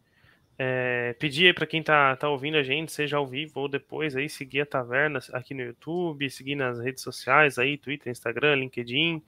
É, 0.62 1.16
pedir 1.18 1.48
aí 1.48 1.54
para 1.54 1.66
quem 1.66 1.82
tá, 1.82 2.16
tá 2.18 2.28
ouvindo 2.28 2.58
a 2.58 2.64
gente, 2.64 2.92
seja 2.92 3.16
ao 3.16 3.26
vivo 3.26 3.62
ou 3.62 3.70
depois, 3.70 4.16
aí 4.16 4.28
seguir 4.28 4.62
a 4.62 4.66
Taverna 4.66 5.20
aqui 5.32 5.54
no 5.54 5.62
YouTube, 5.62 6.30
seguir 6.30 6.56
nas 6.56 6.80
redes 6.80 7.02
sociais 7.02 7.58
aí, 7.58 7.78
Twitter, 7.78 8.12
Instagram, 8.12 8.56
LinkedIn. 8.56 9.24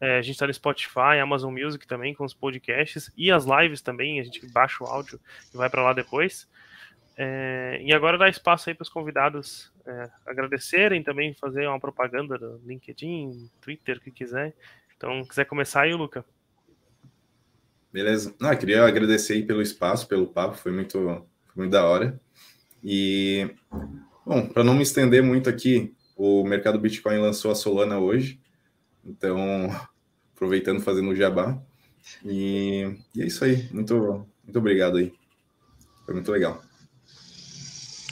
É, 0.00 0.18
a 0.18 0.22
gente 0.22 0.34
está 0.34 0.46
no 0.46 0.54
Spotify, 0.54 1.18
Amazon 1.20 1.52
Music 1.52 1.86
também 1.86 2.14
com 2.14 2.24
os 2.24 2.34
podcasts 2.34 3.10
e 3.16 3.32
as 3.32 3.44
lives 3.44 3.80
também. 3.80 4.20
A 4.20 4.22
gente 4.22 4.46
baixa 4.52 4.84
o 4.84 4.86
áudio 4.86 5.18
e 5.52 5.56
vai 5.56 5.68
para 5.68 5.82
lá 5.82 5.92
depois. 5.92 6.48
É, 7.16 7.80
e 7.82 7.92
agora 7.92 8.18
dá 8.18 8.28
espaço 8.28 8.68
aí 8.68 8.74
para 8.74 8.82
os 8.82 8.88
convidados 8.90 9.72
é, 9.86 10.10
agradecerem, 10.26 11.02
também 11.02 11.34
fazer 11.34 11.66
uma 11.66 11.80
propaganda 11.80 12.36
no 12.36 12.60
LinkedIn, 12.66 13.50
Twitter, 13.60 13.98
o 13.98 14.00
que 14.00 14.10
quiser. 14.10 14.54
Então, 14.96 15.24
quiser 15.24 15.44
começar 15.44 15.82
aí, 15.82 15.94
Luca. 15.94 16.24
Beleza. 17.92 18.34
Ah, 18.40 18.54
queria 18.56 18.84
agradecer 18.84 19.34
aí 19.34 19.42
pelo 19.42 19.62
espaço, 19.62 20.08
pelo 20.08 20.26
papo, 20.26 20.56
foi 20.56 20.72
muito, 20.72 20.98
foi 21.46 21.56
muito 21.56 21.70
da 21.70 21.84
hora. 21.84 22.20
E, 22.82 23.48
bom, 24.24 24.48
para 24.48 24.64
não 24.64 24.74
me 24.74 24.82
estender 24.82 25.22
muito 25.22 25.48
aqui, 25.48 25.94
o 26.16 26.44
mercado 26.44 26.78
Bitcoin 26.78 27.18
lançou 27.18 27.50
a 27.50 27.54
Solana 27.54 27.98
hoje, 27.98 28.40
então, 29.04 29.70
aproveitando, 30.34 30.80
fazendo 30.80 31.10
o 31.10 31.14
jabá. 31.14 31.58
E, 32.24 32.96
e 33.14 33.22
é 33.22 33.26
isso 33.26 33.44
aí, 33.44 33.68
muito, 33.72 34.26
muito 34.44 34.58
obrigado 34.58 34.98
aí. 34.98 35.12
Foi 36.04 36.14
muito 36.14 36.30
legal. 36.30 36.62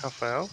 Rafael? 0.03 0.49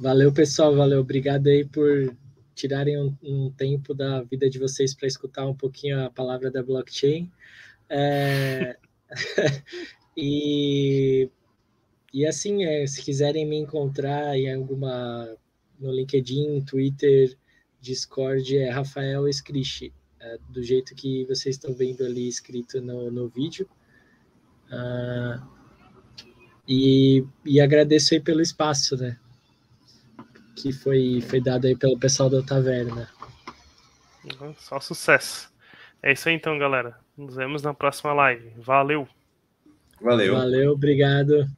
Valeu, 0.00 0.32
pessoal, 0.32 0.74
valeu. 0.74 1.00
Obrigado 1.00 1.46
aí 1.48 1.62
por 1.62 2.16
tirarem 2.54 2.98
um, 2.98 3.14
um 3.22 3.50
tempo 3.50 3.92
da 3.92 4.22
vida 4.22 4.48
de 4.48 4.58
vocês 4.58 4.94
para 4.94 5.06
escutar 5.06 5.46
um 5.46 5.54
pouquinho 5.54 6.02
a 6.02 6.08
palavra 6.08 6.50
da 6.50 6.62
blockchain. 6.62 7.30
É... 7.86 8.78
e, 10.16 11.28
e 12.14 12.26
assim, 12.26 12.64
é, 12.64 12.86
se 12.86 13.02
quiserem 13.02 13.46
me 13.46 13.56
encontrar 13.56 14.38
em 14.38 14.50
alguma 14.54 15.36
no 15.78 15.92
LinkedIn, 15.92 16.62
Twitter, 16.62 17.36
Discord, 17.78 18.56
é 18.56 18.70
Rafael 18.70 19.28
Escriche, 19.28 19.92
é, 20.18 20.38
do 20.48 20.62
jeito 20.62 20.94
que 20.94 21.26
vocês 21.26 21.56
estão 21.56 21.74
vendo 21.74 22.06
ali 22.06 22.26
escrito 22.26 22.80
no, 22.80 23.10
no 23.10 23.28
vídeo. 23.28 23.68
Uh, 24.72 25.46
e, 26.66 27.22
e 27.44 27.60
agradeço 27.60 28.14
aí 28.14 28.20
pelo 28.20 28.40
espaço, 28.40 28.96
né? 28.96 29.19
Que 30.60 30.72
foi, 30.72 31.20
foi 31.22 31.40
dado 31.40 31.66
aí 31.66 31.76
pelo 31.76 31.98
pessoal 31.98 32.28
da 32.28 32.42
taverna. 32.42 33.08
Só 34.58 34.78
sucesso. 34.80 35.50
É 36.02 36.12
isso 36.12 36.28
aí 36.28 36.34
então, 36.34 36.58
galera. 36.58 36.96
Nos 37.16 37.36
vemos 37.36 37.62
na 37.62 37.72
próxima 37.72 38.12
live. 38.12 38.52
Valeu. 38.58 39.08
Valeu. 40.00 40.34
Valeu, 40.34 40.72
obrigado. 40.72 41.48